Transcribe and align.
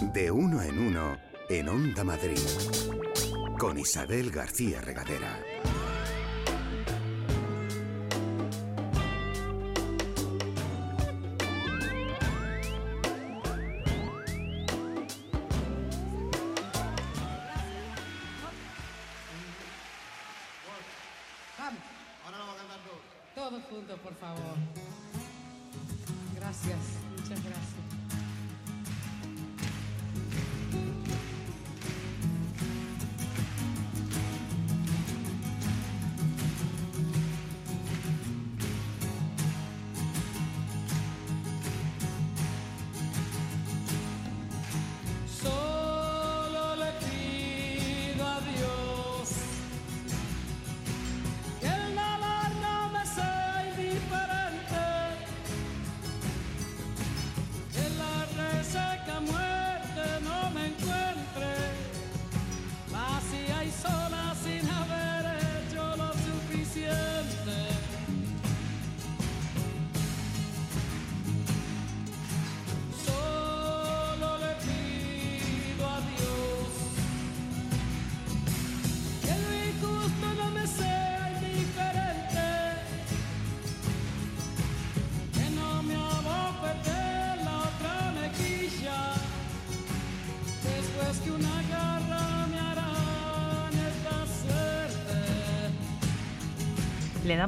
De 0.00 0.30
uno 0.30 0.62
en 0.62 0.78
uno 0.78 1.16
en 1.48 1.68
Onda 1.68 2.04
Madrid. 2.04 2.38
Con 3.58 3.78
Isabel 3.78 4.30
García 4.30 4.80
Regadera. 4.80 5.40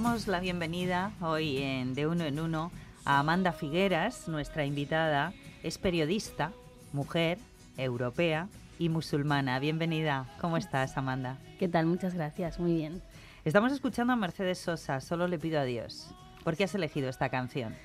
Damos 0.02 0.28
la 0.28 0.40
bienvenida 0.40 1.12
hoy 1.20 1.58
en 1.58 1.92
De 1.92 2.06
Uno 2.06 2.24
en 2.24 2.40
Uno 2.40 2.72
a 3.04 3.18
Amanda 3.18 3.52
Figueras, 3.52 4.28
nuestra 4.28 4.64
invitada. 4.64 5.34
Es 5.62 5.76
periodista, 5.76 6.52
mujer, 6.94 7.36
europea 7.76 8.48
y 8.78 8.88
musulmana. 8.88 9.58
Bienvenida. 9.58 10.26
¿Cómo 10.40 10.56
estás, 10.56 10.96
Amanda? 10.96 11.36
¿Qué 11.58 11.68
tal? 11.68 11.84
Muchas 11.84 12.14
gracias, 12.14 12.58
muy 12.58 12.72
bien. 12.76 13.02
Estamos 13.44 13.72
escuchando 13.72 14.14
a 14.14 14.16
Mercedes 14.16 14.56
Sosa, 14.58 15.02
Solo 15.02 15.28
le 15.28 15.38
pido 15.38 15.60
a 15.60 15.64
Dios. 15.64 16.14
¿Por 16.44 16.56
qué 16.56 16.64
has 16.64 16.74
elegido 16.74 17.10
esta 17.10 17.28
canción? 17.28 17.76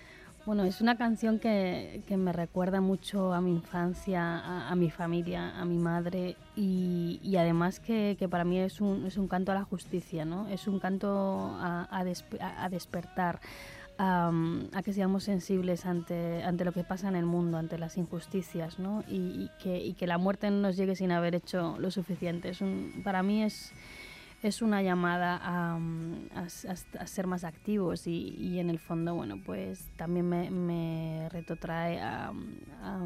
Bueno, 0.45 0.63
es 0.63 0.79
una 0.79 0.95
canción 0.95 1.39
que, 1.39 2.03
que 2.07 2.17
me 2.17 2.31
recuerda 2.31 2.79
mucho 2.79 3.33
a 3.33 3.41
mi 3.41 3.51
infancia, 3.51 4.67
a, 4.69 4.75
mi 4.75 4.91
familia, 4.91 5.59
a 5.59 5.65
mi 5.65 5.77
madre 5.79 6.35
y, 6.55 7.19
y 7.23 7.37
además 7.37 7.79
que, 7.79 8.15
que 8.19 8.29
para 8.29 8.43
mí 8.43 8.59
es 8.59 8.79
un, 8.79 9.07
es 9.07 9.17
un 9.17 9.27
canto 9.27 9.51
a 9.51 9.55
la 9.55 9.63
justicia, 9.63 10.23
¿no? 10.23 10.47
Es 10.49 10.67
un 10.67 10.79
canto 10.79 11.09
a, 11.59 11.87
a, 11.89 12.01
a- 12.63 12.69
despertar, 12.69 13.39
a, 13.97 14.31
a 14.73 14.83
que 14.83 14.93
seamos 14.93 15.23
sensibles 15.23 15.87
ante, 15.87 16.43
ante 16.43 16.63
lo 16.63 16.73
que 16.73 16.83
pasa 16.83 17.07
en 17.07 17.15
el 17.15 17.25
mundo, 17.25 17.57
ante 17.57 17.79
las 17.79 17.97
injusticias, 17.97 18.77
¿no? 18.77 19.03
Y, 19.07 19.15
y 19.15 19.51
que, 19.63 19.83
y 19.83 19.93
que 19.93 20.05
la 20.05 20.19
muerte 20.19 20.51
no 20.51 20.57
nos 20.57 20.77
llegue 20.77 20.95
sin 20.95 21.11
haber 21.11 21.33
hecho 21.33 21.75
lo 21.79 21.89
suficiente. 21.89 22.49
Es 22.49 22.61
un, 22.61 23.01
para 23.03 23.23
mí 23.23 23.41
es 23.41 23.71
es 24.47 24.61
una 24.61 24.81
llamada 24.81 25.39
a, 25.41 25.77
mm, 25.79 26.29
a 26.35 27.01
a 27.01 27.07
ser 27.07 27.27
más 27.27 27.43
activos 27.43 28.07
y, 28.07 28.35
y 28.37 28.59
en 28.59 28.69
el 28.69 28.79
fondo, 28.79 29.15
bueno, 29.15 29.41
pues 29.45 29.89
también 29.97 30.27
me, 30.29 30.51
me 30.51 31.27
retrotrae 31.29 31.99
a, 31.99 32.31
a- 32.81 33.05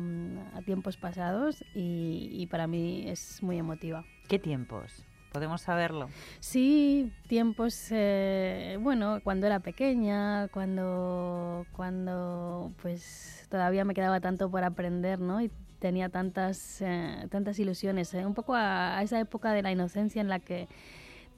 a 0.58 0.62
tiempos 0.66 0.98
pasados 0.98 1.64
y, 1.74 2.30
y 2.32 2.48
para 2.48 2.68
mí 2.68 3.06
es 3.08 3.42
muy 3.42 3.58
emotiva. 3.58 4.04
¿Qué 4.28 4.38
tiempos? 4.40 5.06
¿Podemos 5.32 5.62
saberlo? 5.62 6.10
Sí, 6.40 7.12
tiempos, 7.28 7.88
eh, 7.92 8.78
bueno, 8.82 9.20
cuando 9.24 9.46
era 9.46 9.60
pequeña, 9.60 10.48
cuando, 10.50 11.66
cuando 11.72 12.72
pues 12.82 13.46
todavía 13.50 13.86
me 13.86 13.94
quedaba 13.94 14.20
tanto 14.20 14.50
por 14.50 14.64
aprender, 14.64 15.20
¿no? 15.20 15.40
Y 15.40 15.52
tenía 15.78 16.10
tantas, 16.10 16.82
eh, 16.82 17.28
tantas 17.30 17.58
ilusiones, 17.60 18.14
eh, 18.16 18.26
un 18.26 18.34
poco 18.34 18.56
a, 18.56 18.98
a 18.98 19.04
esa 19.04 19.20
época 19.20 19.54
de 19.54 19.62
la 19.62 19.72
inocencia 19.72 20.20
en 20.20 20.30
la 20.30 20.40
que 20.40 20.68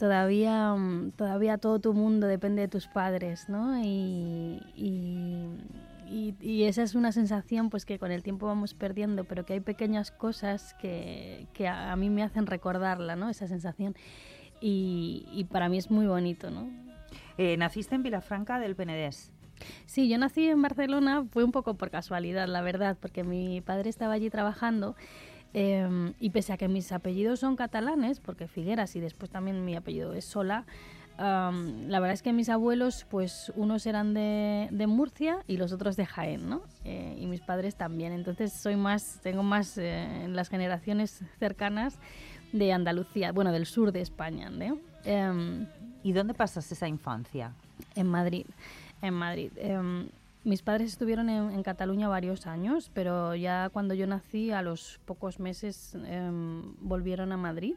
todavía, 0.02 0.74
mm, 0.74 1.12
todavía 1.12 1.60
todo 1.60 1.78
tu 1.80 1.94
mundo 1.94 2.26
depende 2.26 2.64
de 2.64 2.68
tus 2.68 2.88
padres, 2.88 3.50
¿no? 3.50 3.78
Y, 3.84 4.60
y, 4.76 5.46
y- 6.10 6.36
y 6.42 6.64
esa 6.64 6.82
es 6.82 6.96
una 6.96 7.12
sensación 7.12 7.70
pues 7.70 7.86
que 7.86 8.00
con 8.00 8.12
el 8.12 8.24
tiempo 8.24 8.48
vamos 8.48 8.74
perdiendo, 8.74 9.26
pero 9.26 9.46
que 9.46 9.54
hay 9.54 9.60
pequeñas 9.60 10.10
cosas 10.10 10.74
que, 10.82 11.46
que 11.54 11.68
a, 11.68 11.96
mí 11.98 12.10
me 12.10 12.24
hacen 12.24 12.48
recordarla, 12.48 13.16
¿no? 13.16 13.30
Esa 13.30 13.46
sensación. 13.46 13.94
Y, 14.60 15.28
y 15.32 15.44
para 15.44 15.70
mí 15.70 15.78
es 15.78 15.92
muy 15.92 16.08
bonito, 16.08 16.50
¿no? 16.50 16.68
Eh, 17.38 17.56
naciste 17.58 17.94
en 17.94 18.02
Vilafranca 18.02 18.58
del 18.58 18.76
Penedés. 18.76 19.32
Sí, 19.86 20.10
yo 20.10 20.18
nací 20.18 20.48
en 20.50 20.64
Barcelona, 20.64 21.26
fue 21.30 21.44
un 21.44 21.52
poco 21.52 21.76
por 21.76 21.92
casualidad, 21.92 22.48
la 22.48 22.62
verdad, 22.64 22.98
porque 23.00 23.24
mi 23.24 23.62
padre 23.62 23.92
estaba 23.92 24.14
allí 24.14 24.32
trabajando 24.32 24.96
eh, 25.54 26.14
y 26.20 26.30
pese 26.30 26.54
a 26.54 26.58
que 26.58 26.68
mis 26.68 26.92
apellidos 26.92 27.40
son 27.40 27.56
catalanes, 27.56 28.20
porque 28.20 28.48
Figueras 28.48 28.96
y 28.96 29.00
después 29.00 29.30
también 29.30 29.66
mi 29.66 29.76
apellido 29.76 30.14
es 30.14 30.26
Sola, 30.26 30.66
am, 31.18 31.88
la 31.88 32.00
verdad 32.00 32.14
es 32.14 32.22
que 32.22 32.34
mis 32.34 32.50
abuelos, 32.50 33.06
pues 33.10 33.52
unos 33.56 33.86
eran 33.86 34.14
de, 34.14 34.70
de 34.72 34.88
Murcia 34.88 35.44
y 35.48 35.58
los 35.58 35.74
otros 35.74 35.98
de 35.98 36.06
Jaén, 36.06 36.50
¿no? 36.50 36.62
Eh, 36.86 37.18
y 37.20 37.28
mis 37.28 37.42
padres 37.42 37.76
también, 37.76 38.14
entonces 38.14 38.54
soy 38.54 38.76
más, 38.76 39.20
tengo 39.22 39.44
más 39.44 39.78
eh, 39.78 40.24
en 40.24 40.36
las 40.36 40.50
generaciones 40.50 41.24
cercanas 41.40 42.00
de 42.54 42.74
Andalucía, 42.74 43.32
bueno, 43.32 43.52
del 43.52 43.66
sur 43.66 43.92
de 43.92 44.02
España, 44.02 44.50
¿no? 44.50 44.78
Em, 45.04 45.68
¿Y 46.04 46.14
dónde 46.14 46.34
pasas 46.34 46.72
esa 46.72 46.88
infancia? 46.88 47.54
en 47.96 48.08
Madrid. 48.08 48.46
En 49.02 49.14
Madrid. 49.14 49.52
Mis 50.44 50.64
padres 50.64 50.94
estuvieron 50.94 51.30
en, 51.30 51.62
Cataluña 51.62 52.08
varios 52.08 52.48
años, 52.48 52.90
pero 52.96 53.36
ya 53.36 53.70
cuando 53.70 53.94
yo 53.94 54.08
nací, 54.08 54.50
a 54.52 54.64
los 54.64 55.00
pocos 55.06 55.40
meses, 55.40 55.96
em, 56.06 56.74
volvieron 56.80 57.32
a 57.32 57.38
Madrid. 57.38 57.76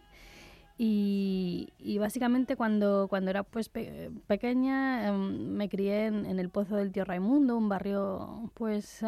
Y, 0.79 1.69
básicamente 2.01 2.57
cuando, 2.57 3.07
cuando 3.09 3.31
era 3.31 3.45
pues 3.45 3.69
pe- 3.69 4.11
pequeña 4.27 5.09
em, 5.09 5.53
me 5.53 5.69
crié 5.69 6.07
en, 6.07 6.39
el 6.39 6.49
Pozo 6.49 6.77
del 6.77 6.91
Tío 6.91 7.05
Raimundo, 7.05 7.57
un 7.57 7.69
barrio 7.69 8.51
pues 8.55 9.05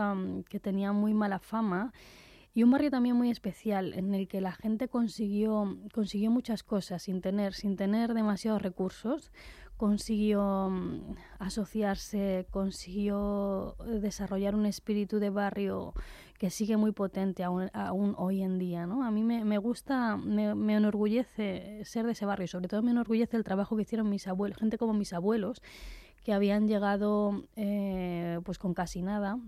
que 0.48 0.60
tenía 0.60 0.92
muy 0.92 1.14
mala 1.14 1.38
fama 1.38 1.92
y 2.56 2.62
un 2.62 2.70
barrio 2.70 2.90
también 2.90 3.16
muy 3.16 3.30
especial 3.30 3.92
en 3.94 4.14
el 4.14 4.28
que 4.28 4.40
la 4.40 4.52
gente 4.52 4.88
consiguió, 4.88 5.76
consiguió 5.92 6.30
muchas 6.30 6.62
cosas 6.62 7.02
sin 7.02 7.20
tener, 7.20 7.52
sin 7.52 7.76
tener 7.76 8.14
demasiados 8.14 8.62
recursos. 8.62 9.30
Consiguió 9.76 10.70
mm, 10.70 11.16
asociarse, 11.38 12.46
consiguió 12.50 13.76
eh, 13.86 14.00
desarrollar 14.00 14.54
un 14.54 14.66
espíritu 14.66 15.18
de 15.18 15.30
barrio 15.30 15.92
que 16.38 16.50
sigue 16.50 16.76
muy 16.76 16.92
potente 16.92 17.44
aún, 17.44 17.70
aún 17.72 18.14
hoy 18.18 18.42
en 18.42 18.58
día. 18.58 18.86
¿no? 18.86 19.04
A 19.04 19.10
mí 19.10 19.22
me, 19.22 19.44
me 19.44 19.58
gusta, 19.58 20.16
me, 20.16 20.54
me 20.54 20.74
enorgullece 20.74 21.82
ser 21.84 22.06
de 22.06 22.12
ese 22.12 22.26
barrio, 22.26 22.48
sobre 22.48 22.68
todo 22.68 22.82
me 22.82 22.90
enorgullece 22.90 23.36
el 23.36 23.44
trabajo 23.44 23.76
que 23.76 23.82
hicieron 23.82 24.08
mis 24.08 24.26
abuelos, 24.26 24.58
gente 24.58 24.78
como 24.78 24.92
mis 24.92 25.12
abuelos, 25.12 25.62
que 26.24 26.32
habían 26.32 26.66
llegado 26.66 27.44
eh, 27.54 28.40
pues 28.44 28.58
con 28.58 28.74
casi 28.74 29.02
nada 29.02 29.38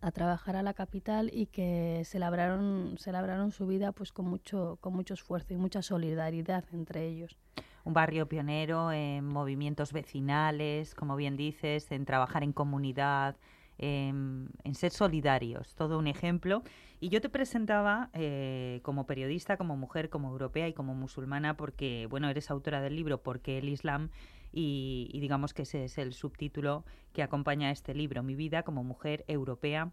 a 0.00 0.10
trabajar 0.12 0.56
a 0.56 0.62
la 0.62 0.72
capital 0.72 1.30
y 1.32 1.46
que 1.46 2.02
celebraron, 2.04 2.96
celebraron 2.98 3.52
su 3.52 3.66
vida 3.66 3.92
pues 3.92 4.12
con 4.12 4.26
mucho, 4.26 4.78
con 4.80 4.94
mucho 4.94 5.14
esfuerzo 5.14 5.52
y 5.52 5.56
mucha 5.58 5.82
solidaridad 5.82 6.64
entre 6.72 7.06
ellos. 7.06 7.36
Un 7.84 7.94
barrio 7.94 8.28
pionero 8.28 8.92
en 8.92 9.26
movimientos 9.26 9.92
vecinales, 9.92 10.94
como 10.94 11.16
bien 11.16 11.36
dices, 11.36 11.90
en 11.92 12.04
trabajar 12.04 12.42
en 12.42 12.52
comunidad, 12.52 13.36
en, 13.78 14.50
en 14.64 14.74
ser 14.74 14.90
solidarios, 14.90 15.74
todo 15.74 15.98
un 15.98 16.06
ejemplo. 16.06 16.62
Y 17.00 17.08
yo 17.08 17.20
te 17.22 17.30
presentaba 17.30 18.10
eh, 18.12 18.80
como 18.82 19.06
periodista, 19.06 19.56
como 19.56 19.76
mujer, 19.76 20.10
como 20.10 20.30
europea 20.30 20.68
y 20.68 20.74
como 20.74 20.94
musulmana, 20.94 21.56
porque, 21.56 22.06
bueno, 22.10 22.28
eres 22.28 22.50
autora 22.50 22.82
del 22.82 22.94
libro 22.94 23.22
Porque 23.22 23.58
el 23.58 23.68
Islam 23.68 24.10
y 24.52 25.16
digamos 25.20 25.54
que 25.54 25.62
ese 25.62 25.84
es 25.84 25.96
el 25.96 26.12
subtítulo 26.12 26.84
que 27.12 27.22
acompaña 27.22 27.68
a 27.68 27.70
este 27.70 27.94
libro, 27.94 28.22
Mi 28.22 28.34
vida 28.34 28.64
como 28.64 28.82
mujer 28.82 29.24
europea 29.28 29.92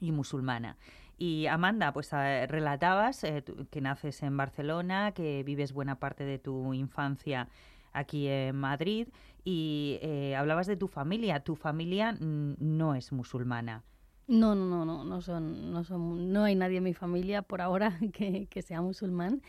y 0.00 0.12
musulmana. 0.12 0.76
Y 1.18 1.46
Amanda, 1.46 1.92
pues 1.92 2.12
eh, 2.12 2.46
relatabas 2.48 3.24
eh, 3.24 3.44
que 3.70 3.80
naces 3.80 4.22
en 4.22 4.36
Barcelona, 4.36 5.12
que 5.12 5.42
vives 5.42 5.72
buena 5.72 5.98
parte 5.98 6.24
de 6.24 6.38
tu 6.38 6.74
infancia 6.74 7.48
aquí 7.92 8.26
en 8.26 8.56
Madrid 8.56 9.08
y 9.44 9.98
eh, 10.02 10.34
hablabas 10.36 10.66
de 10.66 10.76
tu 10.76 10.88
familia. 10.88 11.40
Tu 11.40 11.54
familia 11.54 12.16
no 12.20 12.94
es 12.94 13.12
musulmana. 13.12 13.82
No, 14.26 14.54
no, 14.54 14.66
no, 14.66 14.84
no, 14.84 15.04
no 15.04 15.20
son, 15.20 15.70
no 15.72 15.84
son, 15.84 16.32
no 16.32 16.44
hay 16.44 16.54
nadie 16.54 16.78
en 16.78 16.84
mi 16.84 16.94
familia 16.94 17.42
por 17.42 17.60
ahora 17.60 17.98
que, 18.12 18.62
sea 18.62 18.80
musulmán. 18.80 19.42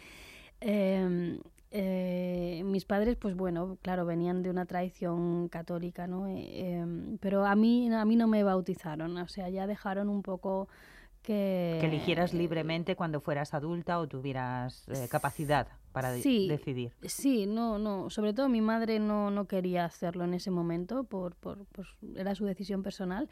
Eh, 1.77 2.61
mis 2.63 2.85
padres, 2.85 3.17
pues 3.17 3.35
bueno, 3.35 3.77
claro, 3.81 4.05
venían 4.05 4.43
de 4.43 4.49
una 4.49 4.65
tradición 4.65 5.49
católica, 5.49 6.07
¿no? 6.07 6.25
Em, 6.29 7.17
pero 7.17 7.45
a 7.45 7.53
mí, 7.55 7.93
a 7.93 8.05
mí 8.05 8.15
no 8.15 8.27
me 8.27 8.43
bautizaron, 8.43 9.17
o 9.17 9.27
sea, 9.27 9.49
ya 9.49 9.67
dejaron 9.67 10.07
un 10.07 10.21
poco 10.21 10.69
que... 11.25 11.77
Que 11.81 11.87
eligieras 11.87 12.33
libremente 12.33 12.95
cuando 12.95 13.19
fueras 13.19 13.53
adulta 13.53 13.99
o 13.99 14.07
tuvieras 14.07 14.87
eh, 14.89 15.07
capacidad 15.09 15.67
para 15.91 16.11
de- 16.11 16.21
Sí. 16.21 16.47
decidir. 16.47 16.91
Sí, 17.03 17.45
no, 17.47 17.79
no. 17.79 18.09
Sobre 18.09 18.33
todo 18.33 18.47
mi 18.49 18.61
madre 18.61 18.99
no, 18.99 19.31
no 19.31 19.45
quería 19.45 19.85
hacerlo 19.85 20.23
en 20.25 20.33
ese 20.33 20.51
momento, 20.51 21.03
por, 21.05 21.35
por, 21.35 21.65
por- 21.65 21.87
era 22.15 22.35
su 22.35 22.45
decisión 22.45 22.83
personal. 22.83 23.29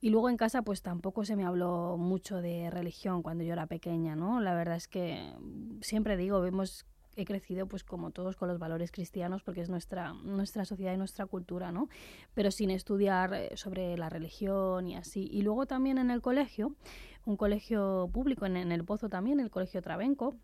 Y 0.00 0.10
luego 0.10 0.28
en 0.30 0.36
casa, 0.36 0.62
pues 0.62 0.82
tampoco 0.82 1.24
se 1.24 1.36
me 1.36 1.44
habló 1.44 1.96
mucho 1.98 2.40
de 2.40 2.70
religión 2.70 3.22
cuando 3.22 3.44
yo 3.44 3.52
era 3.52 3.66
pequeña, 3.66 4.16
¿no? 4.16 4.40
La 4.40 4.54
verdad 4.54 4.76
es 4.76 4.88
que 4.88 5.32
siempre 5.80 6.16
digo, 6.16 6.44
hemos 6.44 6.86
he 7.16 7.24
crecido 7.24 7.68
pues 7.68 7.84
como 7.84 8.10
todos 8.10 8.34
con 8.34 8.48
los 8.48 8.58
valores 8.58 8.90
cristianos 8.90 9.44
porque 9.44 9.60
es 9.60 9.70
nuestra 9.70 10.14
nuestra 10.14 10.64
sociedad 10.64 10.92
y 10.92 10.96
nuestra 10.96 11.26
cultura, 11.26 11.70
¿no? 11.70 11.88
Pero 12.34 12.50
sin 12.50 12.70
estudiar 12.70 13.32
eh, 13.34 13.50
sobre 13.56 13.96
la 13.96 14.08
religión 14.08 14.88
y 14.88 14.96
así. 14.96 15.28
Y 15.30 15.42
luego 15.42 15.64
también 15.66 15.98
en 15.98 16.10
el 16.10 16.20
colegio, 16.20 16.74
un 17.24 17.36
colegio 17.36 18.08
público 18.12 18.46
en, 18.46 18.56
en 18.56 18.72
el 18.72 18.84
Pozo 18.84 19.08
también, 19.08 19.40
el 19.40 19.50
colegio 19.50 19.82
Trabenco, 19.82 20.34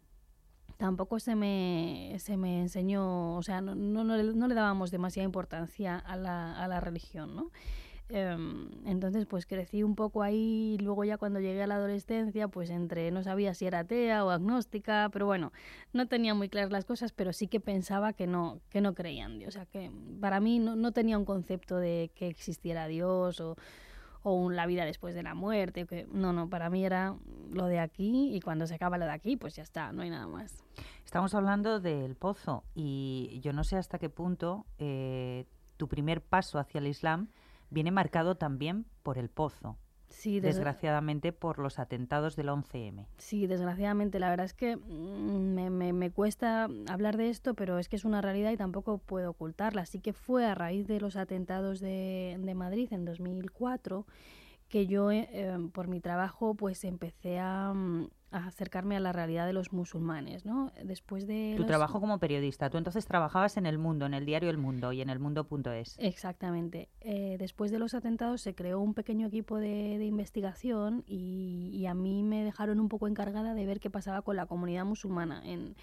tampoco 0.76 1.18
se 1.20 1.34
me, 1.36 2.16
se 2.18 2.36
me 2.36 2.60
enseñó, 2.60 3.36
o 3.36 3.42
sea, 3.42 3.60
no, 3.60 3.74
no, 3.74 4.02
no 4.04 4.16
le- 4.48 4.54
dábamos 4.54 4.90
demasiada 4.90 5.24
importancia 5.24 5.98
a 5.98 6.16
la, 6.16 6.58
a 6.58 6.68
la 6.68 6.80
religión, 6.80 7.36
¿no? 7.36 7.50
Em, 8.12 8.68
entonces, 8.86 9.24
pues 9.26 9.46
crecí 9.46 9.84
un 9.84 9.94
poco 9.94 10.22
ahí, 10.22 10.76
luego 10.80 11.04
ya 11.04 11.16
cuando 11.16 11.38
llegué 11.38 11.62
a 11.62 11.68
la 11.68 11.76
adolescencia, 11.76 12.48
pues 12.48 12.68
entre, 12.70 13.12
no 13.12 13.22
sabía 13.22 13.54
si 13.54 13.66
era 13.66 13.80
atea 13.80 14.24
o 14.24 14.30
agnóstica, 14.30 15.08
pero 15.12 15.26
bueno, 15.26 15.52
no 15.92 16.08
tenía 16.08 16.34
muy 16.34 16.48
claras 16.48 16.72
las 16.72 16.84
cosas, 16.84 17.12
pero 17.12 17.32
sí 17.32 17.46
que 17.46 17.60
pensaba 17.60 18.12
que 18.12 18.26
no, 18.26 18.58
que 18.68 18.80
no 18.80 18.94
creía 18.94 19.26
en 19.26 19.38
Dios, 19.38 19.50
o 19.50 19.58
sea, 19.58 19.66
que 19.66 19.92
para 20.20 20.40
mí 20.40 20.58
no, 20.58 20.74
no 20.74 20.90
tenía 20.90 21.18
un 21.18 21.24
concepto 21.24 21.76
de 21.76 22.10
que 22.16 22.26
existiera 22.26 22.88
Dios 22.88 23.40
o, 23.40 23.56
o 24.22 24.34
un- 24.34 24.56
la 24.56 24.66
vida 24.66 24.84
después 24.84 25.14
de 25.14 25.22
la 25.22 25.34
muerte, 25.34 25.86
que 25.86 26.06
no, 26.12 26.32
no, 26.32 26.48
para 26.48 26.70
mí 26.70 26.84
era 26.84 27.16
lo 27.52 27.66
de 27.66 27.78
aquí 27.80 28.34
y 28.34 28.40
cuando 28.40 28.66
se 28.66 28.74
acaba 28.74 28.98
lo 28.98 29.06
de 29.06 29.12
aquí, 29.12 29.36
pues 29.36 29.56
ya 29.56 29.62
está, 29.62 29.92
no 29.92 30.02
hay 30.02 30.10
nada 30.10 30.26
más. 30.26 30.62
Estamos 31.04 31.34
hablando 31.34 31.80
del 31.80 32.14
pozo 32.16 32.64
y 32.74 33.40
yo 33.42 33.52
no 33.52 33.64
sé 33.64 33.76
hasta 33.76 33.98
qué 33.98 34.08
punto 34.10 34.66
eh, 34.78 35.46
tu 35.76 35.88
primer 35.88 36.20
paso 36.22 36.58
hacia 36.58 36.78
el 36.78 36.86
Islam 36.86 37.28
viene 37.70 37.90
marcado 37.90 38.36
también 38.36 38.86
por 39.02 39.16
el 39.18 39.28
pozo, 39.30 39.76
Sí, 40.10 40.38
desgra- 40.38 40.42
desgraciadamente 40.42 41.32
por 41.32 41.58
los 41.58 41.78
atentados 41.78 42.36
del 42.36 42.48
11M. 42.48 43.06
sí, 43.16 43.46
desgraciadamente, 43.46 44.18
la 44.18 44.28
verdad 44.28 44.44
es 44.46 44.54
que 44.54 44.76
mm, 44.76 45.54
me, 45.54 45.70
me- 45.70 45.92
me 45.92 46.10
cuesta 46.10 46.68
hablar 46.88 47.16
de 47.16 47.30
esto, 47.30 47.54
pero 47.54 47.78
es 47.78 47.88
que 47.88 47.96
es 47.96 48.04
una 48.04 48.20
realidad 48.20 48.50
y 48.52 48.56
tampoco 48.56 48.98
puedo 48.98 49.30
ocultarla. 49.30 49.82
Así 49.82 50.00
que 50.00 50.12
fue 50.12 50.44
a 50.46 50.54
raíz 50.54 50.86
de 50.86 51.00
los 51.00 51.16
atentados 51.16 51.80
de, 51.80 52.36
de 52.40 52.54
Madrid 52.54 52.92
en 52.92 53.04
2004 53.04 54.06
que 54.68 54.86
yo, 54.86 55.10
eh, 55.10 55.28
eh, 55.32 55.56
por 55.72 55.88
mi 55.88 56.00
trabajo, 56.00 56.54
pues 56.54 56.84
empecé 56.84 57.38
a, 57.40 57.72
mm, 57.74 58.08
a 58.32 58.46
acercarme 58.46 58.96
a 58.96 59.00
la 59.00 59.12
realidad 59.12 59.46
de 59.46 59.52
los 59.52 59.72
musulmanes, 59.72 60.44
¿no? 60.44 60.72
Después 60.84 61.26
de 61.26 61.52
Tu 61.56 61.62
los- 61.62 61.66
trabajo 61.66 62.00
como 62.00 62.18
periodista, 62.18 62.70
tú 62.70 62.78
entonces 62.78 63.04
trabajabas 63.06 63.56
en 63.56 63.66
El 63.66 63.78
Mundo, 63.78 64.06
en 64.06 64.14
el 64.14 64.24
diario 64.24 64.50
El 64.50 64.58
Mundo 64.58 64.92
y 64.92 65.00
en 65.02 65.10
elmundo.es. 65.10 65.96
Exactamente. 65.98 66.88
Eh, 67.00 67.36
después 67.38 67.70
de 67.70 67.78
los 67.78 67.94
atentados 67.94 68.40
se 68.40 68.54
creó 68.54 68.80
un 68.80 68.94
pequeño 68.94 69.26
equipo 69.26 69.58
de, 69.58 69.98
de 69.98 70.04
investigación 70.04 71.02
y, 71.06 71.70
y 71.72 71.86
a 71.86 71.94
mí 71.94 72.22
me 72.22 72.44
dejaron 72.44 72.78
un 72.80 72.88
poco 72.88 73.08
encargada 73.08 73.54
de 73.54 73.66
ver 73.66 73.80
qué 73.80 73.90
pasaba 73.90 74.22
con 74.22 74.36
la 74.36 74.46
comunidad 74.46 74.84
musulmana 74.84 75.42
en, 75.44 75.74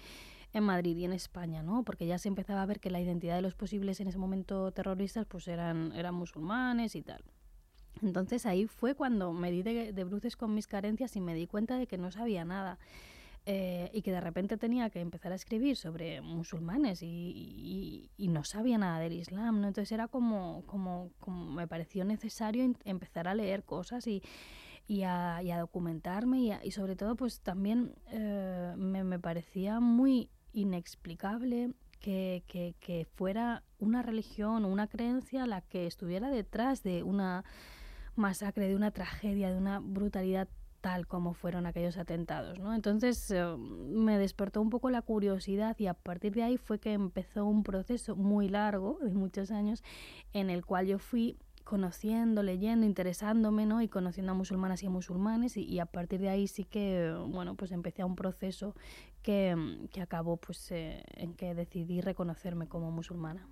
en 0.54 0.64
Madrid 0.64 0.96
y 0.96 1.04
en 1.04 1.12
España, 1.12 1.62
¿no? 1.62 1.82
Porque 1.84 2.06
ya 2.06 2.16
se 2.18 2.28
empezaba 2.28 2.62
a 2.62 2.66
ver 2.66 2.80
que 2.80 2.90
la 2.90 3.00
identidad 3.00 3.36
de 3.36 3.42
los 3.42 3.54
posibles 3.54 4.00
en 4.00 4.08
ese 4.08 4.16
momento 4.18 4.72
terroristas 4.72 5.26
pues 5.26 5.48
eran, 5.48 5.92
eran 5.92 6.14
musulmanes 6.14 6.94
y 6.96 7.02
tal. 7.02 7.22
Entonces 8.02 8.46
ahí 8.46 8.66
fue 8.66 8.94
cuando 8.94 9.32
me 9.32 9.50
di 9.50 9.62
de, 9.62 10.04
bruces 10.04 10.36
con 10.36 10.54
mis 10.54 10.66
carencias 10.66 11.16
y 11.16 11.20
me 11.20 11.34
di 11.34 11.46
cuenta 11.46 11.76
de 11.78 11.86
que 11.86 11.98
no 11.98 12.10
sabía 12.10 12.44
nada. 12.44 12.78
Eh, 13.50 13.88
y 13.94 14.02
que 14.02 14.12
de 14.12 14.20
repente 14.20 14.58
tenía 14.58 14.90
que 14.90 15.00
empezar 15.00 15.32
a 15.32 15.34
escribir 15.34 15.76
sobre 15.76 16.20
musulmanes 16.20 17.02
y, 17.02 17.06
y- 17.06 18.10
y 18.18 18.28
no 18.28 18.44
sabía 18.44 18.76
nada 18.76 18.98
del 18.98 19.14
Islam. 19.14 19.64
Entonces 19.64 19.90
era 19.92 20.06
como, 20.06 20.64
como, 20.66 21.10
como 21.18 21.50
me 21.50 21.66
pareció 21.66 22.04
necesario 22.04 22.74
empezar 22.84 23.26
a 23.26 23.34
leer 23.34 23.64
cosas 23.64 24.06
y, 24.06 24.22
y, 24.86 25.02
a, 25.04 25.40
documentarme 25.58 26.40
y, 26.40 26.50
a- 26.50 26.64
y 26.64 26.72
sobre 26.72 26.94
todo 26.94 27.16
pues 27.16 27.40
también 27.40 27.94
eh, 28.10 28.74
me, 28.76 29.02
me 29.02 29.18
parecía 29.18 29.80
muy 29.80 30.28
inexplicable 30.52 31.72
que, 32.00 32.44
que, 32.46 32.74
que 32.80 33.06
fuera 33.14 33.62
una 33.78 34.02
religión 34.02 34.64
o 34.64 34.68
una 34.68 34.86
creencia 34.88 35.46
la 35.46 35.62
que 35.62 35.86
estuviera 35.86 36.30
detrás 36.30 36.82
de 36.82 37.02
una 37.02 37.44
masacre, 38.18 38.68
de 38.68 38.76
una 38.76 38.90
tragedia, 38.90 39.50
de 39.50 39.56
una 39.56 39.80
brutalidad 39.80 40.48
tal 40.80 41.06
como 41.06 41.34
fueron 41.34 41.66
aquellos 41.66 41.96
atentados, 41.96 42.58
¿no? 42.58 42.74
Entonces 42.74 43.30
eh, 43.30 43.44
me 43.56 44.18
despertó 44.18 44.60
un 44.60 44.70
poco 44.70 44.90
la 44.90 45.02
curiosidad 45.02 45.76
y 45.78 45.86
a 45.86 45.94
partir 45.94 46.34
de 46.34 46.44
ahí 46.44 46.56
fue 46.56 46.78
que 46.78 46.92
empezó 46.92 47.46
un 47.46 47.64
proceso 47.64 48.14
muy 48.14 48.48
largo, 48.48 48.98
de 49.02 49.12
muchos 49.12 49.50
años, 49.50 49.82
en 50.32 50.50
el 50.50 50.64
cual 50.64 50.86
yo 50.86 50.98
fui 50.98 51.36
conociendo, 51.64 52.42
leyendo, 52.42 52.86
interesándome, 52.86 53.66
¿no? 53.66 53.82
Y 53.82 53.88
conociendo 53.88 54.32
a 54.32 54.34
musulmanas 54.34 54.82
y 54.82 54.86
a 54.86 54.90
musulmanes 54.90 55.56
y, 55.56 55.78
a 55.80 55.86
partir 55.86 56.20
de 56.20 56.30
ahí 56.30 56.46
sí 56.46 56.64
que, 56.64 57.14
bueno, 57.28 57.56
pues 57.56 57.72
empecé 57.72 58.02
a 58.02 58.06
un 58.06 58.16
proceso 58.16 58.74
que, 59.22 59.54
que 59.92 60.00
acabó 60.00 60.38
pues 60.38 60.70
eh, 60.70 61.04
en 61.14 61.34
que 61.34 61.54
decidí 61.54 62.00
reconocerme 62.00 62.68
como 62.68 62.90
musulmana. 62.90 63.46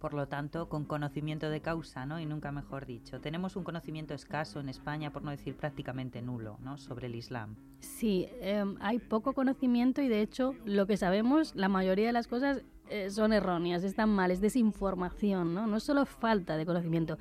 Por 0.00 0.14
lo 0.14 0.26
tanto, 0.26 0.68
con 0.68 0.84
conocimiento 0.84 1.50
de 1.50 1.60
causa, 1.60 2.06
¿no? 2.06 2.18
Y 2.18 2.26
nunca 2.26 2.52
mejor 2.52 2.86
dicho. 2.86 3.20
Tenemos 3.20 3.54
un 3.54 3.64
conocimiento 3.64 4.14
escaso 4.14 4.58
en 4.58 4.68
España, 4.68 5.12
por 5.12 5.22
no 5.22 5.30
decir 5.30 5.54
prácticamente 5.54 6.22
nulo, 6.22 6.56
¿no? 6.62 6.78
Sobre 6.78 7.06
el 7.06 7.14
Islam. 7.14 7.56
Sí, 7.80 8.26
em, 8.40 8.76
hay 8.80 8.98
poco 8.98 9.34
conocimiento 9.34 10.00
y 10.00 10.08
de 10.08 10.22
hecho 10.22 10.54
lo 10.64 10.86
que 10.86 10.96
sabemos, 10.96 11.54
la 11.54 11.68
mayoría 11.68 12.06
de 12.06 12.12
las 12.12 12.26
cosas 12.28 12.62
eh, 12.88 13.10
son 13.10 13.32
erróneas, 13.32 13.84
están 13.84 14.08
mal, 14.08 14.30
es 14.30 14.40
desinformación, 14.40 15.54
¿no? 15.54 15.66
No 15.66 15.76
es 15.76 15.84
solo 15.84 16.06
falta 16.06 16.56
de 16.56 16.66
conocimiento, 16.66 17.18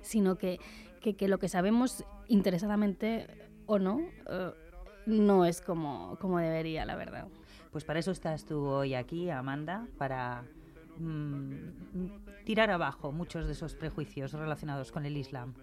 sino 0.00 0.36
que, 0.36 0.58
que, 1.00 1.14
que 1.14 1.28
lo 1.28 1.38
que 1.38 1.48
sabemos 1.48 2.04
interesadamente 2.28 3.26
o 3.66 3.78
no, 3.78 4.00
eh, 4.30 4.52
no 5.06 5.44
es 5.44 5.60
como, 5.60 6.16
como 6.20 6.38
debería, 6.38 6.84
la 6.84 6.96
verdad. 6.96 7.26
Pues 7.70 7.84
para 7.84 7.98
eso 7.98 8.10
estás 8.10 8.44
tú 8.44 8.64
hoy 8.64 8.94
aquí, 8.94 9.30
Amanda, 9.30 9.86
para 9.98 10.44
mm, 10.98 11.41
tirar 12.44 12.70
abajo 12.70 13.12
muchos 13.12 13.46
de 13.46 13.52
esos 13.52 13.74
prejuicios 13.74 14.32
relacionados 14.32 14.92
con 14.92 15.04
el 15.06 15.16
Islam. 15.16 15.54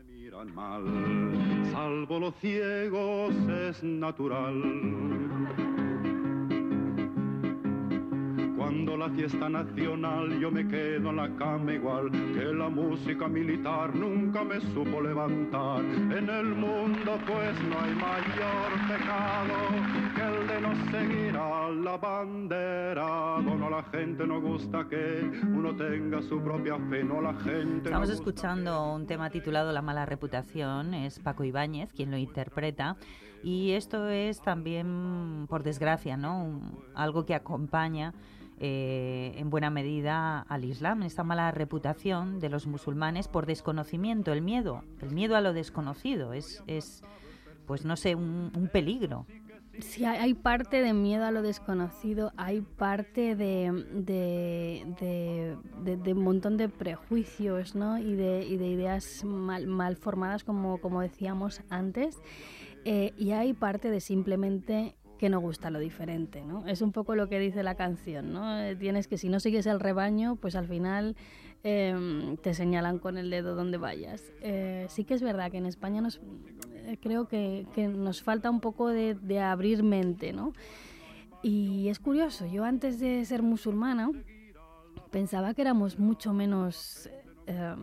La 9.00 9.10
fiesta 9.10 9.48
nacional 9.50 10.40
yo 10.40 10.52
me 10.52 10.68
quedo 10.68 11.10
en 11.10 11.16
la 11.16 11.30
cama 11.38 11.74
igual 11.74 12.12
que 12.12 12.44
la 12.54 12.70
música 12.70 13.28
militar 13.28 13.96
nunca 13.96 14.44
me 14.44 14.60
supo 14.60 15.02
levantar. 15.02 15.80
En 15.80 16.30
el 16.30 16.46
mundo 16.56 17.18
pues 17.26 17.56
no 17.64 17.80
hay 17.80 17.94
mayor 17.96 18.70
pecado 18.88 19.56
que 20.16 20.22
el 20.22 20.48
de 20.48 20.62
no 20.62 20.92
seguir 20.92 21.38
a 21.38 21.70
la 21.70 21.98
bandera. 21.98 23.40
No 23.42 23.68
a 23.68 23.70
la 23.70 23.84
gente 23.84 24.26
no 24.28 24.42
gusta 24.42 24.86
que 24.90 25.30
uno 25.44 25.76
tenga 25.76 26.22
su 26.22 26.42
propia 26.42 26.78
fe, 26.90 27.04
no 27.04 27.22
la 27.22 27.34
gente. 27.36 27.90
no 27.90 27.98
Estamos 27.98 28.10
gusta 28.10 28.14
escuchando 28.24 28.94
un 28.94 29.06
tema 29.08 29.30
titulado 29.30 29.72
La 29.72 29.82
mala 29.82 30.06
reputación, 30.06 30.94
es 30.94 31.20
Paco 31.20 31.44
Ibáñez 31.44 31.94
quien 31.94 32.12
lo 32.12 32.18
interpreta 32.18 32.98
y 33.44 33.72
esto 33.72 34.10
es 34.10 34.42
también, 34.42 35.46
por 35.48 35.64
desgracia, 35.64 36.18
¿no? 36.18 36.44
Un- 36.44 36.78
algo 36.96 37.26
que 37.26 37.34
acompaña 37.36 38.14
eh, 38.60 39.34
en 39.38 39.50
buena 39.50 39.70
medida 39.70 40.42
al 40.42 40.66
Islam, 40.66 41.04
esta 41.04 41.24
mala 41.24 41.52
reputación 41.52 42.40
de 42.40 42.50
los 42.50 42.68
musulmanes 42.68 43.28
por 43.28 43.46
desconocimiento, 43.46 44.34
el 44.34 44.42
miedo, 44.42 44.84
el 45.02 45.12
miedo 45.12 45.36
a 45.36 45.42
lo 45.42 45.54
desconocido, 45.54 46.34
es, 46.34 46.62
es 46.68 47.02
pues 47.66 47.86
no 47.86 47.96
sé, 47.96 48.16
un, 48.16 48.70
peligro. 48.74 49.26
Sí, 49.80 50.04
hay, 50.04 50.34
parte 50.34 50.82
de 50.82 50.92
miedo 50.92 51.24
a 51.24 51.32
lo 51.32 51.42
desconocido, 51.42 52.34
hay 52.36 52.60
parte 52.60 53.36
de, 53.36 53.72
de, 53.94 55.56
de, 55.84 56.14
un 56.14 56.24
montón 56.24 56.58
de 56.58 56.68
prejuicios 56.68 57.76
¿no? 57.76 57.98
y, 57.98 58.16
de, 58.16 58.46
y 58.46 58.58
de 58.58 58.68
ideas 58.68 59.24
mal, 59.24 59.68
mal 59.68 59.96
formadas, 59.96 60.44
como, 60.44 60.82
como 60.82 61.00
decíamos 61.00 61.62
antes, 61.70 62.18
eh, 62.86 63.14
y 63.18 63.32
hay 63.32 63.54
parte 63.54 63.90
de 63.90 64.02
simplemente 64.02 64.96
que 65.20 65.30
no 65.30 65.40
gusta 65.40 65.70
lo 65.70 65.78
diferente. 65.78 66.44
¿no? 66.44 66.66
Es 66.66 66.82
un 66.82 66.92
poco 66.92 67.14
lo 67.14 67.30
que 67.30 67.38
dice 67.38 67.62
la 67.62 67.76
canción. 67.76 68.34
¿no? 68.34 68.60
Eh, 68.60 68.76
tienes 68.76 69.08
que, 69.08 69.18
si 69.18 69.30
no 69.30 69.40
sigues 69.40 69.68
el 69.68 69.80
rebaño, 69.80 70.38
pues 70.38 70.56
al 70.56 70.68
final 70.68 71.16
em, 71.64 72.38
te 72.38 72.56
señalan 72.56 72.98
con 72.98 73.18
el 73.18 73.30
dedo 73.30 73.54
donde 73.54 73.78
vayas. 73.78 74.24
Eh, 74.42 74.88
sí 74.90 75.04
que 75.04 75.14
es 75.14 75.22
verdad 75.22 75.52
que 75.52 75.58
en 75.58 75.68
España 75.68 76.02
nos, 76.02 76.22
eh, 76.74 76.98
creo 77.00 77.28
que, 77.28 77.68
nos 77.96 78.24
falta 78.24 78.50
un 78.50 78.62
poco 78.62 78.88
de, 78.88 79.14
de 79.14 79.42
abrir 79.42 79.84
mente, 79.84 80.34
¿no? 80.34 80.54
Y 81.44 81.88
es 81.90 82.00
curioso, 82.00 82.46
yo 82.48 82.66
antes 82.66 83.00
de 83.00 83.24
ser 83.24 83.44
musulmana 83.44 84.12
pensaba 85.10 85.54
que 85.54 85.62
éramos 85.62 86.00
mucho 86.00 86.34
menos 86.34 87.10
eh, 87.48 87.76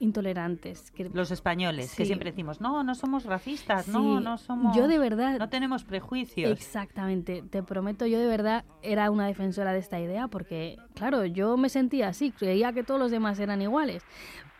intolerantes. 0.00 0.90
Que, 0.90 1.08
Los 1.12 1.30
españoles, 1.30 1.94
que 1.94 2.04
siempre 2.04 2.30
decimos, 2.30 2.60
no, 2.60 2.82
no 2.82 2.94
somos 2.94 3.24
racistas, 3.24 3.84
Sí, 3.84 3.92
no, 3.92 4.18
no 4.18 4.38
somos... 4.38 4.76
Yo 4.76 4.88
de 4.88 4.98
verdad 4.98 5.38
No 5.38 5.48
tenemos 5.48 5.84
prejuicios. 5.84 6.50
Exactamente, 6.50 7.44
te 7.48 7.62
prometo, 7.62 8.06
yo 8.06 8.18
de 8.18 8.26
verdad 8.26 8.64
era 8.82 9.10
una 9.10 9.26
defensora 9.26 9.72
de 9.72 9.78
esta 9.78 10.00
idea 10.00 10.26
porque, 10.26 10.76
claro, 10.94 11.24
yo 11.26 11.56
me 11.56 11.68
sentía 11.68 12.08
así, 12.08 12.32
creía 12.32 12.72
que 12.72 12.82
todos 12.82 12.98
los 12.98 13.10
demás 13.10 13.38
eran 13.38 13.62
iguales. 13.62 14.02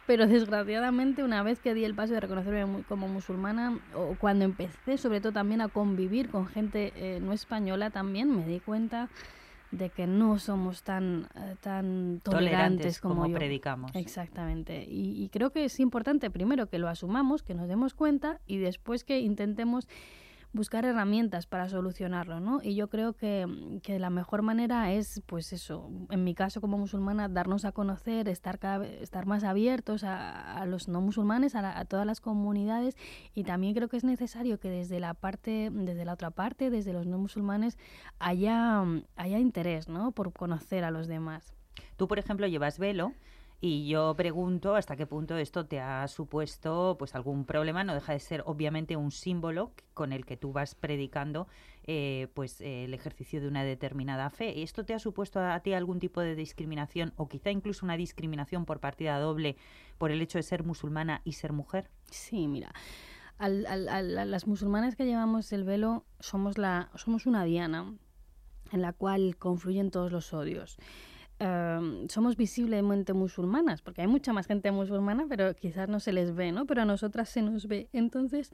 Pero 0.07 0.27
desgraciadamente 0.27 1.23
una 1.23 1.43
vez 1.43 1.61
que 1.61 1.73
di 1.73 1.85
el 1.85 1.95
paso 1.95 2.15
de 2.15 2.21
reconocerme 2.21 2.83
como 2.85 3.09
musulmana, 3.09 3.79
o 3.95 4.17
cuando 4.21 4.45
empecé 4.45 4.99
sobre 4.99 5.21
todo 5.21 5.33
también 5.33 5.61
a 5.61 5.69
convivir 5.69 6.29
con 6.29 6.47
gente 6.47 6.93
eh, 6.97 7.21
no 7.21 7.33
española 7.33 7.91
también, 7.91 8.37
me 8.37 8.47
di 8.47 8.61
cuenta 8.61 9.09
de 9.71 9.89
que 9.89 10.07
no 10.07 10.39
somos 10.39 10.83
tan, 10.83 11.29
eh, 11.35 11.55
tan 11.61 12.21
tolerantes, 12.25 13.01
como, 13.01 13.27
yo. 13.27 13.35
predicamos. 13.35 13.93
Exactamente. 13.95 14.85
Y, 14.89 15.23
y 15.23 15.29
creo 15.29 15.51
que 15.51 15.65
es 15.65 15.79
importante 15.79 16.31
primero 16.31 16.69
que 16.69 16.79
lo 16.79 16.89
asumamos, 16.89 17.43
que 17.43 17.55
nos 17.55 17.69
demos 17.69 17.95
cuenta 17.95 18.41
y 18.47 18.59
después 18.59 19.05
que 19.05 19.21
intentemos 19.21 19.87
buscar 20.53 20.85
herramientas 20.85 21.47
para 21.47 21.69
solucionarlo, 21.69 22.41
¿no? 22.41 22.61
Y 22.63 22.75
yo 22.75 22.89
creo 22.89 23.13
que, 23.13 23.47
que 23.83 23.99
la 23.99 24.11
mejor 24.11 24.43
manera 24.43 24.93
es, 24.93 25.23
pues 25.27 25.53
eso, 25.53 25.89
en 26.11 26.25
mi 26.25 26.35
caso 26.35 26.61
como 26.61 26.77
musulmana, 26.77 27.29
darnos 27.29 27.65
a 27.65 27.73
conocer, 27.73 28.29
estar, 28.29 28.59
cada 28.59 28.85
estar 28.87 29.27
más 29.27 29.45
abiertos 29.45 30.03
a, 30.03 30.57
a 30.57 30.67
los 30.67 30.89
no 30.89 31.01
musulmanes, 31.01 31.55
a, 31.55 31.63
la- 31.63 31.79
a 31.79 31.85
todas 31.85 32.05
las 32.05 32.21
comunidades 32.21 32.97
y 33.35 33.45
también 33.45 33.75
creo 33.75 33.89
que 33.89 33.97
es 33.97 34.05
necesario 34.05 34.59
que 34.59 34.71
desde 34.71 34.99
la 34.99 35.15
parte, 35.15 35.71
desde 35.73 36.05
la 36.05 36.15
otra 36.15 36.31
parte, 36.31 36.71
desde 36.71 36.93
los 36.93 37.07
no 37.07 37.19
musulmanes, 37.19 37.79
haya, 38.19 38.83
haya 39.17 39.39
interés, 39.39 39.89
¿no? 39.89 40.13
Por 40.13 40.33
conocer 40.33 40.85
a 40.85 40.91
los 40.91 41.07
demás. 41.07 41.55
Tú, 41.97 42.09
por 42.09 42.19
ejemplo, 42.19 42.47
llevas 42.47 42.79
velo 42.79 43.13
y 43.63 43.87
yo 43.89 44.15
pregunto 44.17 44.75
hasta 44.75 44.97
qué 44.97 45.07
punto 45.07 45.37
esto 45.37 45.67
te 45.67 45.81
ha 45.81 46.09
supuesto 46.09 46.97
pues 46.99 47.15
algún 47.15 47.45
problema. 47.45 47.85
No 47.85 47.95
deja 47.95 48.15
de 48.15 48.21
ser 48.21 48.43
obviamente 48.47 48.97
un 48.97 49.11
símbolo 49.11 49.73
con 49.93 50.13
el 50.13 50.25
que 50.25 50.39
tú 50.39 50.53
vas 50.53 50.75
predicando 50.75 51.47
eh, 51.85 52.29
pues 52.35 52.61
eh, 52.63 52.85
el 52.85 52.95
ejercicio 52.95 53.41
de 53.41 53.49
una 53.49 53.63
determinada 53.63 54.31
fe. 54.31 54.63
¿Esto 54.63 54.85
te 54.85 54.95
ha 54.95 54.99
supuesto 54.99 55.41
a 55.41 55.61
ti 55.61 55.75
algún 55.75 55.99
tipo 55.99 56.23
de 56.23 56.35
discriminación 56.35 57.13
o 57.17 57.29
quizá 57.29 57.51
incluso 57.51 57.85
una 57.85 57.99
discriminación 57.99 58.65
por 58.65 58.81
partida 58.81 59.19
doble 59.19 59.57
por 59.99 60.11
el 60.11 60.23
hecho 60.23 60.39
de 60.39 60.43
ser 60.43 60.65
musulmana 60.65 61.21
y 61.25 61.33
ser 61.33 61.53
mujer? 61.53 61.91
Sí, 62.11 62.49
mira, 62.49 62.73
al- 63.37 63.67
al- 63.67 63.89
al- 63.91 64.31
las 64.31 64.47
musulmanas 64.47 64.97
que 64.97 65.05
llevamos 65.05 65.53
el 65.53 65.65
velo 65.65 66.05
somos, 66.19 66.57
la, 66.57 66.91
somos 66.95 67.27
una 67.27 67.45
diana 67.45 67.93
en 68.73 68.81
la 68.83 68.93
cual 68.95 69.37
confluyen 69.37 69.91
todos 69.91 70.13
los 70.13 70.33
odios. 70.33 70.79
Em, 71.43 72.07
somos 72.11 72.37
visiblemente 72.37 73.15
musulmanas, 73.15 73.81
porque 73.81 74.03
hay 74.03 74.07
mucha 74.07 74.31
más 74.35 74.47
gente 74.47 74.71
musulmana, 74.73 75.25
pero 75.27 75.55
quizás 75.57 75.89
no 75.89 75.99
se 75.99 76.13
les 76.13 76.35
ve, 76.35 76.53
¿no? 76.53 76.67
Pero 76.67 76.83
a 76.83 76.85
nosotras 76.85 77.31
se 77.31 77.41
nos 77.41 77.67
ve. 77.67 77.89
Entonces, 77.95 78.53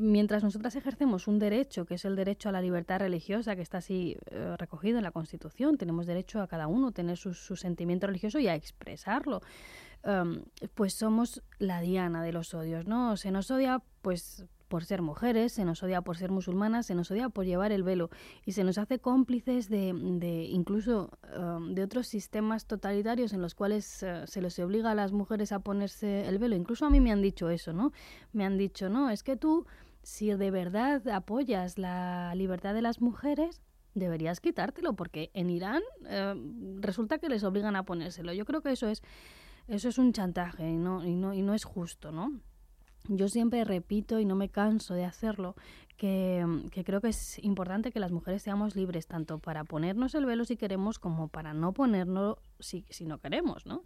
mientras 0.00 0.42
nosotras 0.42 0.74
ejercemos 0.74 1.28
un 1.28 1.38
derecho, 1.38 1.84
que 1.84 1.96
es 1.96 2.06
el 2.06 2.16
derecho 2.16 2.48
a 2.48 2.52
la 2.52 2.62
libertad 2.62 3.00
religiosa, 3.00 3.54
que 3.54 3.60
está 3.60 3.78
así 3.78 4.16
eh, 4.30 4.56
recogido 4.56 4.96
en 4.96 5.04
la 5.04 5.10
Constitución, 5.10 5.76
tenemos 5.76 6.06
derecho 6.06 6.40
a 6.40 6.46
cada 6.48 6.68
uno 6.68 6.90
tener 6.92 7.18
su, 7.18 7.34
su 7.34 7.54
sentimiento 7.54 8.06
religioso 8.06 8.38
y 8.38 8.48
a 8.48 8.54
expresarlo 8.54 9.42
em, 10.02 10.42
pues 10.74 10.94
somos 10.94 11.42
la 11.58 11.82
diana 11.82 12.22
de 12.22 12.32
los 12.32 12.54
odios, 12.54 12.86
¿no? 12.86 13.18
Se 13.18 13.30
nos 13.30 13.50
odia, 13.50 13.82
pues 14.00 14.46
por 14.72 14.86
ser 14.86 15.02
mujeres, 15.02 15.52
se 15.52 15.66
nos 15.66 15.82
odia 15.82 16.00
por 16.00 16.16
ser 16.16 16.30
musulmanas, 16.30 16.86
se 16.86 16.94
nos 16.94 17.10
odia 17.10 17.28
por 17.28 17.44
llevar 17.44 17.72
el 17.72 17.82
velo 17.82 18.08
y 18.46 18.52
se 18.52 18.64
nos 18.64 18.78
hace 18.78 19.00
cómplices 19.00 19.68
de, 19.68 19.92
de 19.92 20.44
incluso 20.44 21.10
em, 21.30 21.74
de 21.74 21.82
otros 21.82 22.06
sistemas 22.06 22.64
totalitarios 22.64 23.34
en 23.34 23.42
los 23.42 23.54
cuales 23.54 24.02
eh, 24.02 24.22
se 24.26 24.40
les 24.40 24.58
obliga 24.60 24.92
a 24.92 24.94
las 24.94 25.12
mujeres 25.12 25.52
a 25.52 25.58
ponerse 25.58 26.26
el 26.26 26.38
velo. 26.38 26.56
Incluso 26.56 26.86
a 26.86 26.90
mí 26.90 27.00
me 27.00 27.12
han 27.12 27.20
dicho 27.20 27.50
eso, 27.50 27.74
¿no? 27.74 27.92
Me 28.32 28.46
han 28.46 28.56
dicho, 28.56 28.88
no, 28.88 29.10
es 29.10 29.22
que 29.22 29.36
tú, 29.36 29.66
si 30.02 30.32
de 30.32 30.50
verdad 30.50 31.06
apoyas 31.08 31.76
la 31.76 32.34
libertad 32.34 32.72
de 32.72 32.80
las 32.80 33.02
mujeres, 33.02 33.60
deberías 33.92 34.40
quitártelo 34.40 34.94
porque 34.94 35.30
en 35.34 35.50
Irán 35.50 35.82
eh, 36.06 36.34
resulta 36.80 37.18
que 37.18 37.28
les 37.28 37.44
obligan 37.44 37.76
a 37.76 37.82
ponérselo. 37.82 38.32
Yo 38.32 38.46
creo 38.46 38.62
que 38.62 38.72
eso 38.72 38.88
es 38.88 39.02
eso 39.68 39.90
es 39.90 39.98
un 39.98 40.14
chantaje 40.14 40.66
y 40.66 40.76
no, 40.78 41.04
y 41.04 41.14
no, 41.14 41.34
y 41.34 41.42
no 41.42 41.52
es 41.52 41.64
justo, 41.64 42.10
¿no? 42.10 42.40
Yo 43.08 43.28
siempre 43.28 43.64
repito 43.64 44.20
y 44.20 44.24
no 44.24 44.36
me 44.36 44.48
canso 44.48 44.94
de 44.94 45.04
hacerlo 45.04 45.56
que, 45.96 46.44
que 46.72 46.84
creo 46.84 47.00
que 47.00 47.08
es 47.08 47.38
importante 47.44 47.92
que 47.92 48.00
las 48.00 48.12
mujeres 48.12 48.42
seamos 48.42 48.74
libres 48.76 49.06
tanto 49.06 49.38
para 49.38 49.64
ponernos 49.64 50.14
el 50.14 50.26
velo 50.26 50.44
si 50.44 50.56
queremos 50.56 50.98
como 50.98 51.28
para 51.28 51.54
no 51.54 51.72
ponernos 51.72 52.38
si, 52.58 52.84
si 52.90 53.04
no 53.06 53.18
queremos, 53.18 53.66
¿no? 53.66 53.82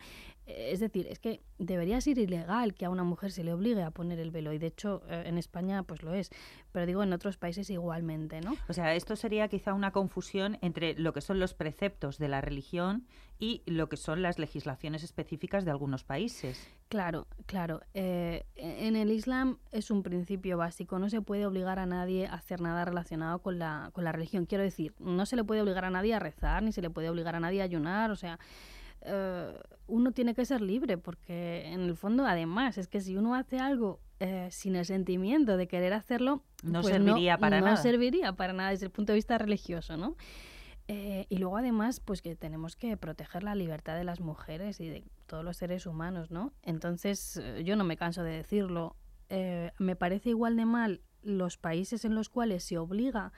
Eh, 0.47 0.71
Es 0.73 0.81
decir, 0.81 1.07
es 1.09 1.19
que 1.19 1.41
debería 1.59 2.01
ser 2.01 2.19
ilegal 2.19 2.75
que 2.75 2.85
a 2.85 2.91
una 2.91 3.05
mujer 3.05 3.33
se 3.33 3.45
le 3.45 3.53
obligue 3.53 3.83
a 3.83 3.91
poner 3.91 4.19
el 4.19 4.31
velo 4.31 4.53
y 4.53 4.59
de 4.59 4.67
hecho 4.69 5.03
eh, 5.09 5.25
en 5.27 5.39
España 5.39 5.83
pues 5.83 6.03
lo 6.03 6.15
es, 6.15 6.31
pero 6.73 6.87
digo 6.87 7.03
en 7.03 7.13
otros 7.13 7.37
países 7.37 7.69
igualmente, 7.71 8.41
¿no? 8.41 8.55
O 8.69 8.73
sea, 8.73 8.95
esto 8.95 9.17
sería 9.17 9.49
quizá 9.49 9.75
una 9.75 9.91
confusión 9.93 10.59
entre 10.61 10.95
lo 10.95 11.13
que 11.13 11.21
son 11.21 11.39
los 11.41 11.55
preceptos 11.55 12.19
de 12.19 12.29
la 12.29 12.41
religión 12.41 13.07
y 13.39 13.63
lo 13.67 13.89
que 13.89 13.97
son 13.99 14.23
las 14.23 14.39
legislaciones 14.39 15.03
específicas 15.03 15.65
de 15.65 15.71
algunos 15.71 16.05
países. 16.05 16.67
Claro, 16.89 17.27
claro. 17.47 17.81
Eh, 17.93 18.45
en 18.55 18.97
el 18.97 19.11
Islam 19.11 19.59
es 19.73 19.91
un 19.91 20.03
principio 20.03 20.57
básico. 20.57 20.99
No 20.99 21.11
se 21.11 21.21
puede 21.21 21.45
obligar 21.45 21.79
a 21.79 21.85
nadie 21.85 21.96
a 22.03 22.35
hacer 22.35 22.61
nada 22.61 22.85
relacionado 22.85 23.41
con 23.41 23.59
la, 23.59 23.91
con 23.93 24.05
la 24.05 24.13
religión. 24.13 24.47
Quiero 24.47 24.65
decir, 24.65 24.95
no 24.99 25.27
se 25.27 25.37
le 25.37 25.45
puede 25.45 25.63
obligar 25.63 25.85
a 25.85 25.91
nadie 25.91 26.15
a 26.15 26.19
rezar, 26.19 26.63
ni 26.63 26.73
se 26.73 26.83
le 26.83 26.91
puede 26.91 27.09
obligar 27.11 27.35
a 27.37 27.41
nadie 27.41 27.61
a 27.61 27.65
ayunar. 27.65 28.11
O 28.11 28.17
sea, 28.17 28.39
eh, 29.03 29.53
uno 29.87 30.13
tiene 30.13 30.35
que 30.35 30.45
ser 30.45 30.61
libre, 30.61 30.99
porque 30.99 31.67
en 31.67 31.81
el 31.83 31.97
fondo, 31.97 32.27
además, 32.27 32.79
es 32.79 32.89
que 32.89 33.01
si 33.01 33.17
uno 33.17 33.35
hace 33.35 33.59
algo 33.59 34.01
eh, 34.21 34.49
sin 34.51 34.75
el 34.77 34.85
sentimiento 34.85 35.57
de 35.57 35.69
querer 35.69 35.93
hacerlo, 35.93 36.43
No 36.63 36.81
pues 36.83 36.95
serviría 36.95 37.39
para 37.39 37.61
no 37.61 37.67
nada. 37.67 37.77
serviría 37.77 38.33
para 38.33 38.53
nada 38.53 38.71
desde 38.71 38.87
el 38.87 38.91
punto 38.93 39.13
de 39.13 39.17
vista 39.17 39.39
religioso, 39.39 39.97
¿no? 39.97 40.17
Eh, 40.89 41.27
y 41.29 41.39
luego 41.39 41.57
además, 41.57 41.99
pues 42.01 42.23
que 42.23 42.37
tenemos 42.37 42.77
que 42.77 42.97
proteger 42.97 43.43
la 43.43 43.55
libertad 43.57 43.97
de 43.97 44.05
las 44.05 44.21
mujeres 44.21 44.79
y 44.81 44.89
de 44.89 45.05
todos 45.27 45.45
los 45.45 45.57
seres 45.57 45.85
humanos, 45.87 46.31
¿no? 46.31 46.53
Entonces, 46.63 47.43
yo 47.65 47.75
no 47.77 47.83
me 47.85 47.97
canso 47.97 48.23
de 48.23 48.31
decirlo. 48.37 48.95
eh, 49.29 49.73
me 49.81 49.97
parece 49.97 50.31
igual 50.31 50.57
de 50.57 50.65
mal 50.65 51.01
los 51.27 51.57
países 51.57 52.05
en 52.05 52.15
los 52.15 52.29
cuales 52.29 52.65
se 52.65 52.79
obliga 52.79 53.33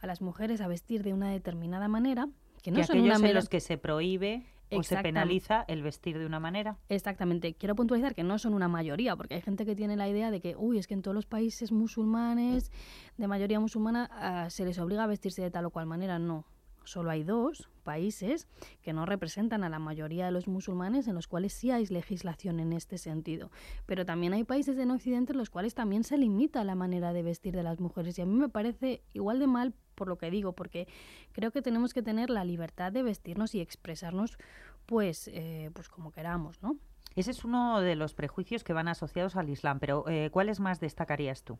a 0.00 0.06
las 0.06 0.20
mujeres 0.20 0.60
a 0.60 0.68
vestir 0.68 1.02
de 1.02 1.12
una 1.12 1.30
determinada 1.30 1.88
manera, 1.88 2.28
que 2.62 2.70
no 2.70 2.76
que 2.76 2.84
son 2.84 2.98
aquellos 2.98 3.18
una 3.18 3.28
en 3.28 3.34
los 3.34 3.48
que 3.48 3.60
se 3.60 3.78
prohíbe 3.78 4.46
o 4.70 4.82
se 4.82 4.96
penaliza 4.98 5.64
el 5.66 5.82
vestir 5.82 6.18
de 6.18 6.26
una 6.26 6.38
manera. 6.38 6.78
Exactamente. 6.88 7.54
Quiero 7.54 7.74
puntualizar 7.74 8.14
que 8.14 8.22
no 8.22 8.38
son 8.38 8.54
una 8.54 8.68
mayoría, 8.68 9.16
porque 9.16 9.34
hay 9.34 9.40
gente 9.40 9.66
que 9.66 9.74
tiene 9.74 9.96
la 9.96 10.08
idea 10.08 10.30
de 10.30 10.40
que, 10.40 10.54
uy, 10.56 10.78
es 10.78 10.86
que 10.86 10.94
en 10.94 11.02
todos 11.02 11.14
los 11.14 11.26
países 11.26 11.72
musulmanes, 11.72 12.70
de 13.16 13.28
mayoría 13.28 13.58
musulmana, 13.58 14.08
ah, 14.12 14.50
se 14.50 14.64
les 14.64 14.78
obliga 14.78 15.04
a 15.04 15.06
vestirse 15.06 15.42
de 15.42 15.50
tal 15.50 15.66
o 15.66 15.70
cual 15.70 15.86
manera. 15.86 16.18
No. 16.18 16.44
Solo 16.84 17.10
hay 17.10 17.24
dos 17.24 17.68
países 17.90 18.46
que 18.82 18.92
no 18.92 19.04
representan 19.04 19.64
a 19.64 19.68
la 19.68 19.80
mayoría 19.80 20.26
de 20.26 20.30
los 20.30 20.46
musulmanes 20.46 21.08
en 21.08 21.16
los 21.16 21.26
cuales 21.26 21.52
sí 21.52 21.72
hay 21.72 21.86
legislación 21.86 22.60
en 22.60 22.72
este 22.72 22.98
sentido. 22.98 23.50
Pero 23.84 24.06
también 24.06 24.32
hay 24.32 24.44
países 24.44 24.78
en 24.78 24.92
Occidente 24.92 25.32
en 25.32 25.38
los 25.38 25.50
cuales 25.50 25.74
también 25.74 26.04
se 26.04 26.16
limita 26.16 26.62
la 26.62 26.76
manera 26.76 27.12
de 27.12 27.24
vestir 27.24 27.52
de 27.52 27.64
las 27.64 27.80
mujeres. 27.80 28.16
Y 28.16 28.22
a 28.22 28.26
mí 28.26 28.36
me 28.36 28.48
parece 28.48 29.02
igual 29.12 29.40
de 29.40 29.48
mal 29.48 29.74
por 29.96 30.06
lo 30.06 30.18
que 30.18 30.30
digo, 30.30 30.52
porque 30.52 30.86
creo 31.32 31.50
que 31.50 31.62
tenemos 31.62 31.92
que 31.92 32.00
tener 32.00 32.30
la 32.30 32.44
libertad 32.44 32.92
de 32.92 33.02
vestirnos 33.02 33.56
y 33.56 33.60
expresarnos 33.60 34.38
pues, 34.86 35.28
eh, 35.32 35.72
pues 35.74 35.88
como 35.88 36.12
queramos, 36.12 36.62
¿no? 36.62 36.76
Ese 37.16 37.32
es 37.32 37.44
uno 37.44 37.80
de 37.80 37.96
los 37.96 38.14
prejuicios 38.14 38.62
que 38.62 38.72
van 38.72 38.86
asociados 38.86 39.34
al 39.34 39.48
Islam, 39.48 39.80
pero 39.80 40.08
eh, 40.08 40.30
¿cuáles 40.30 40.60
más 40.60 40.78
destacarías 40.78 41.42
tú? 41.42 41.58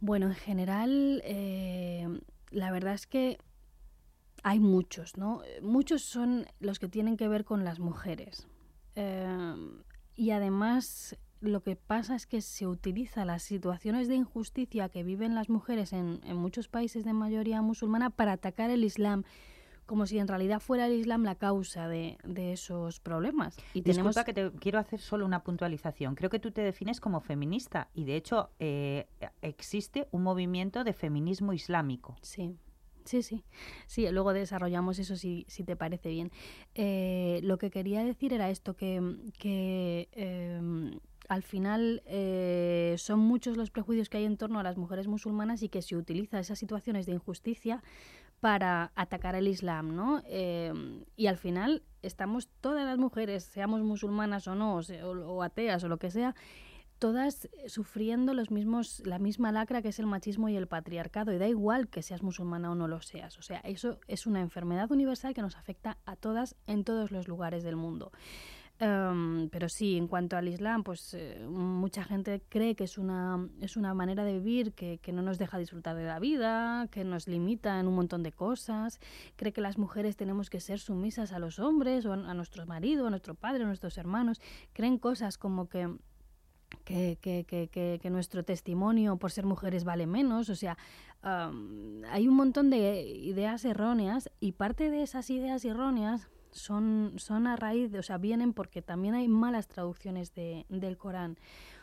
Bueno, 0.00 0.26
en 0.26 0.34
general, 0.34 1.22
eh, 1.24 2.08
la 2.50 2.72
verdad 2.72 2.94
es 2.94 3.06
que 3.06 3.38
hay 4.46 4.60
muchos, 4.60 5.16
¿no? 5.16 5.42
Muchos 5.60 6.02
son 6.02 6.46
los 6.60 6.78
que 6.78 6.86
tienen 6.86 7.16
que 7.16 7.26
ver 7.26 7.44
con 7.44 7.64
las 7.64 7.80
mujeres. 7.80 8.46
Eh, 8.94 9.56
y 10.14 10.30
además 10.30 11.16
lo 11.40 11.64
que 11.64 11.74
pasa 11.74 12.14
es 12.14 12.28
que 12.28 12.40
se 12.40 12.68
utiliza 12.68 13.24
las 13.24 13.42
situaciones 13.42 14.06
de 14.06 14.14
injusticia 14.14 14.88
que 14.88 15.02
viven 15.02 15.34
las 15.34 15.48
mujeres 15.48 15.92
en, 15.92 16.20
en 16.22 16.36
muchos 16.36 16.68
países 16.68 17.04
de 17.04 17.12
mayoría 17.12 17.60
musulmana 17.60 18.10
para 18.10 18.34
atacar 18.34 18.70
el 18.70 18.84
Islam 18.84 19.24
como 19.84 20.06
si 20.06 20.18
en 20.18 20.28
realidad 20.28 20.60
fuera 20.60 20.86
el 20.86 20.92
Islam 20.92 21.24
la 21.24 21.34
causa 21.34 21.88
de, 21.88 22.16
de 22.24 22.52
esos 22.52 23.00
problemas. 23.00 23.56
Y 23.74 23.80
Disculpa 23.80 24.24
que 24.24 24.32
te 24.32 24.52
quiero 24.52 24.78
hacer 24.78 25.00
solo 25.00 25.24
una 25.24 25.42
puntualización. 25.42 26.14
Creo 26.14 26.30
que 26.30 26.38
tú 26.38 26.52
te 26.52 26.60
defines 26.60 27.00
como 27.00 27.20
feminista 27.20 27.88
y 27.94 28.04
de 28.04 28.16
hecho 28.16 28.50
eh, 28.58 29.06
existe 29.42 30.06
un 30.12 30.22
movimiento 30.22 30.84
de 30.84 30.92
feminismo 30.92 31.52
islámico. 31.52 32.16
Sí. 32.22 32.56
Sí, 33.06 33.22
sí. 33.22 33.44
Sí, 33.86 34.08
luego 34.10 34.32
desarrollamos 34.32 34.98
eso 34.98 35.16
si, 35.16 35.46
si 35.48 35.62
te 35.62 35.76
parece 35.76 36.10
bien. 36.10 36.32
Eh, 36.74 37.40
lo 37.42 37.56
que 37.56 37.70
quería 37.70 38.04
decir 38.04 38.32
era 38.32 38.50
esto, 38.50 38.74
que, 38.74 39.00
que 39.38 40.08
em, 40.12 40.98
al 41.28 41.42
final 41.42 42.02
eh, 42.06 42.96
son 42.98 43.20
muchos 43.20 43.56
los 43.56 43.70
prejuicios 43.70 44.08
que 44.08 44.18
hay 44.18 44.24
en 44.24 44.36
torno 44.36 44.58
a 44.58 44.64
las 44.64 44.76
mujeres 44.76 45.06
musulmanas 45.06 45.62
y 45.62 45.68
que 45.68 45.82
se 45.82 45.96
utiliza 45.96 46.40
esas 46.40 46.58
situaciones 46.58 47.06
de 47.06 47.12
injusticia 47.12 47.82
para 48.40 48.92
atacar 48.96 49.34
el 49.34 49.48
Islam, 49.48 49.94
¿no? 49.94 50.22
Em, 50.26 51.04
y 51.16 51.28
al 51.28 51.38
final 51.38 51.82
estamos 52.02 52.48
todas 52.60 52.84
las 52.84 52.98
mujeres, 52.98 53.44
seamos 53.44 53.82
musulmanas 53.82 54.46
o 54.48 54.54
no, 54.54 54.80
o, 54.80 55.42
ateas 55.42 55.82
o 55.84 55.88
lo 55.88 55.98
que 55.98 56.10
sea, 56.10 56.34
todas 56.98 57.48
sufriendo 57.66 58.34
los 58.34 58.50
mismos, 58.50 59.02
la 59.04 59.18
misma 59.18 59.52
lacra 59.52 59.82
que 59.82 59.88
es 59.88 59.98
el 59.98 60.06
machismo 60.06 60.48
y 60.48 60.56
el 60.56 60.66
patriarcado. 60.66 61.32
Y 61.32 61.38
da 61.38 61.48
igual 61.48 61.88
que 61.88 62.02
seas 62.02 62.22
musulmana 62.22 62.70
o 62.70 62.74
no 62.74 62.88
lo 62.88 63.00
seas. 63.00 63.38
O 63.38 63.42
sea, 63.42 63.60
eso 63.60 63.98
es 64.08 64.26
una 64.26 64.40
enfermedad 64.40 64.90
universal 64.90 65.34
que 65.34 65.42
nos 65.42 65.56
afecta 65.56 65.98
a 66.06 66.16
todas 66.16 66.56
en 66.66 66.84
todos 66.84 67.10
los 67.10 67.28
lugares 67.28 67.62
del 67.62 67.76
mundo. 67.76 68.12
Em, 68.78 69.48
pero 69.48 69.70
sí, 69.70 69.96
en 69.96 70.06
cuanto 70.06 70.36
al 70.36 70.48
Islam, 70.48 70.82
pues 70.82 71.14
eh, 71.14 71.46
mucha 71.48 72.04
gente 72.04 72.42
cree 72.50 72.74
que 72.76 72.84
es 72.84 72.98
una, 72.98 73.48
es 73.62 73.78
una 73.78 73.94
manera 73.94 74.22
de 74.22 74.34
vivir 74.34 74.74
que, 74.74 74.98
que, 74.98 75.12
no 75.12 75.22
nos 75.22 75.38
deja 75.38 75.56
disfrutar 75.56 75.96
de 75.96 76.04
la 76.04 76.18
vida, 76.18 76.86
que 76.90 77.02
nos 77.02 77.26
limita 77.26 77.80
en 77.80 77.88
un 77.88 77.94
montón 77.94 78.22
de 78.22 78.32
cosas, 78.32 79.00
cree 79.36 79.54
que 79.54 79.62
las 79.62 79.78
mujeres 79.78 80.16
tenemos 80.16 80.50
que 80.50 80.60
ser 80.60 80.78
sumisas 80.78 81.32
a 81.32 81.38
los 81.38 81.58
hombres 81.58 82.04
o 82.04 82.12
a, 82.12 82.34
nuestro 82.34 82.66
marido, 82.66 83.06
a 83.06 83.10
nuestro 83.10 83.34
padre, 83.34 83.64
a 83.64 83.66
nuestros 83.66 83.96
hermanos, 83.96 84.42
creen 84.74 84.98
cosas 84.98 85.38
como 85.38 85.70
que 85.70 85.88
que, 86.84 87.18
que, 87.20 87.44
que, 87.44 87.98
que, 88.00 88.10
nuestro 88.10 88.44
testimonio 88.44 89.16
por 89.16 89.32
ser 89.32 89.44
mujeres 89.44 89.84
vale 89.84 90.06
menos. 90.06 90.48
O 90.48 90.54
sea, 90.54 90.76
hay 91.22 92.28
un 92.28 92.34
montón 92.34 92.70
de 92.70 93.02
ideas 93.02 93.64
erróneas 93.64 94.30
y 94.40 94.52
parte 94.52 94.90
de 94.90 95.02
esas 95.02 95.28
ideas 95.30 95.64
erróneas 95.64 96.28
son, 96.52 97.14
son 97.16 97.46
a 97.46 97.56
raíz 97.56 97.90
de, 97.90 97.98
o 97.98 98.02
sea, 98.02 98.18
vienen 98.18 98.52
porque 98.52 98.82
también 98.82 99.14
hay 99.14 99.28
malas 99.28 99.68
traducciones 99.68 100.34
de, 100.34 100.66
del 100.68 100.96
Corán. 100.96 101.36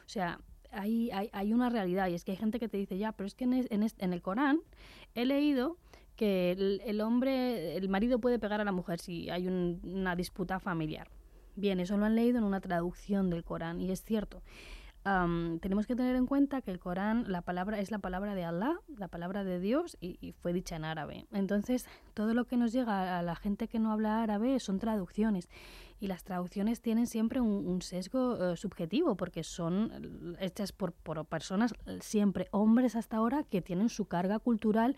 O 0.05 0.09
sea, 0.09 0.39
hay, 0.71 1.11
hay, 1.11 1.53
una 1.53 1.69
realidad 1.69 2.07
y 2.07 2.15
es 2.15 2.23
que 2.23 2.31
hay 2.31 2.37
gente 2.37 2.59
que 2.59 2.67
te 2.67 2.77
dice, 2.77 2.97
ya, 2.97 3.11
pero 3.11 3.27
es 3.27 3.35
que 3.35 3.43
en, 3.43 4.13
el 4.13 4.21
Corán 4.21 4.61
he 5.13 5.25
leído 5.25 5.77
que 6.15 6.79
el, 6.85 7.01
hombre, 7.01 7.77
el 7.77 7.89
marido 7.89 8.19
puede 8.19 8.39
pegar 8.39 8.61
a 8.61 8.63
la 8.63 8.71
mujer 8.71 8.99
si 8.99 9.29
hay 9.29 9.47
un, 9.47 9.79
una 9.83 10.15
disputa 10.15 10.59
familiar. 10.59 11.09
Bien, 11.55 11.79
eso 11.79 11.98
lo 11.98 12.05
han 12.05 12.15
leído 12.15 12.39
en 12.39 12.43
una 12.43 12.62
traducción 12.62 13.29
del 13.29 13.43
Corán 13.43 13.79
y 13.79 13.91
es 13.91 14.03
cierto 14.03 14.41
tenemos 15.03 15.86
que 15.86 15.95
tener 15.95 16.15
en 16.15 16.25
cuenta 16.25 16.62
que 16.62 16.72
el 16.72 16.79
Corán, 16.79 17.25
la 17.27 17.41
palabra 17.41 17.79
es 17.79 17.91
la 17.91 18.00
palabra 18.00 18.36
de 18.36 18.45
Allah, 18.45 18.79
la 18.98 19.10
palabra 19.10 19.43
de 19.43 19.60
Dios, 19.60 19.98
y, 20.00 20.33
fue 20.39 20.53
dicha 20.53 20.77
en 20.77 20.86
árabe. 20.86 21.25
Entonces, 21.33 21.88
todo 22.13 22.33
lo 22.33 22.45
que 22.45 22.55
nos 22.55 22.72
llega 22.72 23.19
a 23.19 23.22
la 23.22 23.36
gente 23.36 23.67
que 23.67 23.79
no 23.79 23.91
habla 23.91 24.24
árabe 24.24 24.60
son 24.62 24.79
traducciones. 24.79 25.50
Y 26.00 26.07
las 26.07 26.24
traducciones 26.24 26.81
tienen 26.81 27.07
siempre 27.07 27.41
un, 27.41 27.81
sesgo 27.81 28.53
eh, 28.53 28.57
subjetivo, 28.57 29.15
porque 29.15 29.43
son 29.43 30.36
hechas 30.39 30.72
por, 30.72 30.93
por 30.93 31.25
personas, 31.25 31.74
siempre 32.00 32.48
hombres 32.51 32.95
hasta 32.95 33.17
ahora, 33.17 33.43
que 33.43 33.62
tienen 33.62 33.89
su 33.89 34.05
carga 34.05 34.39
cultural 34.39 34.95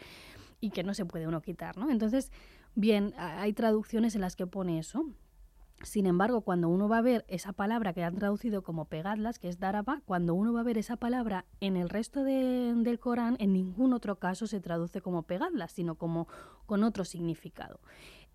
y 0.61 0.69
que 0.69 0.83
no 0.83 0.93
se 0.93 1.05
puede 1.05 1.27
uno 1.27 1.41
quitar, 1.41 1.77
¿no? 1.77 1.89
Entonces, 1.89 2.31
bien, 2.75 3.13
hay 3.17 3.53
traducciones 3.53 4.13
en 4.13 4.21
las 4.21 4.35
que 4.35 4.45
pone 4.45 4.77
eso, 4.77 5.05
sin 5.83 6.05
embargo, 6.05 6.41
cuando 6.41 6.69
uno 6.69 6.87
va 6.87 6.99
a 6.99 7.01
ver 7.01 7.25
esa 7.27 7.53
palabra 7.53 7.93
que 7.93 8.03
han 8.03 8.15
traducido 8.15 8.63
como 8.63 8.85
pegadlas, 8.85 9.39
que 9.39 9.49
es 9.49 9.59
daraba, 9.59 10.01
cuando 10.05 10.33
uno 10.33 10.53
va 10.53 10.61
a 10.61 10.63
ver 10.63 10.77
esa 10.77 10.95
palabra 10.95 11.45
en 11.59 11.75
el 11.75 11.89
resto 11.89 12.23
del 12.23 12.99
Corán, 12.99 13.35
en 13.39 13.53
ningún 13.53 13.93
otro 13.93 14.17
caso 14.17 14.47
se 14.47 14.61
traduce 14.61 15.01
como 15.01 15.23
pegadlas, 15.23 15.73
sino 15.73 15.95
como 15.95 16.27
con 16.65 16.83
otro 16.83 17.03
significado. 17.05 17.79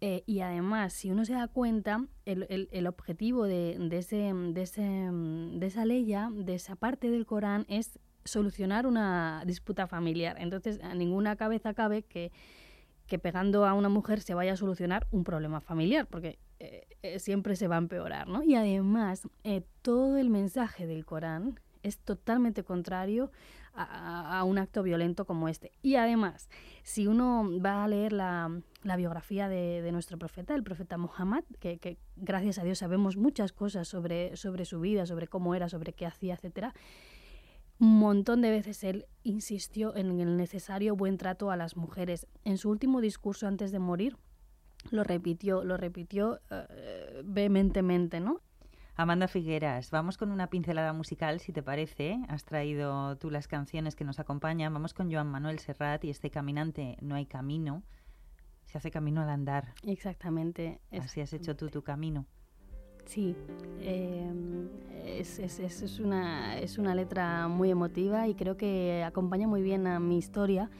Eh, 0.02 0.22
y 0.26 0.40
además, 0.40 0.92
si 0.92 1.10
uno 1.10 1.24
se 1.24 1.34
da 1.34 1.48
cuenta, 1.48 2.06
el, 2.24 2.86
objetivo 2.86 3.44
de, 3.44 3.76
ese, 3.90 4.32
de, 4.32 4.52
de 4.52 5.66
esa 5.66 5.84
ley, 5.84 6.14
de 6.32 6.54
esa 6.54 6.76
parte 6.76 7.10
del 7.10 7.26
Corán, 7.26 7.64
es 7.68 7.98
solucionar 8.24 8.86
una 8.86 9.42
disputa 9.46 9.86
familiar. 9.86 10.36
Entonces, 10.38 10.80
a 10.82 10.94
ninguna 10.94 11.36
cabeza 11.36 11.74
cabe 11.74 12.02
que 12.02 12.30
pegando 13.18 13.66
a 13.66 13.74
una 13.74 13.88
mujer 13.88 14.20
se 14.20 14.34
vaya 14.34 14.52
a 14.52 14.56
solucionar 14.56 15.08
un 15.10 15.24
problema 15.24 15.60
familiar, 15.60 16.06
porque 16.06 16.38
eh, 16.60 16.86
eh, 17.02 17.18
siempre 17.18 17.56
se 17.56 17.68
va 17.68 17.76
a 17.76 17.78
empeorar, 17.78 18.28
¿no? 18.28 18.42
Y 18.42 18.54
además, 18.54 19.26
eh, 19.44 19.62
todo 19.80 20.18
el 20.18 20.28
mensaje 20.28 20.86
del 20.86 21.06
Corán 21.06 21.58
es 21.82 21.96
totalmente 21.96 22.64
contrario 22.64 23.32
a, 23.72 24.44
un 24.44 24.58
acto 24.58 24.82
violento 24.82 25.24
como 25.24 25.48
este. 25.48 25.72
Y 25.80 25.94
además, 25.94 26.50
si 26.82 27.06
uno 27.06 27.48
va 27.64 27.82
a 27.82 27.88
leer 27.88 28.12
la, 28.12 28.50
biografía 28.98 29.48
de, 29.48 29.90
nuestro 29.90 30.18
profeta, 30.18 30.54
el 30.54 30.62
profeta 30.62 30.98
Muhammad, 30.98 31.44
que, 31.60 31.96
gracias 32.16 32.58
a 32.58 32.64
Dios 32.64 32.78
sabemos 32.78 33.16
muchas 33.16 33.52
cosas 33.52 33.88
sobre, 33.88 34.36
sobre 34.36 34.66
su 34.66 34.80
vida, 34.80 35.06
sobre 35.06 35.28
cómo 35.28 35.54
era, 35.54 35.70
sobre 35.70 35.94
qué 35.94 36.04
hacía, 36.04 36.34
etcétera, 36.34 36.74
un 37.78 37.98
montón 37.98 38.42
de 38.42 38.50
veces 38.50 38.84
él 38.84 39.06
insistió 39.22 39.96
en 39.96 40.20
el 40.20 40.36
necesario 40.36 40.94
buen 40.94 41.16
trato 41.16 41.50
a 41.50 41.56
las 41.56 41.78
mujeres. 41.78 42.26
En 42.44 42.58
su 42.58 42.68
último 42.68 43.00
discurso 43.00 43.46
antes 43.46 43.72
de 43.72 43.78
morir, 43.78 44.18
lo 44.90 45.04
repitió, 45.04 45.64
lo 45.64 45.76
repitió 45.76 46.40
uh, 46.50 46.54
vehementemente, 47.24 48.20
¿no? 48.20 48.40
Amanda 48.96 49.28
Figueras, 49.28 49.90
vamos 49.90 50.18
con 50.18 50.30
una 50.30 50.48
pincelada 50.48 50.92
musical, 50.92 51.40
si 51.40 51.52
te 51.52 51.62
parece. 51.62 52.20
Has 52.28 52.44
traído 52.44 53.16
tú 53.16 53.30
las 53.30 53.48
canciones 53.48 53.96
que 53.96 54.04
nos 54.04 54.20
acompañan. 54.20 54.74
Vamos 54.74 54.92
con 54.92 55.10
Joan 55.10 55.28
Manuel 55.28 55.58
Serrat 55.58 56.04
y 56.04 56.10
este 56.10 56.30
caminante 56.30 56.98
No 57.00 57.14
hay 57.14 57.24
camino. 57.24 57.82
Se 58.66 58.76
hace 58.76 58.90
camino 58.90 59.22
al 59.22 59.30
andar. 59.30 59.72
Exactamente. 59.84 60.80
Así 60.92 61.22
has 61.22 61.32
hecho 61.32 61.56
tú 61.56 61.70
tu 61.70 61.82
camino. 61.82 62.26
Sí, 63.06 63.34
eh, 63.80 64.30
es, 65.06 65.38
es, 65.38 65.58
es, 65.60 65.98
una, 65.98 66.58
es 66.58 66.76
una 66.76 66.94
letra 66.94 67.48
muy 67.48 67.70
emotiva 67.70 68.28
y 68.28 68.34
creo 68.34 68.58
que 68.58 69.02
acompaña 69.02 69.48
muy 69.48 69.62
bien 69.62 69.86
a 69.86 69.98
mi 69.98 70.18
historia 70.18 70.70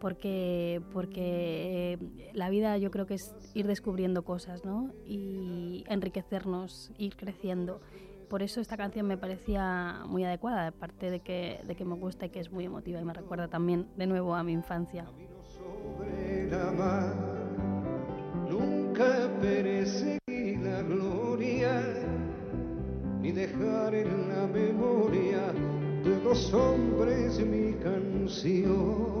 porque, 0.00 0.80
porque 0.92 1.92
eh, 1.92 1.98
la 2.32 2.50
vida 2.50 2.76
yo 2.78 2.90
creo 2.90 3.06
que 3.06 3.14
es 3.14 3.34
ir 3.54 3.66
descubriendo 3.66 4.22
cosas 4.24 4.64
¿no? 4.64 4.92
y 5.04 5.84
enriquecernos, 5.88 6.90
ir 6.98 7.16
creciendo. 7.16 7.80
Por 8.28 8.42
eso 8.42 8.60
esta 8.60 8.76
canción 8.76 9.06
me 9.06 9.16
parecía 9.16 10.02
muy 10.06 10.24
adecuada, 10.24 10.68
aparte 10.68 11.10
de 11.10 11.20
que, 11.20 11.60
de 11.66 11.74
que 11.74 11.84
me 11.84 11.94
gusta 11.94 12.26
y 12.26 12.30
que 12.30 12.40
es 12.40 12.50
muy 12.50 12.64
emotiva 12.64 13.00
y 13.00 13.04
me 13.04 13.12
recuerda 13.12 13.48
también 13.48 13.88
de 13.96 14.06
nuevo 14.06 14.34
a 14.34 14.42
mi 14.42 14.52
infancia. 14.52 15.06
nunca 18.48 19.30
perece 19.40 20.18
la 20.28 20.82
gloria, 20.82 21.82
ni 23.20 23.32
dejar 23.32 23.94
en 23.94 24.28
la 24.28 24.46
memoria 24.46 25.52
de 26.04 26.20
dos 26.20 26.54
hombres 26.54 27.44
mi 27.44 27.74
canción 27.74 29.20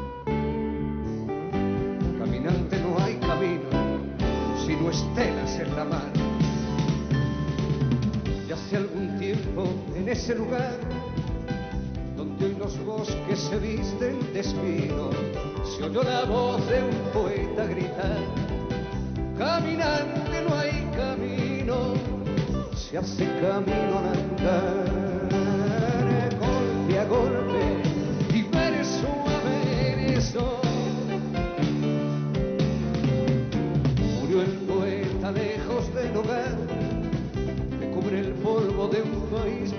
Estelas 4.91 5.59
en 5.59 5.75
la 5.75 5.85
mar. 5.85 6.11
Y 8.47 8.51
hace 8.51 8.77
algún 8.77 9.17
tiempo 9.17 9.67
en 9.95 10.09
ese 10.09 10.35
lugar, 10.35 10.77
donde 12.17 12.45
hoy 12.45 12.55
los 12.59 12.77
bosques 12.85 13.39
se 13.39 13.57
visten 13.57 14.19
de 14.33 14.41
espino, 14.41 15.09
se 15.63 15.83
oyó 15.83 16.03
la 16.03 16.25
voz 16.25 16.67
de 16.69 16.83
un 16.83 16.95
poeta 17.13 17.65
gritar. 17.65 18.19
Caminante 19.37 20.43
no 20.47 20.55
hay 20.55 20.87
camino, 20.95 21.93
se 22.75 22.97
hace 22.97 23.25
camino 23.41 23.99
al 23.99 24.07
andar, 24.19 25.29
golpe 26.39 26.99
a 26.99 27.05
golpe 27.05 27.90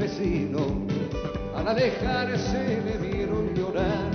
país 0.02 0.18
vecino. 0.18 0.58
Al 1.56 1.68
alejarse 1.68 2.82
le 2.84 3.08
vieron 3.08 3.54
llorar. 3.54 4.10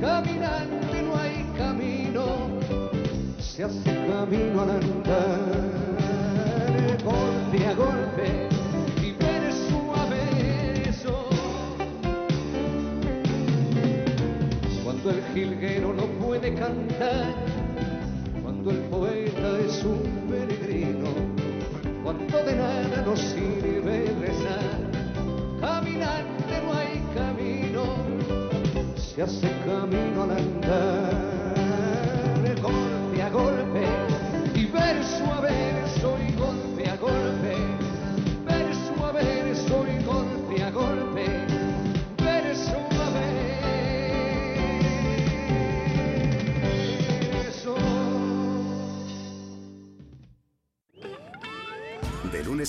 Caminante 0.00 1.02
no 1.02 1.16
hay 1.16 1.44
camino, 1.56 2.48
se 3.38 3.64
hace 3.64 4.06
camino 4.08 4.62
al 4.62 4.70
andar, 4.70 5.48
golpe 7.04 7.66
a 7.66 7.74
golpe 7.74 8.41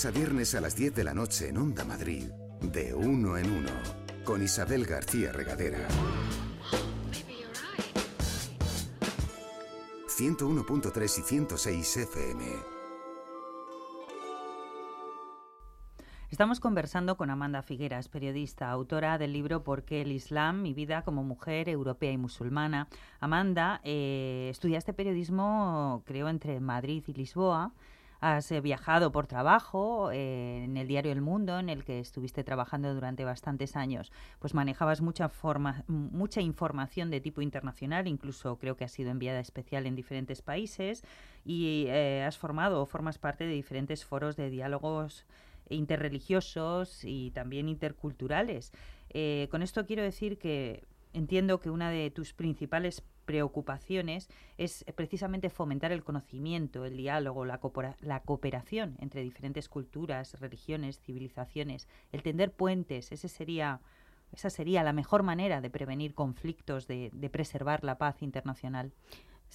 lunes 0.03 0.05
a 0.05 0.11
viernes 0.11 0.55
a 0.55 0.61
las 0.61 0.75
10 0.75 0.95
de 0.95 1.03
la 1.03 1.13
noche 1.13 1.49
en 1.49 1.57
Onda 1.57 1.85
Madrid, 1.85 2.29
de 2.61 2.93
uno 2.93 3.37
en 3.37 3.49
uno, 3.49 3.71
con 4.25 4.41
Isabel 4.41 4.85
García 4.85 5.31
Regadera. 5.31 5.87
101.3 10.07 11.03
y 11.03 11.21
106 11.21 11.97
FM. 11.97 12.73
Estamos 16.29 16.59
conversando 16.59 17.15
con 17.15 17.29
Amanda 17.29 17.61
Figueras, 17.61 18.09
periodista, 18.09 18.71
autora 18.71 19.17
del 19.17 19.31
libro 19.31 19.63
¿Por 19.63 19.83
qué 19.83 20.01
el 20.01 20.11
Islam? 20.11 20.63
Mi 20.63 20.73
vida 20.73 21.03
como 21.03 21.23
mujer 21.23 21.69
europea 21.69 22.11
y 22.11 22.17
musulmana. 22.17 22.87
Amanda, 23.19 23.79
eh, 23.83 24.47
estudiaste 24.51 24.93
periodismo, 24.93 26.01
creo, 26.05 26.27
entre 26.29 26.59
Madrid 26.59 27.03
y 27.07 27.13
Lisboa. 27.13 27.71
Has 28.25 28.49
eh, 28.53 28.62
viajado 28.62 29.12
por 29.12 29.27
trabajo 29.27 30.09
eh, 30.13 30.63
en 30.63 30.77
el 30.77 30.88
diario 30.88 31.12
El 31.12 31.19
Mundo, 31.19 31.59
en 31.59 31.67
el 31.67 31.83
que 31.83 31.99
estuviste 31.99 32.45
trabajando 32.45 32.93
durante 32.93 33.25
bastantes 33.25 33.75
años. 33.75 34.13
Pues 34.39 34.53
manejabas 34.53 35.01
mucha, 35.01 35.27
forma, 35.27 35.83
mucha 35.88 36.39
información 36.39 37.12
de 37.12 37.19
tipo 37.19 37.41
internacional, 37.41 38.07
incluso 38.07 38.57
creo 38.59 38.77
que 38.77 38.86
has 38.86 38.93
sido 38.93 39.12
enviada 39.12 39.41
especial 39.41 39.86
en 39.88 39.97
diferentes 39.97 40.41
países 40.41 41.03
y 41.43 41.88
eh, 41.89 42.23
has 42.25 42.38
formado 42.38 42.81
o 42.81 42.86
formas 42.86 43.17
parte 43.17 43.45
de 43.45 43.51
diferentes 43.51 44.05
foros 44.05 44.38
de 44.38 44.49
diálogos 44.49 45.25
interreligiosos 45.67 47.03
y 47.03 47.31
también 47.31 47.67
interculturales. 47.67 48.71
Con 49.51 49.62
esto 49.62 49.86
quiero 49.86 50.01
decir 50.01 50.38
que 50.38 50.86
entiendo 51.13 51.60
que 51.60 51.69
una 51.69 51.89
de 51.89 52.12
tus 52.12 52.34
principales 52.34 53.04
preocupaciones 53.26 54.30
es 54.58 54.84
precisamente 54.95 55.49
fomentar 55.49 55.91
el 55.91 56.04
conocimiento, 56.04 56.86
el 56.86 56.97
diálogo, 56.97 57.45
la 57.45 57.60
cooperación 58.26 58.97
entre 58.99 59.21
diferentes 59.21 59.69
culturas, 59.69 60.39
religiones, 60.39 60.99
civilizaciones, 60.99 61.88
el 62.12 62.21
tender 62.23 62.52
puentes. 62.52 63.12
Ese 63.12 63.30
sería, 63.30 63.80
esa 64.34 64.49
sería 64.49 64.84
la 64.84 64.93
mejor 64.93 65.23
manera 65.23 65.62
de 65.62 65.69
prevenir 65.69 66.13
conflictos, 66.13 66.88
de, 66.88 67.12
de 67.13 67.30
preservar 67.30 67.84
la 67.84 67.97
paz 67.97 68.21
internacional. 68.21 68.91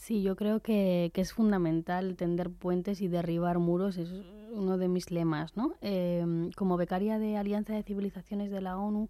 Sí, 0.01 0.23
yo 0.23 0.37
creo 0.37 0.61
que, 0.61 1.11
que 1.13 1.21
es 1.21 1.33
fundamental 1.33 2.15
tender 2.17 2.51
puentes 2.51 3.01
y 3.01 3.09
derribar 3.09 3.59
muros, 3.59 3.99
es 3.99 4.11
uno 4.53 4.79
de 4.79 4.87
mis 4.89 5.11
lemas, 5.11 5.57
¿no? 5.57 5.75
Eh, 5.83 6.25
como 6.57 6.77
becaria 6.77 7.19
de 7.19 7.37
Alianza 7.37 7.75
de 7.75 7.83
Civilizaciones 7.83 8.51
de 8.51 8.61
la 8.61 8.79
ONU, 8.79 9.09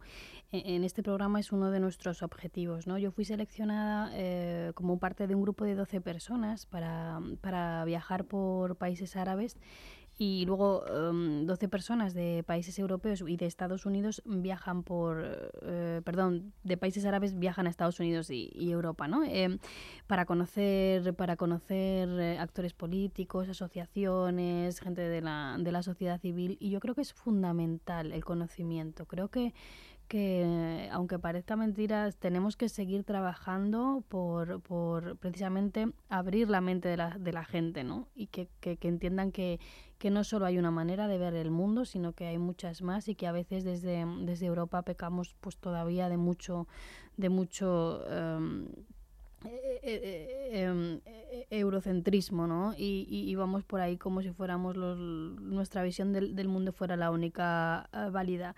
e- 0.50 0.74
en 0.74 0.84
este 0.84 1.02
programa 1.02 1.40
es 1.40 1.52
uno 1.52 1.70
de 1.70 1.78
nuestros 1.78 2.22
objetivos, 2.22 2.86
¿no? 2.86 2.96
Yo 2.98 3.12
fui 3.12 3.26
seleccionada 3.26 4.10
eh, 4.14 4.72
como 4.74 4.98
parte 4.98 5.26
de 5.26 5.34
un 5.34 5.42
grupo 5.42 5.64
de 5.66 5.74
12 5.74 6.00
personas 6.00 6.64
para, 6.64 7.20
para 7.42 7.84
viajar 7.84 8.24
por 8.24 8.76
países 8.76 9.14
árabes 9.14 9.58
y 10.18 10.44
luego 10.46 10.84
em, 10.88 11.46
12 11.46 11.68
personas 11.68 12.12
de 12.12 12.42
países 12.44 12.76
europeos 12.80 13.22
y 13.26 13.36
de 13.36 13.46
Estados 13.46 13.86
Unidos 13.86 14.20
viajan 14.26 14.82
por, 14.82 15.24
eh, 15.62 16.02
perdón, 16.04 16.52
de 16.64 16.76
países 16.76 17.04
árabes 17.04 17.38
viajan 17.38 17.68
a 17.68 17.70
Estados 17.70 18.00
Unidos 18.00 18.28
y, 18.30 18.50
y 18.52 18.72
Europa, 18.72 19.06
¿no? 19.06 19.22
Em, 19.24 19.58
para 20.08 20.26
conocer, 20.26 21.14
para 21.14 21.36
conocer 21.36 22.08
eh, 22.08 22.38
actores 22.38 22.74
políticos, 22.74 23.48
asociaciones, 23.48 24.80
gente 24.80 25.02
de 25.02 25.20
la, 25.20 25.56
de 25.58 25.70
la 25.70 25.84
sociedad 25.84 26.20
civil 26.20 26.56
y 26.58 26.70
yo 26.70 26.80
creo 26.80 26.96
que 26.96 27.02
es 27.02 27.12
fundamental 27.12 28.12
el 28.12 28.24
conocimiento. 28.24 29.06
Creo 29.06 29.28
que 29.28 29.54
que 30.08 30.88
aunque 30.90 31.18
parezca 31.18 31.54
mentira, 31.54 32.10
tenemos 32.12 32.56
que 32.56 32.70
seguir 32.70 33.04
trabajando 33.04 34.02
por, 34.08 34.60
por 34.62 35.16
precisamente 35.18 35.92
abrir 36.08 36.48
la 36.48 36.62
mente 36.62 36.88
de 36.88 36.96
la, 36.96 37.10
de 37.18 37.32
la 37.32 37.44
gente, 37.44 37.84
¿no? 37.84 38.08
Y 38.16 38.26
que, 38.28 38.48
que, 38.60 38.78
entiendan 38.82 39.30
que, 39.32 39.60
que 39.98 40.10
no 40.10 40.24
solo 40.24 40.46
hay 40.46 40.58
una 40.58 40.70
manera 40.70 41.08
de 41.08 41.18
ver 41.18 41.34
el 41.34 41.50
mundo, 41.50 41.84
sino 41.84 42.14
que 42.14 42.26
hay 42.26 42.38
muchas 42.38 42.80
más 42.80 43.06
y 43.08 43.14
que 43.14 43.26
a 43.26 43.32
veces 43.32 43.64
desde, 43.64 44.06
desde 44.22 44.46
Europa 44.46 44.82
pecamos 44.82 45.36
pues 45.40 45.58
todavía 45.58 46.08
de 46.08 46.16
mucho, 46.16 46.66
de 47.18 47.28
mucho 47.28 48.02
eh, 48.08 48.60
eurocentrismo, 51.50 52.46
¿no? 52.46 52.72
Y, 52.78 53.06
y, 53.10 53.30
y 53.30 53.34
vamos 53.34 53.62
por 53.62 53.80
ahí 53.82 53.98
como 53.98 54.22
si 54.22 54.30
fuéramos 54.30 54.74
los, 54.74 54.98
nuestra 54.98 55.82
visión 55.82 56.14
del, 56.14 56.34
del 56.34 56.48
mundo 56.48 56.72
fuera 56.72 56.96
la 56.96 57.10
única 57.10 57.90
eh, 57.92 58.08
válida 58.10 58.56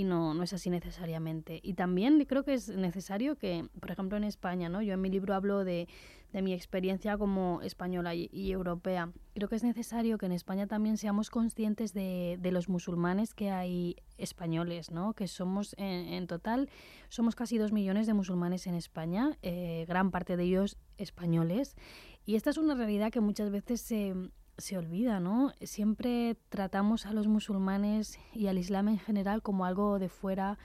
y 0.00 0.04
no, 0.04 0.32
no 0.32 0.42
es 0.42 0.54
así 0.54 0.70
necesariamente. 0.70 1.60
Y 1.62 1.74
también 1.74 2.24
creo 2.24 2.42
que 2.42 2.54
es 2.54 2.70
necesario 2.70 3.36
que, 3.36 3.68
por 3.80 3.90
ejemplo, 3.90 4.16
en 4.16 4.24
España, 4.24 4.70
¿no? 4.70 4.80
Yo 4.80 4.94
en 4.94 5.00
mi 5.02 5.10
libro 5.10 5.34
hablo 5.34 5.62
de, 5.62 5.88
de 6.32 6.40
mi 6.40 6.54
experiencia 6.54 7.18
como 7.18 7.60
española 7.60 8.14
y, 8.14 8.50
europea. 8.50 9.12
Creo 9.34 9.50
que 9.50 9.56
es 9.56 9.62
necesario 9.62 10.16
que 10.16 10.24
en 10.24 10.32
España 10.32 10.66
también 10.66 10.96
seamos 10.96 11.28
conscientes 11.28 11.92
de, 11.92 12.38
de 12.40 12.50
los 12.50 12.70
musulmanes 12.70 13.34
que 13.34 13.50
hay 13.50 13.96
españoles, 14.16 14.90
¿no? 14.90 15.12
Que 15.12 15.28
somos, 15.28 15.74
en, 15.76 16.14
en 16.14 16.26
total, 16.26 16.70
somos 17.10 17.34
casi 17.34 17.58
dos 17.58 17.70
millones 17.70 18.06
de 18.06 18.14
musulmanes 18.14 18.66
en 18.66 18.76
España, 18.76 19.36
eh, 19.42 19.84
gran 19.86 20.10
parte 20.10 20.38
de 20.38 20.44
ellos 20.44 20.78
españoles. 20.96 21.76
Y 22.24 22.36
esta 22.36 22.48
es 22.48 22.56
una 22.56 22.74
realidad 22.74 23.12
que 23.12 23.20
muchas 23.20 23.50
veces 23.50 23.82
se 23.82 24.14
se 24.60 24.78
olvida, 24.78 25.20
¿no? 25.20 25.52
Siempre 25.62 26.36
tratamos 26.48 27.06
a 27.06 27.12
los 27.12 27.26
musulmanes 27.26 28.18
y 28.32 28.46
al 28.46 28.58
Islam 28.58 28.88
en 28.88 28.98
general 28.98 29.42
como 29.42 29.64
algo 29.64 29.98
de 29.98 30.08
fuera, 30.08 30.58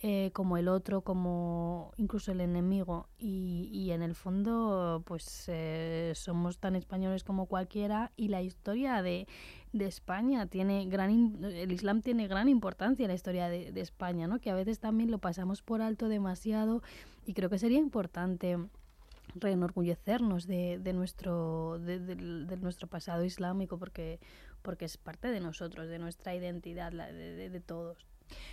eh, 0.00 0.30
como 0.32 0.56
el 0.56 0.66
otro, 0.66 1.02
como 1.02 1.92
incluso 1.96 2.32
el 2.32 2.40
enemigo. 2.40 3.08
Y, 3.18 3.68
y 3.72 3.92
en 3.92 4.02
el 4.02 4.14
fondo, 4.14 5.02
pues 5.06 5.44
eh, 5.46 6.12
somos 6.16 6.58
tan 6.58 6.74
españoles 6.74 7.22
como 7.22 7.46
cualquiera 7.46 8.10
y 8.16 8.28
la 8.28 8.42
historia 8.42 9.00
de, 9.02 9.28
de 9.72 9.86
España 9.86 10.46
tiene 10.46 10.86
gran... 10.86 11.38
El 11.44 11.70
Islam 11.70 12.02
tiene 12.02 12.26
gran 12.26 12.48
importancia 12.48 13.04
en 13.04 13.10
la 13.10 13.14
historia 13.14 13.48
de, 13.48 13.70
de 13.70 13.80
España, 13.80 14.26
¿no? 14.26 14.40
Que 14.40 14.50
a 14.50 14.54
veces 14.54 14.80
también 14.80 15.10
lo 15.10 15.18
pasamos 15.18 15.62
por 15.62 15.82
alto 15.82 16.08
demasiado 16.08 16.82
y 17.24 17.34
creo 17.34 17.48
que 17.48 17.58
sería 17.58 17.78
importante 17.78 18.58
reenorgullecernos 19.34 20.46
de, 20.46 20.78
de 20.78 20.92
nuestro 20.92 21.78
de, 21.78 21.98
de, 21.98 22.16
de, 22.16 22.56
nuestro 22.56 22.88
pasado 22.88 23.24
islámico 23.24 23.78
porque 23.78 24.20
porque 24.62 24.84
es 24.84 24.96
parte 24.96 25.28
de 25.28 25.40
nosotros 25.40 25.88
de 25.88 25.98
nuestra 25.98 26.34
identidad 26.34 26.92
la, 26.92 27.10
de, 27.10 27.48
de, 27.50 27.60
todos 27.60 28.06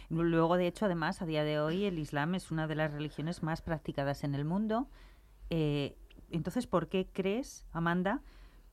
Luego, 0.09 0.57
de 0.57 0.67
hecho, 0.67 0.85
además, 0.85 1.21
a 1.21 1.25
día 1.25 1.45
de 1.45 1.59
hoy 1.59 1.85
el 1.85 1.99
Islam 1.99 2.35
es 2.35 2.51
una 2.51 2.67
de 2.67 2.75
las 2.75 2.91
religiones 2.91 3.43
más 3.43 3.61
practicadas 3.61 4.25
en 4.25 4.35
el 4.35 4.43
mundo. 4.43 4.89
Eh, 5.49 5.95
entonces, 6.31 6.67
¿por 6.67 6.89
qué 6.89 7.07
crees, 7.11 7.65
Amanda, 7.71 8.21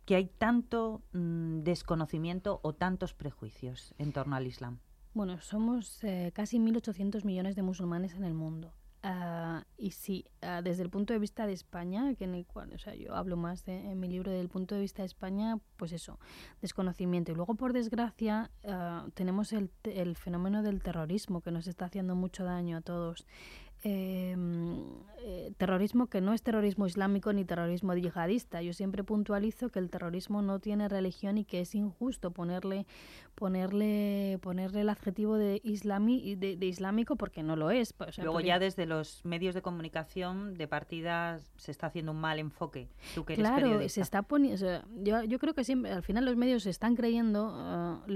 que 0.04 0.16
hay 0.16 0.26
tanto 0.26 1.02
mm, 1.12 1.60
desconocimiento 1.60 2.60
o 2.62 2.74
tantos 2.74 3.14
prejuicios 3.14 3.94
en 3.98 4.12
torno 4.12 4.34
al 4.34 4.46
Islam? 4.46 4.78
Bueno, 5.14 5.40
somos 5.40 6.02
eh, 6.04 6.30
casi 6.34 6.58
1.800 6.58 7.24
millones 7.24 7.56
de 7.56 7.62
musulmanes 7.62 8.14
en 8.14 8.24
el 8.24 8.34
mundo. 8.34 8.72
Ah, 9.08 9.64
y 9.78 9.92
sí, 9.92 10.24
ah, 10.42 10.62
desde 10.62 10.82
el 10.82 10.90
punto 10.90 11.12
de 11.12 11.20
vista 11.20 11.46
de 11.46 11.52
España, 11.52 12.12
que 12.16 12.24
en 12.24 12.34
el 12.34 12.44
cual, 12.44 12.72
o 12.74 12.78
sea, 12.78 12.92
yo 12.96 13.14
hablo 13.14 13.36
más 13.36 13.64
de, 13.64 13.92
en 13.92 14.00
mi 14.00 14.08
libro 14.08 14.32
del 14.32 14.48
punto 14.48 14.74
de 14.74 14.80
vista 14.80 15.02
de 15.02 15.06
España, 15.06 15.60
pues 15.76 15.92
eso, 15.92 16.18
desconocimiento. 16.60 17.30
Y 17.30 17.36
luego, 17.36 17.54
por 17.54 17.72
desgracia, 17.72 18.50
ah, 18.64 19.06
tenemos 19.14 19.52
el, 19.52 19.70
el 19.84 20.16
fenómeno 20.16 20.64
del 20.64 20.82
terrorismo 20.82 21.40
que 21.40 21.52
nos 21.52 21.68
está 21.68 21.84
haciendo 21.84 22.16
mucho 22.16 22.42
daño 22.42 22.78
a 22.78 22.80
todos. 22.80 23.28
Em, 23.88 24.82
eh, 25.28 25.52
terrorismo 25.58 26.08
que 26.08 26.20
no 26.20 26.32
es 26.32 26.42
terrorismo 26.42 26.86
islámico 26.86 27.32
ni 27.32 27.44
terrorismo 27.44 27.94
yihadista. 27.94 28.60
Yo 28.62 28.72
siempre 28.72 29.04
puntualizo 29.04 29.68
que 29.68 29.78
el 29.78 29.90
terrorismo 29.90 30.42
no 30.42 30.58
tiene 30.58 30.88
religión 30.88 31.38
y 31.38 31.44
que 31.44 31.60
es 31.60 31.74
injusto 31.74 32.32
ponerle 32.32 32.86
ponerle 33.36 34.38
ponerle 34.40 34.80
el 34.80 34.88
adjetivo 34.88 35.36
de 35.36 35.60
islami, 35.62 36.34
de, 36.36 36.66
islámico 36.66 37.16
porque 37.16 37.42
no 37.42 37.54
lo 37.54 37.70
es. 37.70 37.94
Luego 38.18 38.40
ya 38.40 38.58
desde 38.58 38.86
los 38.86 39.24
medios 39.24 39.54
de 39.54 39.62
comunicación 39.62 40.54
de 40.54 40.66
partida 40.66 41.38
se 41.56 41.70
está 41.70 41.88
haciendo 41.88 42.12
un 42.12 42.20
mal 42.20 42.38
enfoque. 42.38 42.88
claro, 43.24 43.88
se 43.88 44.00
está 44.00 44.22
poniendo. 44.22 44.82
yo, 44.96 45.22
yo, 45.24 45.38
creo 45.38 45.54
que 45.54 45.64
siempre 45.64 45.92
al 45.92 46.02
final 46.02 46.24
los 46.24 46.36
medios 46.36 46.62
se 46.64 46.70
están 46.70 46.96
creyendo 46.96 48.02
uh, 48.08 48.10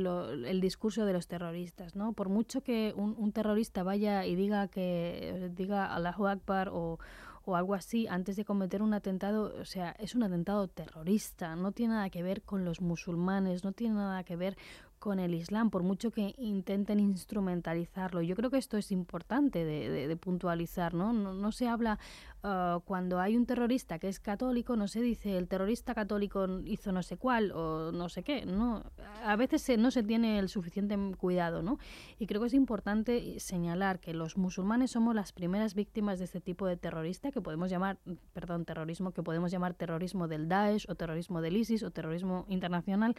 el 0.47 0.61
discurso 0.61 1.05
de 1.05 1.13
los 1.13 1.29
terroristas, 1.29 1.95
¿no? 1.95 2.13
Por 2.13 2.29
mucho 2.29 2.63
que 2.63 2.93
un, 2.97 3.15
un 3.19 3.33
terrorista 3.33 3.83
vaya 3.83 4.27
y 4.27 4.35
diga 4.35 4.69
que 4.69 5.51
diga 5.63 5.95
Allahu 5.95 6.27
Akbar 6.27 6.69
o, 6.73 6.99
o 7.45 7.57
algo 7.57 7.75
así 7.75 8.07
antes 8.07 8.37
de 8.37 8.45
cometer 8.45 8.83
un 8.83 8.95
atentado, 8.95 9.55
o 9.61 9.65
sea, 9.65 9.93
es 9.99 10.15
un 10.15 10.23
atentado 10.23 10.69
terrorista, 10.69 11.57
no 11.57 11.73
tiene 11.73 11.95
nada 11.95 12.11
que 12.11 12.23
ver 12.23 12.43
con 12.43 12.65
los 12.65 12.81
musulmanes, 12.81 13.65
no 13.65 13.73
tiene 13.73 13.95
nada 13.97 14.25
que 14.25 14.37
ver 14.37 14.57
con 15.01 15.19
el 15.19 15.35
Islam, 15.35 15.71
por 15.71 15.83
mucho 15.83 16.11
que 16.11 16.35
intenten 16.37 17.01
instrumentalizarlo. 17.01 18.21
Yo 18.21 18.37
creo 18.37 18.51
que 18.51 18.59
esto 18.59 18.77
es 18.77 18.93
importante 18.93 19.65
de, 19.65 20.17
puntualizar, 20.17 20.93
¿no? 20.93 21.15
¿no? 21.15 21.53
se 21.53 21.69
habla 21.69 21.99
uh, 22.43 22.81
cuando 22.81 23.21
hay 23.21 23.37
un 23.37 23.47
terrorista 23.47 23.99
que 23.99 24.09
es 24.09 24.21
católico, 24.21 24.77
no 24.77 24.89
se 24.89 25.01
dice 25.01 25.37
el 25.37 25.49
terrorista 25.49 25.95
católico 25.95 26.47
hizo 26.65 26.93
no 26.93 27.03
sé 27.03 27.17
cuál 27.17 27.53
o 27.53 27.93
no 27.93 28.09
sé 28.09 28.23
qué, 28.23 28.47
¿no? 28.47 28.85
A 29.25 29.37
veces 29.37 29.79
no 29.79 29.91
se 29.91 30.03
tiene 30.03 30.39
el 30.39 30.49
suficiente 30.49 30.97
cuidado, 31.17 31.63
¿no? 31.63 31.79
Y 32.19 32.27
creo 32.27 32.41
que 32.41 32.49
es 32.49 32.55
importante 32.55 33.39
señalar 33.41 34.01
que 34.01 34.15
los 34.15 34.37
musulmanes 34.37 34.93
somos 34.93 35.15
las 35.15 35.33
primeras 35.33 35.75
víctimas 35.75 36.19
de 36.19 36.25
este 36.27 36.41
tipo 36.41 36.67
de 36.67 36.77
terrorista 36.77 37.31
que 37.31 37.41
podemos 37.41 37.71
llamar, 37.71 37.99
perdón, 38.33 38.65
terrorismo, 38.65 39.13
que 39.13 39.23
podemos 39.23 39.51
llamar 39.51 39.75
terrorismo 39.75 40.29
del 40.29 40.49
Daesh 40.49 40.87
o 40.89 40.95
terrorismo 40.95 41.41
del 41.41 41.57
ISIS 41.57 41.83
o 41.83 41.91
terrorismo 41.91 42.45
internacional. 42.49 43.15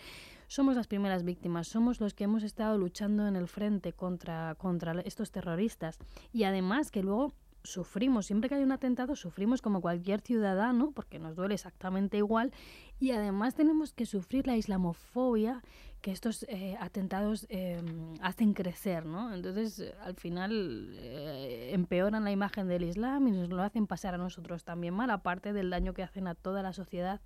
Somos 0.47 0.75
las 0.75 0.87
primeras 0.87 1.23
víctimas 1.23 1.67
somos 1.67 1.99
los 1.99 2.13
que 2.13 2.25
hemos 2.25 2.43
estado 2.43 2.77
luchando 2.77 3.27
en 3.27 3.35
el 3.35 3.47
frente 3.47 3.93
contra, 3.93 4.55
contra 4.55 4.99
estos 5.01 5.31
terroristas. 5.31 5.97
Y 6.33 6.43
además 6.43 6.91
que 6.91 7.03
luego 7.03 7.33
sufrimos, 7.63 8.25
siempre 8.25 8.49
que 8.49 8.55
hay 8.55 8.63
un 8.63 8.71
atentado, 8.71 9.15
sufrimos 9.15 9.61
como 9.61 9.81
cualquier 9.81 10.21
ciudadano, 10.21 10.91
porque 10.91 11.19
nos 11.19 11.35
duele 11.35 11.55
exactamente 11.55 12.17
igual, 12.17 12.51
y 12.99 13.11
además 13.11 13.55
tenemos 13.55 13.93
que 13.93 14.05
sufrir 14.05 14.47
la 14.47 14.57
islamofobia 14.57 15.61
que 16.01 16.11
estos 16.11 16.43
eh, 16.49 16.75
atentados 16.79 17.45
em, 17.49 18.15
hacen 18.21 18.53
crecer, 18.53 19.05
¿no? 19.05 19.33
Entonces, 19.33 19.93
al 20.03 20.15
final, 20.15 20.95
eh, 20.97 21.69
empeoran 21.73 22.23
la 22.23 22.31
imagen 22.31 22.67
del 22.67 22.83
Islam 22.83 23.27
y 23.27 23.31
nos 23.31 23.49
lo 23.49 23.61
hacen 23.61 23.85
pasar 23.85 24.15
a 24.15 24.17
nosotros 24.17 24.63
también 24.63 24.95
mal, 24.95 25.11
aparte 25.11 25.53
del 25.53 25.69
daño 25.69 25.93
que 25.93 26.01
hacen 26.01 26.27
a 26.27 26.33
toda 26.33 26.63
la 26.63 26.73
sociedad 26.73 27.21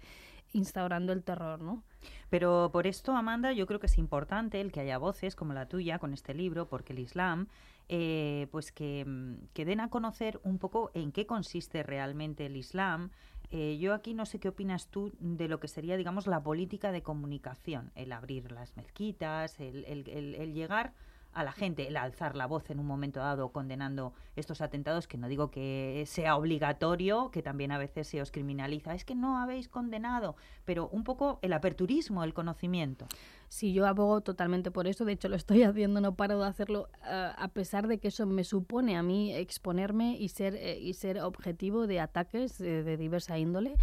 instaurando 0.51 1.13
el 1.13 1.23
terror, 1.23 1.61
¿no? 1.61 1.83
Pero 2.29 2.69
por 2.71 2.85
esto, 2.87 3.15
Amanda, 3.15 3.53
yo 3.53 3.65
creo 3.65 3.79
que 3.79 3.87
es 3.87 3.97
importante 3.97 4.61
el 4.61 4.71
que 4.71 4.81
haya 4.81 4.97
voces 4.97 5.35
como 5.35 5.53
la 5.53 5.67
tuya 5.67 5.99
con 5.99 6.13
este 6.13 6.33
libro, 6.33 6.67
porque 6.67 6.93
el 6.93 6.99
Islam, 6.99 7.47
eh, 7.89 8.47
pues 8.51 8.71
que, 8.71 9.05
mm, 9.05 9.47
que, 9.53 9.65
den 9.65 9.79
a 9.79 9.89
conocer 9.89 10.39
un 10.43 10.57
poco 10.57 10.91
en 10.93 11.11
qué 11.11 11.25
consiste 11.25 11.83
realmente 11.83 12.45
el 12.45 12.57
Islam. 12.57 13.11
Eh, 13.51 13.77
yo 13.77 13.93
aquí 13.93 14.13
no 14.13 14.25
sé 14.25 14.39
qué 14.39 14.49
opinas 14.49 14.87
tú 14.87 15.13
de 15.19 15.47
lo 15.47 15.59
que 15.59 15.67
sería, 15.67 15.97
digamos, 15.97 16.27
la 16.27 16.41
política 16.41 16.91
de 16.91 17.03
comunicación, 17.03 17.91
el 17.95 18.11
abrir 18.11 18.51
las 18.51 18.75
mezquitas, 18.75 19.59
el, 19.59 19.85
el, 19.85 20.35
el 20.35 20.53
llegar 20.53 20.93
a 21.35 21.43
la 21.43 21.51
gente 21.51 21.87
el 21.87 21.97
alzar 21.97 22.35
la 22.35 22.47
voz 22.47 22.69
en 22.69 22.79
un 22.79 22.87
momento 22.87 23.19
dado 23.19 23.49
condenando 23.49 24.13
estos 24.35 24.61
atentados, 24.61 25.07
que 25.07 25.17
no 25.17 25.27
digo 25.27 25.51
que 25.51 26.03
sea 26.07 26.37
obligatorio, 26.37 27.29
que 27.29 27.43
también 27.43 27.71
a 27.71 27.77
veces 27.77 28.07
se 28.07 28.21
os 28.21 28.31
criminaliza, 28.31 28.95
es 28.95 29.05
que 29.05 29.15
no 29.15 29.37
habéis 29.37 29.67
condenado, 29.67 30.35
pero 30.63 30.87
un 30.89 31.03
poco 31.03 31.39
el 31.41 31.53
aperturismo, 31.53 32.23
el 32.23 32.33
conocimiento. 32.33 33.05
Sí, 33.49 33.73
yo 33.73 33.85
abogo 33.85 34.21
totalmente 34.21 34.71
por 34.71 34.87
eso, 34.87 35.05
de 35.05 35.13
hecho 35.13 35.27
lo 35.27 35.35
estoy 35.35 35.63
haciendo, 35.63 36.01
no 36.01 36.15
paro 36.15 36.39
de 36.39 36.47
hacerlo, 36.47 36.87
eh, 37.05 37.31
a 37.37 37.47
pesar 37.49 37.87
de 37.87 37.99
que 37.99 38.07
eso 38.07 38.25
me 38.25 38.45
supone 38.45 38.95
a 38.97 39.03
mí 39.03 39.33
exponerme 39.33 40.17
y 40.17 40.29
ser, 40.29 40.55
eh, 40.55 40.79
y 40.79 40.93
ser 40.93 41.19
objetivo 41.19 41.85
de 41.85 41.99
ataques 41.99 42.59
eh, 42.61 42.83
de 42.83 42.97
diversa 42.97 43.37
índole 43.37 43.75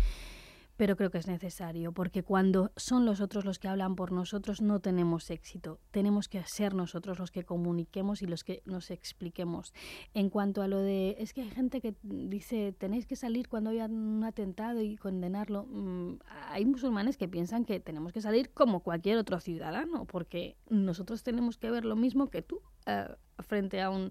pero 0.76 0.96
creo 0.96 1.10
que 1.10 1.18
es 1.18 1.26
necesario, 1.26 1.92
porque 1.92 2.22
cuando 2.22 2.72
son 2.76 3.04
los 3.04 3.20
otros 3.20 3.44
los 3.44 3.58
que 3.58 3.68
hablan 3.68 3.94
por 3.94 4.12
nosotros 4.12 4.62
no 4.62 4.80
tenemos 4.80 5.30
éxito. 5.30 5.78
Tenemos 5.90 6.28
que 6.28 6.42
ser 6.46 6.74
nosotros 6.74 7.18
los 7.18 7.30
que 7.30 7.44
comuniquemos 7.44 8.22
y 8.22 8.26
los 8.26 8.42
que 8.44 8.62
nos 8.64 8.90
expliquemos. 8.90 9.72
En 10.14 10.30
cuanto 10.30 10.62
a 10.62 10.68
lo 10.68 10.80
de, 10.80 11.16
es 11.18 11.32
que 11.32 11.42
hay 11.42 11.50
gente 11.50 11.80
que 11.80 11.94
dice, 12.02 12.72
tenéis 12.72 13.06
que 13.06 13.16
salir 13.16 13.48
cuando 13.48 13.70
haya 13.70 13.86
un 13.86 14.24
atentado 14.24 14.80
y 14.80 14.96
condenarlo. 14.96 15.66
Mm, 15.66 16.18
hay 16.48 16.64
musulmanes 16.64 17.16
que 17.16 17.28
piensan 17.28 17.64
que 17.64 17.80
tenemos 17.80 18.12
que 18.12 18.20
salir 18.20 18.50
como 18.50 18.80
cualquier 18.80 19.18
otro 19.18 19.40
ciudadano, 19.40 20.06
porque 20.06 20.56
nosotros 20.68 21.22
tenemos 21.22 21.58
que 21.58 21.70
ver 21.70 21.84
lo 21.84 21.96
mismo 21.96 22.28
que 22.28 22.42
tú 22.42 22.60
eh, 22.86 23.08
frente 23.40 23.80
a 23.82 23.90
un 23.90 24.10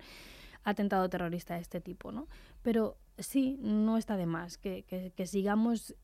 atentado 0.63 1.09
terrorista 1.09 1.55
de 1.55 1.61
este 1.61 1.81
tipo, 1.81 2.11
¿no? 2.11 2.27
Pero 2.61 2.97
sí, 3.17 3.57
no 3.61 3.97
está 3.97 4.15
de 4.17 4.25
más 4.25 4.57
que, 4.57 4.83
que, 4.83 5.11
que 5.11 5.25
sigamos 5.25 5.95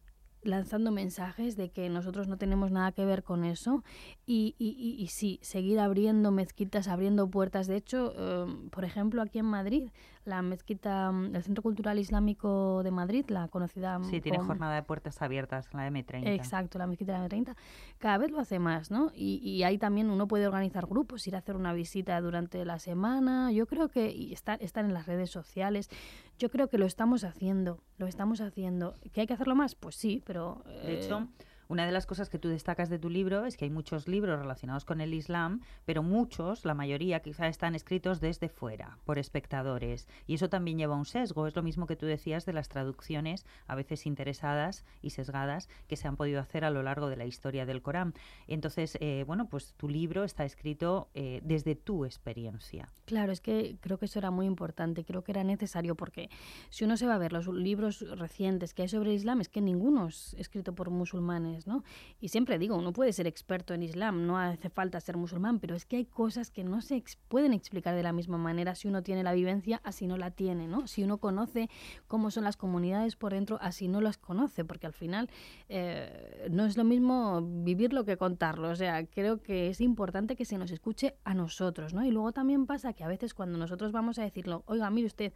lanzando 0.44 0.92
mensajes 0.92 1.56
de 1.58 1.70
que 1.70 1.90
nosotros 1.90 2.28
no 2.28 2.38
tenemos 2.38 2.72
nada 2.72 2.92
que 2.92 3.06
ver 3.06 3.24
con 3.24 3.44
eso 3.44 3.84
y, 4.26 4.56
y, 4.58 4.96
y, 5.00 5.08
sí, 5.08 5.40
seguir 5.42 5.80
abriendo 5.80 6.32
mezquitas, 6.32 6.88
abriendo 6.88 7.30
puertas. 7.30 7.68
De 7.68 7.76
hecho, 7.76 8.14
em, 8.18 8.70
por 8.70 8.86
ejemplo, 8.86 9.22
aquí 9.22 9.40
en 9.40 9.46
Madrid 9.46 9.90
la 10.28 10.42
mezquita, 10.42 11.12
mm, 11.12 11.36
el 11.36 11.44
Centro 11.44 11.64
Cultural 11.64 11.98
Islámico 11.98 12.84
de 12.84 12.92
Madrid, 12.92 13.26
la 13.30 13.48
conocida. 13.48 14.00
Sí, 14.04 14.20
tiene 14.20 14.40
jornada 14.40 14.76
de 14.76 14.84
puertas 14.84 15.22
abiertas, 15.22 15.74
la 15.74 15.88
M30. 15.88 16.28
Exacto, 16.28 16.78
la 16.78 16.86
mezquita 16.86 17.14
de 17.14 17.20
la 17.20 17.26
M30. 17.26 17.56
Cada 17.98 18.18
vez 18.18 18.32
lo 18.32 18.40
hace 18.40 18.60
más, 18.60 18.92
¿no? 18.92 19.12
Y, 19.16 19.38
y 19.38 19.64
ahí 19.64 19.78
también 19.78 20.10
uno 20.10 20.28
puede 20.28 20.46
organizar 20.46 20.86
grupos, 20.86 21.26
ir 21.28 21.36
a 21.36 21.40
hacer 21.40 21.56
una 21.56 21.72
visita 21.72 22.20
durante 22.20 22.64
la 22.66 22.78
semana. 22.78 23.52
Yo 23.54 23.68
creo 23.68 23.88
que 23.88 24.12
y 24.12 24.34
están 24.34 24.60
en 24.86 24.94
las 24.94 25.06
redes 25.06 25.32
sociales. 25.32 25.90
Yo 26.38 26.50
creo 26.50 26.68
que 26.68 26.78
lo 26.78 26.86
estamos 26.86 27.24
haciendo, 27.24 27.80
lo 27.98 28.06
estamos 28.06 28.42
haciendo. 28.42 28.96
¿Que 29.14 29.22
hay 29.22 29.28
que 29.28 29.34
hacerlo 29.34 29.56
más? 29.56 29.76
Pues 29.76 29.96
sí, 29.96 30.22
pero. 30.26 30.62
De 30.84 31.00
hecho. 31.00 31.28
Una 31.70 31.86
de 31.86 31.92
las 31.92 32.06
cosas 32.06 32.30
que 32.30 32.40
tú 32.40 32.48
destacas 32.48 32.90
de 32.90 32.98
tu 32.98 33.10
libro 33.10 33.46
es 33.46 33.58
que 33.58 33.66
hay 33.66 33.72
muchos 33.72 34.08
libros 34.08 34.40
relacionados 34.40 34.86
con 34.86 35.02
el 35.02 35.14
Islam, 35.14 35.62
pero 35.86 36.02
muchos, 36.02 36.64
la 36.64 36.74
mayoría 36.74 37.22
quizá 37.22 37.48
están 37.48 37.76
escritos 37.76 38.22
desde 38.22 38.48
fuera, 38.48 38.98
por 39.04 39.20
espectadores. 39.20 40.08
Y 40.28 40.36
eso 40.36 40.50
también 40.50 40.78
lleva 40.78 40.96
un 40.96 41.06
sesgo. 41.06 41.46
Es 41.46 41.56
lo 41.56 41.64
mismo 41.64 41.86
que 41.86 41.98
tú 41.98 42.06
decías 42.06 42.46
de 42.46 42.54
las 42.54 42.70
traducciones, 42.70 43.46
a 43.68 43.76
veces 43.76 44.06
interesadas 44.06 44.86
y 45.02 45.10
sesgadas, 45.10 45.68
que 45.88 45.98
se 45.98 46.08
han 46.08 46.16
podido 46.16 46.40
hacer 46.40 46.64
a 46.64 46.70
lo 46.70 46.84
largo 46.84 47.10
de 47.10 47.18
la 47.18 47.26
historia 47.26 47.66
del 47.66 47.82
Corán. 47.82 48.14
Entonces, 48.48 48.98
eh, 49.02 49.26
bueno, 49.28 49.50
pues 49.50 49.74
tu 49.74 49.90
libro 49.90 50.24
está 50.24 50.46
escrito 50.46 51.10
eh, 51.16 51.42
desde 51.44 51.76
tu 51.76 52.06
experiencia. 52.06 52.88
Claro, 53.06 53.34
es 53.34 53.42
que 53.42 53.78
creo 53.82 53.98
que 53.98 54.06
eso 54.06 54.20
era 54.20 54.32
muy 54.32 54.46
importante, 54.46 55.04
creo 55.04 55.24
que 55.24 55.32
era 55.32 55.44
necesario 55.44 55.96
porque 55.96 56.30
si 56.70 56.86
uno 56.86 56.96
se 56.96 57.08
va 57.08 57.16
a 57.16 57.18
ver 57.18 57.34
los 57.34 57.48
libros 57.48 58.06
recientes 58.18 58.74
que 58.74 58.84
hay 58.84 58.88
sobre 58.88 59.10
el 59.10 59.18
Islam, 59.18 59.42
es 59.42 59.50
que 59.50 59.62
ninguno 59.62 60.08
es 60.08 60.34
escrito 60.36 60.74
por 60.74 60.90
musulmanes 60.90 61.57
¿no? 61.66 61.84
Y 62.20 62.28
siempre 62.28 62.60
digo, 62.60 62.76
uno 62.76 62.94
puede 62.94 63.14
ser 63.14 63.26
experto 63.26 63.74
en 63.74 63.82
Islam, 63.82 64.28
no 64.28 64.38
hace 64.38 64.70
falta 64.70 65.00
ser 65.00 65.18
musulmán, 65.18 65.60
pero 65.60 65.76
es 65.76 65.86
que 65.86 65.96
hay 65.96 66.06
cosas 66.06 66.52
que 66.52 66.64
no 66.64 66.82
se 66.82 67.02
pueden 67.28 67.54
explicar 67.54 67.96
de 67.96 68.04
la 68.04 68.12
misma 68.12 68.38
manera 68.38 68.76
si 68.76 68.88
uno 68.88 69.02
tiene 69.02 69.24
la 69.24 69.34
vivencia, 69.34 69.82
así 69.84 70.08
no 70.08 70.18
la 70.18 70.32
tiene, 70.32 70.68
¿no? 70.68 70.88
Si 70.88 71.04
uno 71.04 71.18
conoce 71.18 71.70
cómo 72.08 72.30
son 72.32 72.44
las 72.44 72.58
comunidades 72.58 73.16
por 73.16 73.34
dentro, 73.34 73.58
así 73.62 73.88
no 73.88 74.02
las 74.02 74.18
conoce, 74.18 74.66
porque 74.66 74.88
al 74.88 74.94
final 74.94 75.30
eh, 75.70 76.48
no 76.52 76.66
es 76.66 76.78
lo 76.78 76.84
mismo 76.84 77.42
vivirlo 77.42 78.04
que 78.06 78.18
contarlo. 78.18 78.70
O 78.70 78.76
sea, 78.76 79.06
creo 79.06 79.42
que 79.42 79.70
es 79.70 79.82
importante 79.82 80.36
que 80.36 80.46
se 80.46 80.58
nos 80.58 80.72
escuche 80.72 81.16
a 81.24 81.34
nosotros, 81.34 81.94
¿no? 81.94 82.04
Y 82.06 82.12
luego 82.12 82.32
también 82.32 82.66
pasa 82.66 82.94
que 82.94 83.04
a 83.04 83.08
veces 83.08 83.34
cuando 83.34 83.58
nosotros 83.58 83.92
vamos 83.92 84.20
a 84.20 84.24
decirlo, 84.24 84.64
oiga, 84.66 84.90
mire 84.90 85.08
usted, 85.08 85.34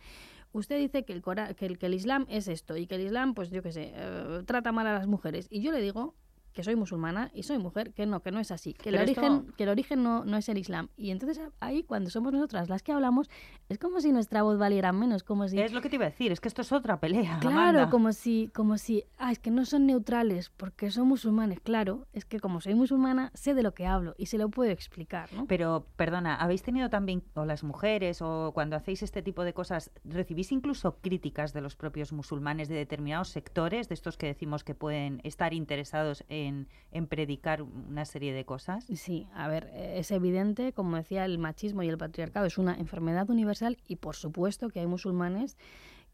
usted 0.52 0.78
dice 0.78 1.04
que 1.06 1.14
el, 1.14 1.22
que 1.56 1.66
el, 1.66 1.78
que 1.78 1.86
el 1.86 1.94
Islam 1.94 2.26
es 2.30 2.48
esto 2.48 2.78
y 2.78 2.88
que 2.88 2.96
el 2.96 3.02
Islam, 3.02 3.34
pues 3.34 3.50
yo 3.52 3.62
qué 3.62 3.72
sé, 3.72 3.92
eh, 3.96 4.44
trata 4.46 4.72
mal 4.72 4.88
a 4.88 4.94
las 4.94 5.08
mujeres. 5.08 5.48
Y 5.50 5.62
yo 5.62 5.72
le 5.72 5.82
digo, 5.82 6.16
que 6.54 6.64
soy 6.64 6.76
musulmana 6.76 7.32
y 7.34 7.44
soy 7.44 7.58
mujer, 7.58 7.94
que 7.94 8.06
no, 8.06 8.22
que 8.22 8.32
no 8.32 8.40
es 8.40 8.52
así, 8.52 8.74
que 8.74 8.90
el 8.90 8.96
Pero 8.96 9.10
esto- 9.10 9.22
origen, 9.22 9.54
que 9.58 9.64
el 9.64 9.70
origen 9.70 10.04
no, 10.04 10.26
no 10.26 10.38
es 10.38 10.50
el 10.50 10.58
Islam. 10.58 10.90
Y 10.98 11.12
entonces 11.12 11.40
ahí, 11.60 11.84
cuando 11.84 12.10
somos 12.10 12.34
nosotras 12.34 12.70
las 12.70 12.84
que 12.84 12.92
hablamos, 12.92 13.30
es 13.70 13.78
como 13.78 14.02
si 14.02 14.12
nuestra 14.12 14.44
voz 14.44 14.58
valiera 14.58 14.92
menos, 14.92 15.24
como 15.24 15.48
si... 15.48 15.60
Es 15.60 15.72
lo 15.74 15.82
que 15.82 15.90
te 15.90 15.96
iba 15.96 16.06
a 16.06 16.10
decir, 16.10 16.32
es 16.32 16.40
que 16.42 16.48
esto 16.48 16.62
es 16.62 16.72
otra 16.72 17.00
pelea. 17.00 17.40
Claro, 17.40 17.58
Amanda. 17.60 17.90
como 17.90 18.12
si, 18.14 18.50
como 18.54 18.78
si, 18.78 19.04
ah, 19.18 19.32
es 19.32 19.40
que 19.40 19.52
no 19.52 19.66
son 19.66 19.86
neutrales 19.86 20.50
porque 20.50 20.92
son 20.92 21.08
musulmanes. 21.08 21.60
Claro, 21.62 22.08
es 22.14 22.26
que 22.26 22.40
como 22.40 22.60
soy 22.62 22.76
musulmana, 22.76 23.32
sé 23.34 23.54
de 23.54 23.64
lo 23.64 23.74
que 23.74 23.86
hablo 23.88 24.16
y 24.18 24.26
se 24.28 24.38
lo 24.38 24.50
puedo 24.50 24.72
explicar, 24.72 25.32
¿no? 25.34 25.46
Pero, 25.48 25.88
perdona, 25.96 26.36
¿habéis 26.36 26.64
tenido 26.64 26.90
también, 26.90 27.24
o 27.36 27.46
las 27.46 27.64
mujeres, 27.64 28.22
o 28.22 28.52
cuando 28.54 28.76
hacéis 28.76 29.04
este 29.04 29.22
tipo 29.22 29.44
de 29.44 29.54
cosas, 29.54 29.92
recibís 30.04 30.52
incluso 30.52 30.98
críticas 31.02 31.54
de 31.54 31.62
los 31.62 31.76
propios 31.76 32.12
musulmanes 32.14 32.68
de 32.68 32.76
determinados 32.76 33.30
sectores, 33.30 33.88
de 33.90 33.94
estos 33.96 34.18
que 34.18 34.28
decimos 34.28 34.64
que 34.64 34.76
pueden 34.76 35.22
estar 35.24 35.54
interesados 35.54 36.24
en, 36.30 36.41
en 36.48 37.08
predicar 37.08 37.62
una 37.62 38.06
serie 38.06 38.34
de 38.34 38.46
cosas? 38.46 38.86
Sí, 38.94 39.28
a 39.34 39.48
ver, 39.48 39.70
eh, 39.74 39.96
es 39.98 40.12
evidente, 40.12 40.74
como 40.74 40.98
decía, 40.98 41.26
el 41.26 41.38
machismo 41.38 41.84
y 41.84 41.90
el 41.90 41.98
patriarcado 41.98 42.46
es 42.46 42.58
una 42.58 42.76
enfermedad 42.76 43.30
universal 43.30 43.78
y 43.88 43.98
por 43.98 44.16
supuesto 44.16 44.70
que 44.70 44.80
hay 44.80 44.88
musulmanes 44.88 45.58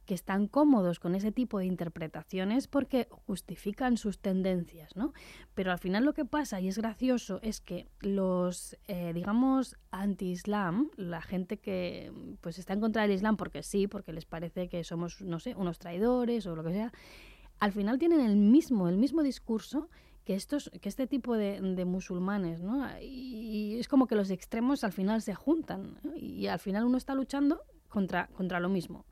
que 0.07 0.13
están 0.13 0.47
cómodos 0.47 0.99
con 0.99 1.15
ese 1.15 1.33
tipo 1.33 1.59
de 1.59 1.65
interpretaciones 1.65 2.67
porque 2.67 3.07
justifican 3.09 3.97
sus 3.97 4.19
tendencias, 4.19 4.95
¿no? 4.95 5.13
Pero 5.53 5.71
al 5.73 5.79
final 5.79 6.05
lo 6.05 6.13
que 6.13 6.23
pasa, 6.23 6.61
y 6.61 6.69
es 6.69 6.77
gracioso, 6.77 7.39
es 7.43 7.59
que 7.59 7.89
los, 7.99 8.77
eh, 8.87 9.11
digamos, 9.13 9.75
anti-islam, 9.91 10.89
la 10.95 11.21
gente 11.21 11.57
que 11.57 12.13
pues 12.39 12.57
está 12.57 12.73
en 12.73 12.79
contra 12.79 13.01
del 13.01 13.11
islam 13.11 13.35
porque 13.35 13.61
sí, 13.63 13.87
porque 13.87 14.13
les 14.13 14.25
parece 14.25 14.69
que 14.69 14.85
somos, 14.85 15.21
no 15.21 15.39
sé, 15.39 15.55
unos 15.55 15.77
traidores 15.77 16.47
o 16.47 16.55
lo 16.55 16.63
que 16.63 16.71
sea, 16.71 16.93
al 17.59 17.73
final 17.73 17.99
tienen 17.99 18.21
el 18.21 18.37
mismo, 18.37 18.87
el 18.87 18.97
mismo 18.97 19.23
discurso 19.23 19.89
que 20.27 20.35
estos, 20.35 20.69
que 20.81 20.89
este 20.89 21.07
tipo 21.07 21.37
de, 21.37 21.85
musulmanes, 21.85 22.61
¿no? 22.61 22.85
Y, 23.01 23.77
es 23.79 23.87
como 23.87 24.07
que 24.07 24.15
los 24.15 24.29
extremos 24.29 24.83
al 24.83 24.91
final 24.91 25.21
se 25.21 25.33
juntan 25.33 25.97
¿no? 26.03 26.17
y 26.17 26.47
al 26.47 26.59
final 26.59 26.83
uno 26.83 26.97
está 26.97 27.15
luchando 27.15 27.61
contra, 27.87 28.27
contra 28.33 28.59
lo 28.59 28.67
mismo 28.67 29.05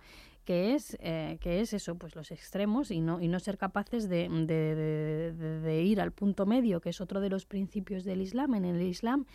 que 0.44 0.76
es 0.76 0.98
eh, 1.00 1.38
que 1.40 1.62
es 1.62 1.72
eso 1.74 1.96
pues 1.96 2.16
los 2.16 2.32
extremos 2.32 2.92
y 2.92 3.00
no 3.00 3.22
y 3.22 3.30
no 3.30 3.40
ser 3.40 3.58
capaces 3.58 4.10
de, 4.10 4.28
de- 4.28 5.82
ir 5.84 6.02
al 6.02 6.12
punto 6.12 6.46
medio 6.46 6.82
que 6.82 6.90
es 6.90 7.00
otro 7.00 7.22
de 7.22 7.30
los 7.30 7.46
principios 7.46 8.04
del 8.04 8.22
Islam 8.22 8.54
en 8.56 8.66
el 8.66 8.82
Islam 8.82 9.26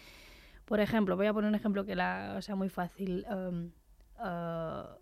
por 0.67 0.81
ejemplo 0.81 1.17
voy 1.17 1.27
a 1.27 1.33
poner 1.33 1.49
un 1.49 1.55
ejemplo 1.55 1.87
que 1.87 1.97
sea 1.97 2.55
muy 2.57 2.69
fácil 2.69 3.25
um, 3.29 3.71
ah, 4.19 4.99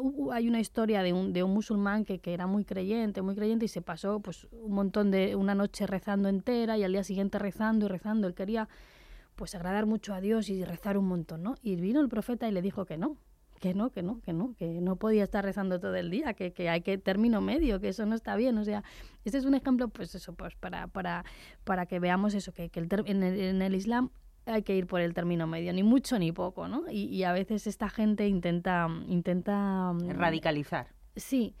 hubo- 0.00 0.32
hay 0.32 0.48
una 0.48 0.60
historia 0.60 1.02
de 1.02 1.12
un, 1.12 1.32
de 1.32 1.42
un 1.42 1.52
musulmán 1.52 2.04
que, 2.04 2.18
que 2.18 2.34
era 2.34 2.46
muy 2.46 2.64
creyente 2.64 3.22
muy 3.22 3.34
creyente 3.34 3.64
y 3.64 3.68
se 3.68 3.82
pasó 3.82 4.20
pues 4.20 4.46
un 4.50 4.72
montón 4.72 5.10
de 5.10 5.36
una 5.36 5.54
noche 5.54 5.86
rezando 5.86 6.28
entera 6.28 6.76
y 6.78 6.84
al 6.84 6.92
día 6.92 7.04
siguiente 7.04 7.38
rezando 7.38 7.86
y 7.86 7.88
rezando 7.88 8.26
él 8.26 8.34
quería 8.34 8.68
pues 9.36 9.54
agradar 9.54 9.86
mucho 9.86 10.14
a 10.14 10.20
Dios 10.20 10.48
y 10.48 10.64
rezar 10.64 10.98
un 10.98 11.06
montón 11.06 11.42
no 11.42 11.54
y 11.62 11.76
vino 11.76 12.00
el 12.00 12.08
profeta 12.08 12.48
y 12.48 12.52
le 12.52 12.62
dijo 12.62 12.86
que 12.86 12.96
no 12.96 13.18
que 13.58 13.72
no, 13.72 13.88
que 13.88 14.02
no, 14.02 14.20
que 14.20 14.34
no, 14.34 14.54
que 14.58 14.66
no 14.82 14.96
podía 14.96 15.24
estar 15.24 15.42
rezando 15.42 15.80
todo 15.80 15.94
el 15.94 16.10
día, 16.10 16.34
que, 16.34 16.52
que 16.52 16.68
hay 16.68 16.82
que 16.82 16.98
término 16.98 17.40
medio, 17.40 17.80
que 17.80 17.88
eso 17.88 18.04
no 18.04 18.14
está 18.14 18.36
bien. 18.36 18.58
O 18.58 18.64
sea, 18.64 18.84
este 19.24 19.38
es 19.38 19.46
un 19.46 19.54
ejemplo, 19.54 19.88
pues 19.88 20.14
eso, 20.14 20.34
pues 20.34 20.54
para, 20.56 20.88
para, 20.88 21.24
para 21.64 21.86
que 21.86 21.98
veamos 21.98 22.34
eso, 22.34 22.52
que, 22.52 22.68
que 22.68 22.80
el 22.80 22.88
en, 23.06 23.22
el, 23.22 23.40
en 23.40 23.62
el 23.62 23.74
Islam 23.74 24.10
hay 24.46 24.62
que 24.62 24.74
ir 24.76 24.86
por 24.86 25.00
el 25.00 25.12
término 25.12 25.46
medio, 25.46 25.72
ni 25.72 25.82
mucho 25.82 26.18
ni 26.18 26.32
poco, 26.32 26.68
¿no? 26.68 26.84
Y, 26.90 27.04
y 27.04 27.24
a 27.24 27.32
veces 27.32 27.66
esta 27.66 27.88
gente 27.88 28.26
intenta, 28.28 28.88
intenta 29.08 29.92
mm, 29.92 30.10
Radicalizar, 30.10 30.88
Sí. 31.16 31.54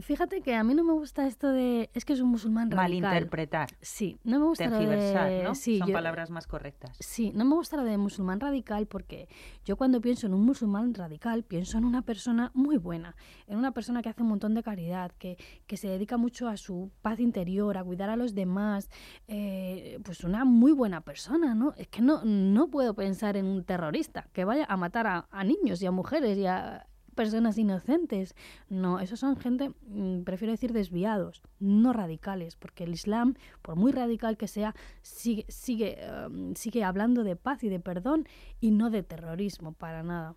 Fíjate 0.00 0.40
que 0.40 0.54
a 0.54 0.64
mí 0.64 0.74
no 0.74 0.84
me 0.84 0.92
gusta 0.94 1.26
esto 1.26 1.48
de 1.48 1.90
es 1.92 2.04
que 2.04 2.14
es 2.14 2.20
un 2.20 2.30
musulmán 2.30 2.70
radical. 2.70 3.02
malinterpretar, 3.02 3.68
Sí, 3.82 4.18
no 4.24 4.38
me 4.40 4.46
gusta 4.46 4.64
lo 4.66 4.78
tergiversar, 4.78 5.28
de 5.28 5.42
¿no? 5.42 5.54
sí, 5.54 5.78
Son 5.78 5.88
yo- 5.88 5.92
palabras 5.92 6.30
más 6.30 6.46
correctas. 6.46 6.96
Sí, 7.00 7.30
no 7.34 7.44
me 7.44 7.54
gusta 7.54 7.76
lo 7.76 7.84
de 7.84 7.98
musulmán 7.98 8.40
radical 8.40 8.86
porque 8.86 9.28
yo 9.64 9.76
cuando 9.76 10.00
pienso 10.00 10.26
en 10.26 10.34
un 10.34 10.44
musulmán 10.46 10.94
radical 10.94 11.42
pienso 11.44 11.76
en 11.78 11.84
una 11.84 12.02
persona 12.02 12.50
muy 12.54 12.78
buena, 12.78 13.16
en 13.46 13.58
una 13.58 13.72
persona 13.72 14.00
que 14.02 14.08
hace 14.08 14.22
un 14.22 14.28
montón 14.28 14.54
de 14.54 14.62
caridad, 14.62 15.12
que, 15.18 15.36
que 15.66 15.76
se 15.76 15.88
dedica 15.88 16.16
mucho 16.16 16.48
a 16.48 16.56
su 16.56 16.90
paz 17.02 17.20
interior, 17.20 17.76
a 17.76 17.84
cuidar 17.84 18.08
a 18.08 18.16
los 18.16 18.34
demás, 18.34 18.88
eh, 19.28 19.98
pues 20.04 20.24
una 20.24 20.44
muy 20.44 20.72
buena 20.72 21.02
persona, 21.02 21.54
¿no? 21.54 21.74
Es 21.76 21.88
que 21.88 22.00
no, 22.00 22.22
no 22.24 22.68
puedo 22.68 22.94
pensar 22.94 23.36
en 23.36 23.46
un 23.46 23.64
terrorista 23.64 24.26
que 24.32 24.44
vaya 24.44 24.64
a 24.68 24.76
matar 24.76 25.06
a, 25.06 25.26
a 25.30 25.44
niños 25.44 25.82
y 25.82 25.86
a 25.86 25.90
mujeres 25.90 26.38
y 26.38 26.46
a 26.46 26.86
personas 27.14 27.58
inocentes. 27.58 28.34
No, 28.68 29.00
esos 29.00 29.20
son 29.20 29.36
gente, 29.36 29.72
mm, 29.86 30.22
prefiero 30.22 30.52
decir 30.52 30.72
desviados, 30.72 31.42
no 31.58 31.92
radicales, 31.92 32.56
porque 32.56 32.84
el 32.84 32.92
Islam, 32.92 33.34
por 33.62 33.76
muy 33.76 33.92
radical 33.92 34.36
que 34.36 34.48
sea, 34.48 34.74
sigue, 35.02 35.44
sigue, 35.48 35.98
um, 36.26 36.54
sigue 36.54 36.84
hablando 36.84 37.24
de 37.24 37.36
paz 37.36 37.64
y 37.64 37.68
de 37.68 37.80
perdón 37.80 38.26
y 38.60 38.70
no 38.70 38.90
de 38.90 39.02
terrorismo, 39.02 39.72
para 39.72 40.02
nada. 40.02 40.34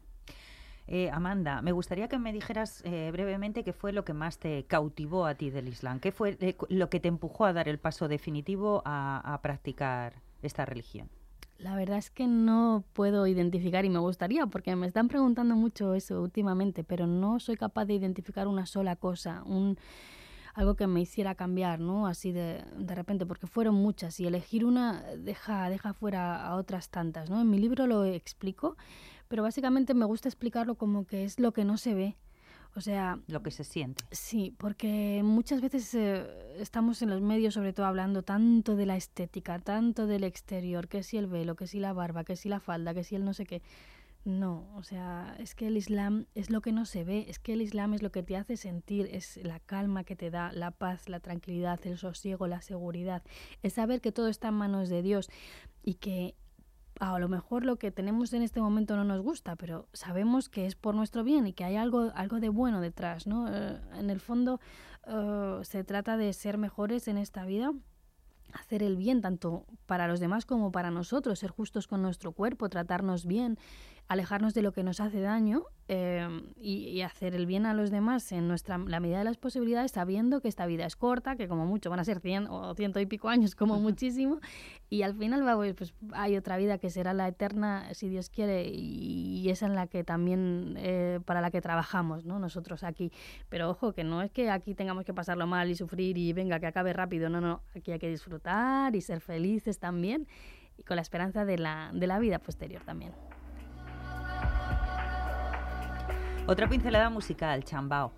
Eh, 0.88 1.10
Amanda, 1.12 1.62
me 1.64 1.72
gustaría 1.72 2.08
que 2.08 2.20
me 2.20 2.32
dijeras 2.32 2.84
eh, 2.86 3.10
brevemente 3.12 3.64
qué 3.64 3.74
fue 3.74 3.92
lo 3.92 4.06
que 4.06 4.14
más 4.14 4.38
te 4.38 4.66
cautivó 4.66 5.26
a 5.26 5.34
ti 5.34 5.50
del 5.50 5.68
Islam, 5.68 6.00
qué 6.00 6.12
fue 6.12 6.38
eh, 6.40 6.56
lo 6.70 6.90
que 6.92 7.00
te 7.00 7.08
empujó 7.08 7.46
a 7.46 7.54
dar 7.54 7.68
el 7.68 7.80
paso 7.80 8.08
definitivo 8.08 8.84
a 8.86 9.40
practicar 9.42 10.22
esta 10.44 10.64
religión. 10.64 11.10
La 11.58 11.76
verdad 11.76 11.98
es 11.98 12.10
que 12.10 12.28
no 12.28 12.84
puedo 12.94 13.28
identificar 13.28 13.86
y 13.86 13.90
me 13.90 14.00
gustaría 14.00 14.46
porque 14.48 14.76
me 14.76 14.88
están 14.88 15.08
preguntando 15.08 15.56
mucho 15.56 15.94
eso 15.94 16.22
últimamente, 16.22 16.84
pero 16.84 17.08
no 17.08 17.40
soy 17.40 17.56
capaz 17.56 17.86
de 17.86 17.94
identificar 17.94 18.48
una 18.48 18.66
sola 18.66 18.96
cosa, 18.96 19.42
un 19.46 19.78
algo 20.54 20.76
que 20.76 20.88
me 20.88 21.02
hiciera 21.02 21.36
cambiar, 21.36 21.80
¿no? 21.80 22.08
Así 22.08 22.32
de, 22.32 22.64
de 22.78 22.96
repente, 22.96 23.26
porque 23.26 23.46
fueron 23.46 23.76
muchas 23.76 24.20
y 24.22 24.26
elegir 24.26 24.66
una 24.66 25.02
deja, 25.18 25.70
deja 25.70 25.94
fuera 25.94 26.46
a 26.46 26.56
otras 26.56 26.90
tantas, 26.90 27.30
¿no? 27.30 27.42
En 27.42 27.50
mi 27.50 27.60
libro 27.60 27.88
lo 27.88 28.06
explico, 28.06 28.78
pero 29.28 29.44
básicamente 29.44 29.94
me 29.94 30.06
gusta 30.06 30.30
explicarlo 30.30 30.76
como 30.76 31.06
que 31.06 31.26
es 31.26 31.40
lo 31.40 31.52
que 31.52 31.66
no 31.66 31.78
se 31.78 31.94
ve. 31.94 32.16
O 32.76 32.82
sea, 32.82 33.20
Lo 33.28 33.42
que 33.42 33.52
se 33.52 33.64
siente. 33.64 34.04
Sí, 34.12 34.54
porque 34.58 35.22
muchas 35.24 35.62
veces 35.62 35.94
eh, 35.96 36.26
estamos 36.60 37.02
en 37.02 37.10
los 37.10 37.22
medios 37.22 37.54
sobre 37.54 37.72
todo 37.72 37.86
hablando 37.86 38.24
tanto 38.24 38.76
de 38.76 38.86
la 38.86 38.98
estética, 38.98 39.60
tanto 39.60 40.08
del 40.08 40.26
exterior, 40.26 40.90
que 40.90 41.02
si 41.02 41.18
el 41.18 41.28
velo, 41.28 41.56
que 41.56 41.68
si 41.68 41.80
la 41.80 41.94
barba, 41.94 42.26
que 42.26 42.36
si 42.36 42.50
la 42.50 42.60
falda, 42.60 42.94
que 42.94 43.04
si 43.04 43.16
el 43.16 43.24
no 43.24 43.34
sé 43.34 43.46
qué. 43.46 43.62
No, 44.26 44.68
o 44.76 44.82
sea, 44.82 45.36
es 45.38 45.54
que 45.54 45.68
el 45.68 45.78
Islam 45.78 46.26
es 46.34 46.50
lo 46.50 46.62
que 46.62 46.72
no 46.72 46.86
se 46.86 47.04
ve, 47.04 47.26
es 47.30 47.38
que 47.38 47.54
el 47.54 47.62
Islam 47.62 47.94
es 47.94 48.02
lo 48.02 48.12
que 48.12 48.24
te 48.24 48.36
hace 48.36 48.58
sentir, 48.58 49.08
es 49.12 49.38
la 49.38 49.60
calma 49.60 50.04
que 50.04 50.16
te 50.16 50.32
da, 50.32 50.52
la 50.52 50.72
paz, 50.72 51.08
la 51.10 51.20
tranquilidad, 51.20 51.80
el 51.86 52.00
sosiego, 52.00 52.48
la 52.48 52.62
seguridad, 52.62 53.22
es 53.62 53.74
saber 53.74 54.02
que 54.02 54.12
todo 54.12 54.28
está 54.28 54.48
en 54.48 54.56
manos 54.56 54.90
de 54.90 55.04
Dios 55.04 55.30
y 55.84 55.94
que 55.96 56.34
a 57.00 57.20
lo 57.20 57.28
mejor 57.28 57.66
lo 57.66 57.78
que 57.78 57.92
tenemos 57.92 58.34
en 58.34 58.42
este 58.42 58.62
momento 58.62 58.96
no 58.96 59.04
nos 59.04 59.22
gusta, 59.22 59.56
pero 59.56 59.88
sabemos 59.94 60.50
que 60.50 60.66
es 60.66 60.76
por 60.76 60.96
nuestro 60.96 61.24
bien 61.24 61.48
y 61.48 61.54
que 61.54 61.64
hay 61.64 61.76
algo, 61.76 62.12
algo 62.16 62.40
de 62.40 62.50
bueno 62.50 62.82
detrás, 62.82 63.28
¿no? 63.28 63.48
Eh, 63.50 63.80
en 63.96 64.10
el 64.10 64.20
fondo 64.20 64.60
eh, 65.08 65.60
se 65.64 65.84
trata 65.84 66.18
de 66.18 66.32
ser 66.34 66.58
mejores 66.58 67.08
en 67.08 67.18
esta 67.18 67.46
vida, 67.46 67.74
hacer 68.54 68.84
el 68.84 68.96
bien 68.96 69.22
tanto 69.22 69.66
para 69.86 70.08
los 70.08 70.20
demás 70.20 70.46
como 70.46 70.72
para 70.72 70.92
nosotros, 70.92 71.40
ser 71.40 71.52
justos 71.52 71.88
con 71.88 72.02
nuestro 72.02 72.32
cuerpo, 72.32 72.70
tratarnos 72.70 73.26
bien, 73.26 73.58
alejarnos 74.08 74.54
de 74.54 74.62
lo 74.62 74.72
que 74.72 74.84
nos 74.84 75.00
hace 75.00 75.20
daño 75.20 75.64
eh, 75.88 76.28
y, 76.56 76.90
y 76.90 77.02
hacer 77.02 77.36
el 77.36 77.46
bien 77.46 77.66
a 77.66 77.74
los 77.74 77.92
demás 77.92 78.32
en 78.32 78.48
nuestra 78.48 78.78
la 78.78 79.00
medida 79.00 79.20
de 79.20 79.24
las 79.24 79.38
posibilidades, 79.38 79.92
sabiendo 79.92 80.42
que 80.42 80.48
esta 80.48 80.66
vida 80.66 80.86
es 80.86 80.96
corta, 80.96 81.36
que 81.36 81.48
como 81.48 81.66
mucho 81.66 81.90
van 81.90 82.00
a 82.00 82.04
ser 82.04 82.20
100 82.20 82.48
o 82.48 82.74
ciento 82.76 83.00
y 83.00 83.06
pico 83.06 83.30
años, 83.30 83.56
como 83.56 83.80
muchísimo, 83.80 84.40
y 84.90 85.04
al 85.04 85.16
final 85.16 85.46
va, 85.46 85.56
pues, 85.56 85.74
pues, 85.74 85.94
hay 86.14 86.38
otra 86.38 86.58
vida 86.58 86.78
que 86.78 86.90
será 86.90 87.14
la 87.14 87.28
eterna, 87.28 87.94
si 87.94 88.10
Dios 88.10 88.30
quiere, 88.30 88.68
y, 88.68 89.42
y 89.42 89.50
esa 89.50 89.66
en 89.66 89.76
la 89.76 89.88
que 89.88 90.04
también, 90.04 90.76
eh, 90.78 91.20
para 91.26 91.42
la 91.42 91.52
que 91.52 91.62
trabajamos, 91.62 92.26
¿no? 92.26 92.40
Nosotros 92.40 92.84
aquí. 92.84 93.12
Pero 93.50 93.70
ojo, 93.70 93.94
que 93.94 94.04
no 94.04 94.22
es 94.22 94.32
que 94.32 94.50
aquí 94.50 94.76
tengamos 94.76 95.06
que 95.06 95.14
pasarlo 95.14 95.48
mal 95.48 95.70
y 95.70 95.76
sufrir 95.76 96.18
y 96.18 96.34
venga, 96.34 96.60
que 96.60 96.68
acabe 96.68 96.94
rápido, 96.94 97.30
no, 97.30 97.42
no, 97.42 97.62
aquí 97.76 97.92
hay 97.92 98.00
que 98.00 98.10
disfrutar 98.10 98.96
y 98.96 99.02
ser 99.02 99.20
felices 99.22 99.80
también, 99.80 100.28
y 100.78 100.84
con 100.84 100.96
la 100.96 101.02
esperanza 101.02 101.46
de 101.46 101.58
la, 101.58 101.92
de 101.94 102.08
la 102.08 102.20
vida 102.20 102.40
posterior 102.40 102.84
también. 102.84 103.14
Otra 106.48 106.70
pincelada 106.70 107.10
musical, 107.10 107.64
chambao, 107.64 108.12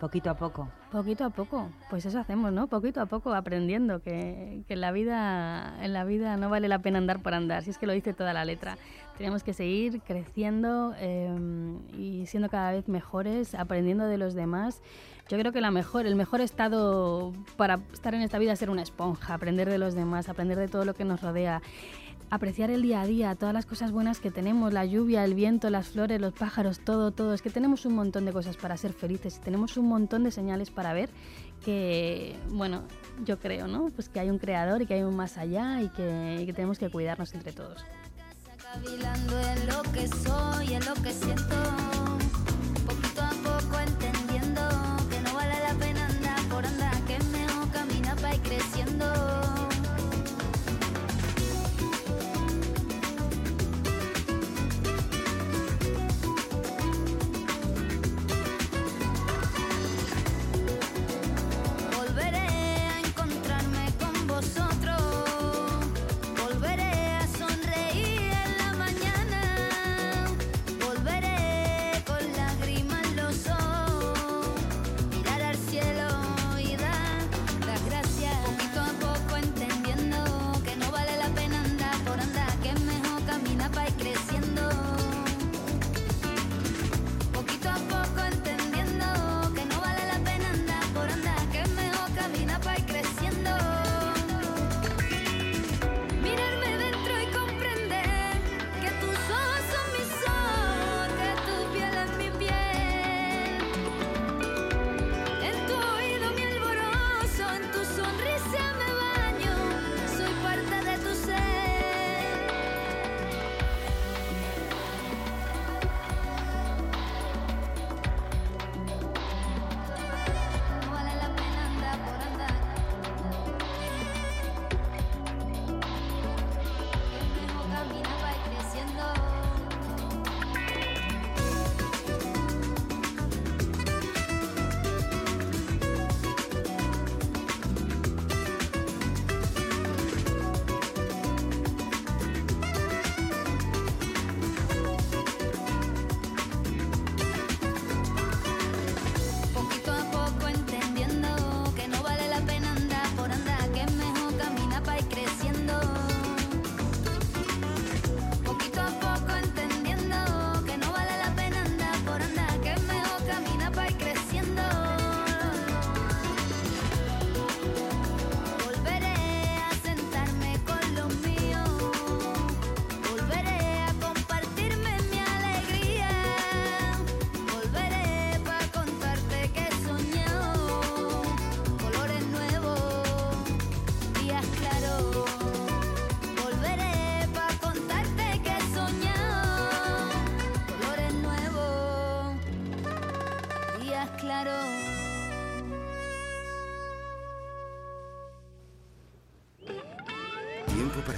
poquito 0.00 0.30
a 0.30 0.34
poco. 0.34 0.70
Poquito 0.90 1.22
a 1.22 1.28
poco, 1.28 1.68
pues 1.90 2.06
eso 2.06 2.18
hacemos, 2.18 2.50
¿no? 2.50 2.66
Poquito 2.66 3.02
a 3.02 3.06
poco 3.06 3.34
aprendiendo 3.34 4.00
que, 4.00 4.62
que 4.66 4.72
en 4.72 4.80
la 4.80 4.90
vida 4.90 5.76
en 5.84 5.92
la 5.92 6.04
vida 6.04 6.38
no 6.38 6.48
vale 6.48 6.68
la 6.68 6.78
pena 6.78 6.96
andar 6.96 7.20
por 7.20 7.34
andar, 7.34 7.62
si 7.62 7.68
es 7.68 7.76
que 7.76 7.86
lo 7.86 7.92
dice 7.92 8.14
toda 8.14 8.32
la 8.32 8.46
letra. 8.46 8.78
Tenemos 9.18 9.42
que 9.42 9.52
seguir 9.52 10.00
creciendo 10.00 10.94
eh, 10.96 11.30
y 11.92 12.24
siendo 12.24 12.48
cada 12.48 12.72
vez 12.72 12.88
mejores, 12.88 13.54
aprendiendo 13.54 14.06
de 14.06 14.16
los 14.16 14.32
demás. 14.32 14.80
Yo 15.28 15.38
creo 15.38 15.52
que 15.52 15.60
la 15.60 15.70
mejor, 15.70 16.06
el 16.06 16.16
mejor 16.16 16.40
estado 16.40 17.34
para 17.58 17.80
estar 17.92 18.14
en 18.14 18.22
esta 18.22 18.38
vida 18.38 18.52
es 18.52 18.58
ser 18.58 18.70
una 18.70 18.82
esponja, 18.82 19.34
aprender 19.34 19.68
de 19.68 19.76
los 19.76 19.94
demás, 19.94 20.30
aprender 20.30 20.56
de 20.58 20.68
todo 20.68 20.86
lo 20.86 20.94
que 20.94 21.04
nos 21.04 21.20
rodea 21.20 21.60
apreciar 22.30 22.70
el 22.70 22.82
día 22.82 23.00
a 23.00 23.06
día, 23.06 23.34
todas 23.34 23.54
las 23.54 23.66
cosas 23.66 23.92
buenas 23.92 24.18
que 24.20 24.30
tenemos, 24.30 24.72
la 24.72 24.84
lluvia, 24.84 25.24
el 25.24 25.34
viento, 25.34 25.70
las 25.70 25.88
flores, 25.88 26.20
los 26.20 26.32
pájaros, 26.32 26.80
todo, 26.80 27.10
todo. 27.10 27.34
Es 27.34 27.42
que 27.42 27.50
tenemos 27.50 27.86
un 27.86 27.94
montón 27.94 28.24
de 28.24 28.32
cosas 28.32 28.56
para 28.56 28.76
ser 28.76 28.92
felices 28.92 29.38
y 29.40 29.40
tenemos 29.40 29.76
un 29.76 29.88
montón 29.88 30.24
de 30.24 30.30
señales 30.30 30.70
para 30.70 30.92
ver 30.92 31.10
que, 31.64 32.36
bueno, 32.50 32.82
yo 33.24 33.38
creo, 33.38 33.66
¿no? 33.66 33.90
Pues 33.90 34.08
que 34.08 34.20
hay 34.20 34.30
un 34.30 34.38
creador 34.38 34.82
y 34.82 34.86
que 34.86 34.94
hay 34.94 35.02
un 35.02 35.16
más 35.16 35.38
allá 35.38 35.80
y 35.80 35.88
que, 35.88 36.52
tenemos 36.54 36.78
que 36.78 36.90
cuidarnos 36.90 37.34
entre 37.34 37.52
todos. 37.52 37.84
En 38.74 39.66
lo 39.68 39.82
que 39.92 40.08
soy, 40.08 40.74
en 40.74 40.84
lo 40.84 40.94
que 40.94 41.12
siento, 41.12 41.54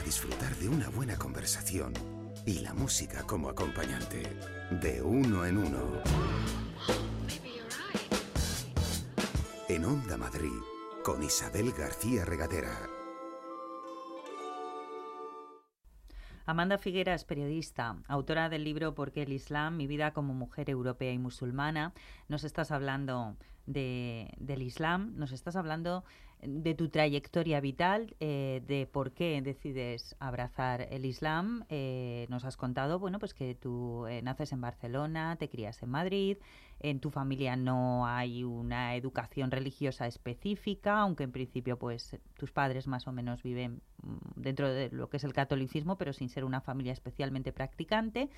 disfrutar 0.07 0.55
de 0.59 0.69
una 0.69 0.89
buena 0.89 1.17
conversación 1.17 1.93
y 2.47 2.61
la 2.61 2.73
música 2.73 3.25
como 3.25 3.49
acompañante. 3.49 4.23
De 4.71 5.03
uno 5.03 5.45
en 5.45 5.59
uno. 5.59 6.01
En 9.69 9.85
Onda 9.85 10.17
Madrid, 10.17 10.61
con 11.03 11.25
Isabel 11.25 11.73
García 11.73 12.25
Regadera. 12.25 12.89
Amanda 16.45 16.79
Figuera 16.79 17.13
es 17.13 17.25
periodista, 17.25 17.97
autora 18.07 18.49
del 18.49 18.63
libro 18.63 18.95
¿Por 18.95 19.11
qué 19.11 19.25
el 19.25 19.33
Islam? 19.33 19.77
Mi 19.77 19.89
vida 19.89 20.13
como 20.13 20.35
mujer 20.35 20.71
europea 20.71 21.11
y 21.11 21.19
musulmana. 21.19 21.93
Nos 22.29 22.45
estás 22.45 22.71
hablando 22.71 23.37
de, 23.67 24.33
del 24.39 24.63
Islam, 24.63 25.15
nos 25.17 25.33
estás 25.33 25.57
hablando 25.57 26.05
de 26.43 26.75
tu 26.75 26.89
trayectoria 26.89 27.61
vital, 27.61 28.15
eh, 28.21 28.63
de 28.67 28.87
por 28.87 29.13
qué 29.13 29.41
decides 29.43 30.17
abrazar 30.19 30.89
el 30.91 31.05
Islam. 31.05 31.65
Eh, 31.69 32.27
nos 32.29 32.45
has 32.45 32.57
contado, 32.57 32.99
bueno, 32.99 33.19
pues 33.19 33.35
que 33.35 33.55
tú 33.55 34.07
eh, 34.07 34.23
naces 34.23 34.53
en 34.53 34.61
Barcelona, 34.61 35.37
te 35.37 35.49
crías 35.49 35.83
en 35.83 35.91
Madrid, 35.91 36.39
en 36.81 37.01
tu 37.01 37.11
familia 37.11 37.57
no 37.57 38.07
hay 38.07 38.45
una 38.45 38.95
educación 38.97 39.51
religiosa 39.51 40.07
específica, 40.07 40.99
aunque 40.99 41.25
en 41.25 41.33
principio, 41.33 41.79
pues 41.79 42.17
tus 42.35 42.53
padres 42.53 42.87
más 42.87 43.07
o 43.07 43.13
menos 43.13 43.43
viven 43.43 43.81
mm, 44.03 44.17
dentro 44.37 44.69
de 44.69 44.91
lo 44.91 45.09
que 45.09 45.17
es 45.17 45.25
el 45.25 45.33
catolicismo, 45.33 45.97
pero 45.97 46.13
sin 46.13 46.29
ser 46.29 46.45
una 46.45 46.61
familia 46.61 46.93
especialmente 46.93 47.53
practicante. 47.53 48.29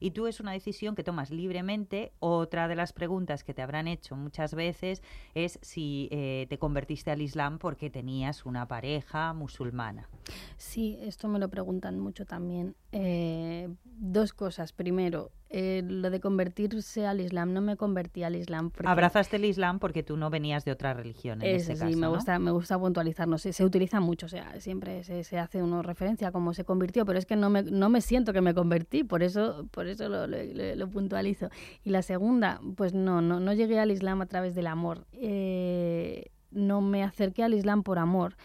Y 0.00 0.12
tú 0.12 0.26
es 0.26 0.40
una 0.40 0.52
decisión 0.52 0.94
que 0.94 1.04
tomas 1.04 1.30
libremente. 1.30 2.12
Otra 2.20 2.68
de 2.68 2.76
las 2.76 2.92
preguntas 2.92 3.42
que 3.44 3.54
te 3.54 3.62
habrán 3.62 3.88
hecho 3.88 4.16
muchas 4.16 4.54
veces 4.54 5.02
es 5.34 5.58
si 5.62 6.08
eh, 6.12 6.46
te 6.48 6.58
convertiste 6.58 7.10
al 7.10 7.20
Islam 7.20 7.58
porque 7.58 7.90
tenías 7.90 8.46
una 8.46 8.66
pareja 8.68 9.32
musulmana. 9.32 10.08
Sí, 10.56 10.98
esto 11.00 11.28
me 11.28 11.38
lo 11.38 11.48
preguntan 11.48 11.98
mucho 11.98 12.26
también. 12.26 12.76
Eh, 12.92 13.68
dos 13.84 14.32
cosas. 14.32 14.72
Primero, 14.72 15.30
eh, 15.50 15.82
lo 15.86 16.10
de 16.10 16.20
convertirse 16.20 17.06
al 17.06 17.20
Islam. 17.20 17.52
No 17.52 17.60
me 17.60 17.76
convertí 17.76 18.22
al 18.22 18.36
Islam. 18.36 18.70
porque- 18.70 18.88
Abrazaste 18.88 19.36
el 19.36 19.44
Islam 19.46 19.78
porque 19.78 20.02
tú 20.02 20.16
no 20.16 20.28
venías 20.30 20.64
de 20.64 20.72
otra 20.72 20.92
religión 20.94 21.40
en 21.42 21.60
sí, 21.60 21.72
caso, 21.72 21.84
me 21.86 21.96
¿no? 21.96 22.10
gusta, 22.10 22.38
me 22.38 22.50
gusta 22.50 22.78
puntualizar, 22.78 23.26
no 23.28 23.38
sé, 23.38 23.52
se 23.52 23.64
utiliza 23.64 24.00
mucho, 24.00 24.26
o 24.26 24.28
sea, 24.28 24.60
siempre 24.60 25.04
se, 25.04 25.24
se 25.24 25.38
hace 25.38 25.62
uno 25.62 25.82
referencia 25.82 26.28
a 26.28 26.32
cómo 26.32 26.52
se 26.54 26.64
convirtió, 26.64 27.06
pero 27.06 27.18
es 27.18 27.24
que 27.26 27.36
no 27.36 27.48
me, 27.50 27.62
no 27.62 27.88
me 27.88 28.00
siento 28.00 28.32
que 28.32 28.40
me 28.40 28.52
convertí, 28.54 29.04
por 29.04 29.22
eso, 29.22 29.66
por 29.70 29.86
eso 29.86 30.08
lo, 30.08 30.26
lo- 30.26 30.36
lo- 30.44 30.74
lo 30.76 30.88
puntualizo. 30.90 31.48
Y 31.82 31.90
la 31.90 32.02
segunda, 32.02 32.60
pues 32.76 32.92
no, 32.94 33.22
no, 33.22 33.40
no 33.40 33.52
llegué 33.54 33.78
al 33.80 33.90
Islam 33.90 34.20
a 34.20 34.26
través 34.26 34.54
del 34.54 34.66
amor, 34.66 35.06
eh, 35.12 36.30
no 36.50 36.80
me 36.80 37.02
acerqué 37.04 37.42
al 37.42 37.54
Islam 37.54 37.82
por 37.82 37.98
amor. 37.98 38.36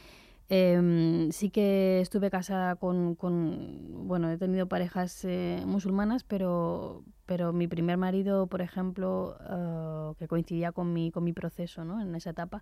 Em, 0.49 1.31
sí 1.31 1.49
que 1.49 2.01
estuve 2.01 2.29
casada 2.29 2.75
con, 2.75 3.17
bueno, 4.07 4.29
he 4.29 4.37
tenido 4.37 4.67
parejas 4.67 5.23
eh, 5.23 5.63
musulmanas, 5.65 6.23
pero, 6.23 7.03
pero 7.25 7.53
mi 7.53 7.67
primer 7.67 7.97
marido, 7.97 8.47
por 8.47 8.61
ejemplo, 8.61 9.37
eh, 9.49 10.13
que 10.19 10.27
coincidía 10.27 10.71
con 10.71 10.91
mi, 10.93 11.11
con 11.11 11.23
mi 11.23 11.33
proceso 11.33 11.85
¿no? 11.85 12.01
en 12.01 12.13
esa 12.15 12.31
etapa, 12.31 12.61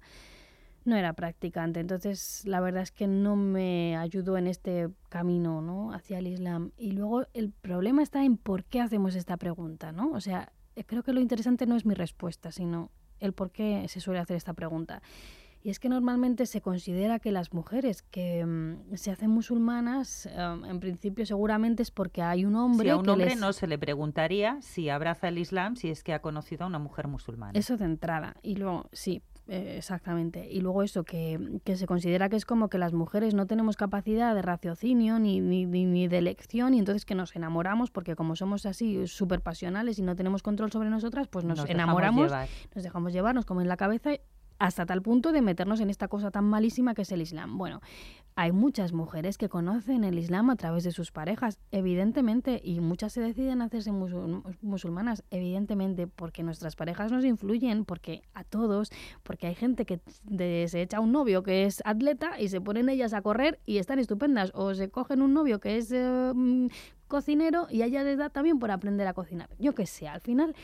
no 0.86 0.96
era 0.96 1.14
practicante. 1.14 1.80
Entonces, 1.80 2.44
la 2.46 2.60
verdad 2.60 2.84
es 2.84 2.92
que 2.92 3.08
no 3.08 3.36
me 3.36 3.98
ayudó 3.98 4.38
en 4.38 4.48
este 4.48 4.90
camino 5.10 5.62
¿no? 5.62 5.94
hacia 5.94 6.20
el 6.20 6.28
Islam. 6.28 6.72
Y 6.78 6.92
luego 6.92 7.26
el 7.34 7.52
problema 7.52 8.04
está 8.04 8.24
en 8.24 8.38
por 8.38 8.64
qué 8.64 8.80
hacemos 8.82 9.16
esta 9.16 9.38
pregunta, 9.38 9.92
¿no? 9.92 10.12
O 10.12 10.22
sea, 10.22 10.52
creo 10.86 11.04
que 11.04 11.14
lo 11.14 11.22
interesante 11.22 11.66
no 11.66 11.76
es 11.76 11.86
mi 11.86 11.94
respuesta, 11.94 12.52
sino 12.52 12.90
el 13.20 13.34
por 13.34 13.52
qué 13.52 13.86
se 13.88 14.00
suele 14.00 14.20
hacer 14.20 14.38
esta 14.38 14.54
pregunta. 14.54 15.02
Y 15.64 15.70
es 15.70 15.80
que 15.80 15.90
normalmente 15.90 16.46
se 16.46 16.62
considera 16.62 17.20
que 17.20 17.32
las 17.32 17.54
mujeres 17.54 18.02
que 18.02 18.46
mm, 18.46 18.96
se 18.96 19.12
hacen 19.12 19.30
musulmanas, 19.30 20.26
eh, 20.26 20.32
en 20.36 20.80
principio 20.80 21.26
seguramente 21.26 21.84
es 21.84 21.92
porque 21.92 22.22
hay 22.22 22.46
un 22.46 22.56
hombre 22.56 22.86
Si 22.86 22.90
a 22.90 22.98
un 22.98 23.06
que 23.06 23.12
hombre 23.12 23.30
les... 23.30 23.40
no 23.40 23.54
se 23.54 23.68
le 23.68 23.78
preguntaría 23.78 24.58
si 24.62 24.90
abraza 24.90 25.28
el 25.28 25.38
Islam 25.38 25.76
si 25.76 25.90
es 25.90 26.04
que 26.04 26.14
ha 26.14 26.22
conocido 26.22 26.64
a 26.64 26.68
una 26.68 26.80
mujer 26.80 27.08
musulmana. 27.08 27.58
Eso 27.58 27.78
de 27.78 27.86
entrada. 27.86 28.36
Y 28.42 28.56
luego, 28.56 28.90
sí, 28.92 29.22
eh, 29.48 29.76
exactamente. 29.78 30.48
Y 30.50 30.62
luego 30.62 30.82
eso, 30.82 31.04
que, 31.04 31.60
que 31.64 31.76
se 31.76 31.86
considera 31.86 32.30
que 32.30 32.38
es 32.38 32.46
como 32.46 32.70
que 32.70 32.78
las 32.78 32.94
mujeres 32.94 33.34
no 33.34 33.48
tenemos 33.48 33.76
capacidad 33.76 34.34
de 34.34 34.42
raciocinio 34.42 35.20
ni, 35.20 35.42
ni, 35.42 35.66
ni, 35.66 35.86
ni 35.86 36.08
de 36.08 36.20
elección 36.20 36.74
y 36.74 36.80
entonces 36.80 37.06
que 37.06 37.16
nos 37.16 37.36
enamoramos 37.36 37.92
porque 37.92 38.16
como 38.16 38.36
somos 38.36 38.66
así 38.66 39.08
súper 39.08 39.42
pasionales 39.42 40.00
y 40.00 40.04
no 40.04 40.16
tenemos 40.16 40.42
control 40.42 40.72
sobre 40.72 40.90
nosotras, 40.90 41.28
pues 41.28 41.44
nos, 41.44 41.68
enamoramos, 41.70 42.32
nos 42.74 42.84
dejamos 42.84 43.14
llevar, 43.14 43.36
nos 43.36 43.46
comen 43.46 43.68
la 43.68 43.78
cabeza 43.78 44.12
hasta 44.62 44.86
tal 44.86 45.02
punto 45.02 45.32
de 45.32 45.42
meternos 45.42 45.80
en 45.80 45.90
esta 45.90 46.08
cosa 46.08 46.30
tan 46.30 46.46
malísima 46.46 46.94
que 46.94 47.02
es 47.02 47.12
el 47.12 47.24
Islam. 47.24 47.58
Bueno, 47.58 47.82
hay 48.36 48.52
muchas 48.52 48.94
mujeres 48.94 49.40
que 49.40 49.50
conocen 49.50 50.04
el 50.04 50.20
Islam 50.20 50.52
a 50.52 50.56
través 50.56 50.84
de 50.84 50.92
sus 50.92 51.12
parejas, 51.12 51.58
evidentemente, 51.72 52.62
y 52.64 52.80
muchas 52.80 53.12
se 53.12 53.22
deciden 53.22 53.64
hacerse 53.64 53.92
musul- 53.92 54.44
musulmanas, 54.62 55.24
evidentemente, 55.32 56.06
porque 56.06 56.44
nuestras 56.44 56.76
parejas 56.76 57.12
nos 57.12 57.26
influyen, 57.26 57.86
porque 57.86 58.22
a 58.36 58.44
todos, 58.44 58.92
porque 59.24 59.48
hay 59.48 59.56
gente 59.56 59.88
que 59.88 60.00
se 60.68 60.82
echa 60.82 61.00
un 61.00 61.12
novio 61.12 61.42
que 61.42 61.66
es 61.66 61.82
atleta 61.84 62.40
y 62.40 62.48
se 62.50 62.62
ponen 62.62 62.88
ellas 62.88 63.14
a 63.14 63.24
correr 63.24 63.60
y 63.66 63.80
están 63.80 63.98
estupendas, 63.98 64.52
o 64.54 64.76
se 64.76 64.92
cogen 64.92 65.24
un 65.24 65.34
novio 65.34 65.60
que 65.60 65.78
es 65.78 65.92
eh, 65.92 66.32
mm, 66.36 66.68
cocinero 67.08 67.66
y 67.72 67.82
a 67.82 67.88
ella 67.88 68.04
les 68.04 68.20
da 68.20 68.30
también 68.30 68.60
por 68.60 68.70
aprender 68.70 69.08
a 69.08 69.14
cocinar. 69.16 69.50
Yo 69.58 69.74
qué 69.74 69.88
sé, 69.88 70.08
al 70.08 70.22
final 70.22 70.56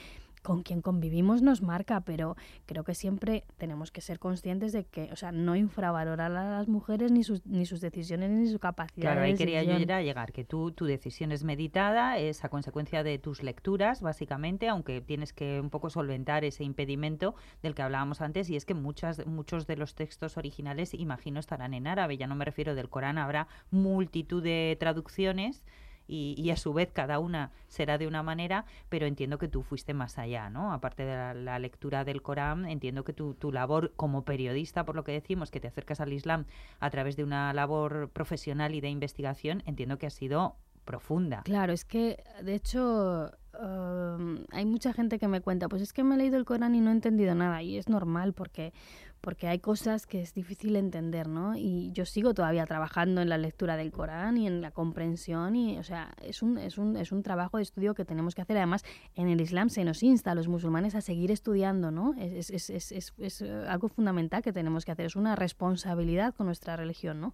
con 0.48 0.64
quien 0.64 0.82
convivimos 0.82 1.42
nos 1.42 1.62
marca, 1.62 2.00
pero 2.00 2.38
creo 2.68 2.86
que 2.86 2.96
siempre 2.96 3.44
tenemos 3.58 3.92
que 3.92 4.00
ser 4.00 4.18
conscientes 4.18 4.72
de 4.72 4.86
que, 4.86 5.10
o 5.12 5.18
sea, 5.18 5.34
no 5.34 5.58
infravalorar 5.58 6.32
a 6.32 6.50
las 6.52 6.70
mujeres 6.70 7.12
ni 7.12 7.26
sus, 7.26 7.46
ni 7.46 7.66
sus 7.66 7.82
decisiones 7.82 8.30
ni 8.30 8.48
su 8.48 8.58
capacidad 8.58 9.12
Claro, 9.12 9.20
de 9.20 9.28
ahí 9.28 9.36
quería 9.36 9.62
yo 9.64 9.78
ir 9.78 9.92
a 9.92 10.02
llegar, 10.02 10.32
que 10.32 10.46
tú, 10.46 10.72
tu 10.72 10.86
decisión 10.86 11.34
es 11.34 11.44
meditada, 11.44 12.18
es 12.18 12.46
a 12.46 12.50
consecuencia 12.50 13.04
de 13.04 13.20
tus 13.20 13.44
lecturas, 13.44 14.02
básicamente, 14.02 14.70
aunque 14.70 15.02
tienes 15.02 15.34
que 15.34 15.60
un 15.60 15.70
poco 15.70 15.90
solventar 15.90 16.46
ese 16.46 16.64
impedimento 16.64 17.36
del 17.62 17.76
que 17.76 17.82
hablábamos 17.82 18.22
antes, 18.22 18.50
y 18.50 18.56
es 18.56 18.64
que 18.64 18.74
muchas, 18.74 19.28
muchos 19.28 19.68
de 19.68 19.76
los 19.76 19.96
textos 19.96 20.38
originales, 20.38 20.94
imagino, 20.94 21.42
estarán 21.42 21.74
en 21.74 21.88
árabe, 21.88 22.16
ya 22.16 22.26
no 22.26 22.36
me 22.36 22.46
refiero 22.46 22.74
del 22.74 22.88
Corán, 22.88 23.18
habrá 23.18 23.50
multitud 23.70 24.42
de 24.42 24.78
traducciones. 24.80 25.66
Y, 26.08 26.36
y 26.38 26.52
a 26.52 26.58
su 26.58 26.74
vez 26.74 26.92
cada 26.92 27.20
una 27.20 27.52
será 27.68 27.98
de 27.98 28.08
una 28.08 28.24
manera, 28.24 28.66
pero 28.90 29.06
entiendo 29.06 29.38
que 29.38 29.48
tú 29.48 29.64
fuiste 29.64 29.94
más 29.94 30.18
allá, 30.18 30.50
¿no? 30.50 30.74
Aparte 30.74 31.04
de 31.04 31.36
la, 31.36 31.60
lectura 31.60 32.04
del 32.04 32.22
Corán, 32.22 32.66
entiendo 32.66 33.04
que 33.04 33.14
tu, 33.14 33.34
tu 33.34 33.52
labor 33.52 33.92
como 33.96 34.24
periodista, 34.24 34.86
por 34.86 34.96
lo 34.96 35.04
que 35.04 35.12
decimos, 35.12 35.52
que 35.52 35.60
te 35.60 35.68
acercas 35.68 36.00
al 36.00 36.14
Islam 36.14 36.46
a 36.80 36.90
través 36.90 37.16
de 37.16 37.24
una 37.24 37.52
labor 37.54 38.10
profesional 38.12 38.76
y 38.76 38.82
de 38.82 38.90
investigación, 38.90 39.64
entiendo 39.66 39.98
que 39.98 40.08
ha 40.08 40.12
sido 40.12 40.56
profunda. 40.88 41.42
Claro, 41.44 41.74
es 41.74 41.86
que, 41.86 42.24
de 42.42 42.56
hecho, 42.56 43.30
um, 43.62 44.46
hay 44.52 44.66
mucha 44.66 44.94
gente 44.94 45.20
que 45.20 45.28
me 45.28 45.42
cuenta, 45.42 45.68
pues 45.68 45.82
es 45.84 45.94
que 45.94 46.04
me 46.04 46.16
he 46.16 46.18
leído 46.18 46.38
el 46.38 46.46
Corán 46.46 46.74
y 46.74 46.82
no 46.82 46.90
he 46.90 46.94
entendido 46.94 47.36
nada, 47.36 47.62
y 47.62 47.78
es 47.78 47.90
normal 47.90 48.34
porque, 48.34 48.74
porque 49.22 49.48
hay 49.48 49.60
cosas 49.60 50.06
que 50.06 50.22
es 50.22 50.34
difícil 50.34 50.76
entender, 50.76 51.28
¿no? 51.28 51.56
Y 51.56 51.92
yo 51.92 52.06
sigo 52.06 52.34
todavía 52.34 52.66
trabajando 52.66 53.22
en 53.22 53.30
la 53.30 53.38
lectura 53.38 53.78
del 53.78 53.92
Corán 53.92 54.38
y 54.38 54.48
en 54.48 54.62
la 54.62 54.72
comprensión, 54.72 55.56
y, 55.56 55.78
o 55.78 55.84
sea, 55.84 56.14
es 56.22 56.42
un, 56.42 56.58
es 56.58 56.78
un, 56.78 56.98
es 56.98 57.12
un 57.12 57.24
trabajo 57.24 57.58
de 57.58 57.64
estudio 57.64 57.94
que 57.94 58.06
tenemos 58.06 58.36
que 58.36 58.42
hacer. 58.42 58.58
Además, 58.58 58.84
en 59.16 59.30
el 59.30 59.42
Islam 59.42 59.70
se 59.70 59.84
nos 59.84 60.04
insta 60.04 60.32
a 60.32 60.36
los 60.36 60.48
musulmanes 60.48 60.96
a 60.96 61.02
seguir 61.02 61.32
estudiando, 61.32 61.92
¿no? 61.92 62.14
Es, 62.18 62.50
es, 62.50 62.70
es, 62.70 62.92
es, 62.92 63.14
es, 63.18 63.42
eh, 63.42 63.66
algo 63.68 63.88
fundamental 63.88 64.42
que 64.42 64.54
tenemos 64.54 64.86
que 64.86 64.92
hacer, 64.92 65.06
es 65.06 65.16
una 65.16 65.36
responsabilidad 65.36 66.34
con 66.34 66.46
nuestra 66.46 66.76
religión, 66.76 67.20
¿no? 67.22 67.34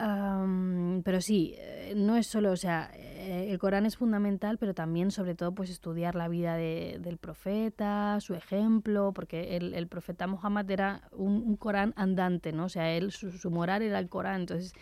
Am, 0.00 1.02
pero 1.04 1.20
sí, 1.20 1.54
eh, 1.58 1.92
no 1.96 2.16
es 2.16 2.28
solo, 2.28 2.52
o 2.52 2.56
sea, 2.56 2.88
eh, 2.94 3.48
el 3.50 3.58
Corán 3.58 3.84
es 3.84 3.96
fundamental, 3.96 4.56
pero 4.56 4.72
también, 4.72 5.10
sobre 5.10 5.34
todo, 5.34 5.52
pues 5.56 5.70
estudiar 5.70 6.14
la 6.14 6.28
vida 6.28 6.54
de- 6.54 6.98
del 7.00 7.18
profeta, 7.18 8.18
su 8.20 8.34
ejemplo, 8.34 9.12
porque 9.12 9.56
el, 9.56 9.74
el 9.74 9.88
profeta 9.88 10.28
Muhammad 10.28 10.70
era 10.70 11.02
un, 11.10 11.42
un 11.42 11.56
Corán 11.56 11.94
andante, 11.96 12.52
¿no? 12.52 12.66
O 12.66 12.68
sea, 12.68 12.92
él, 12.92 13.10
su, 13.10 13.32
su 13.32 13.50
moral 13.50 13.82
era 13.82 13.98
el 13.98 14.08
Corán, 14.08 14.42
entonces, 14.42 14.72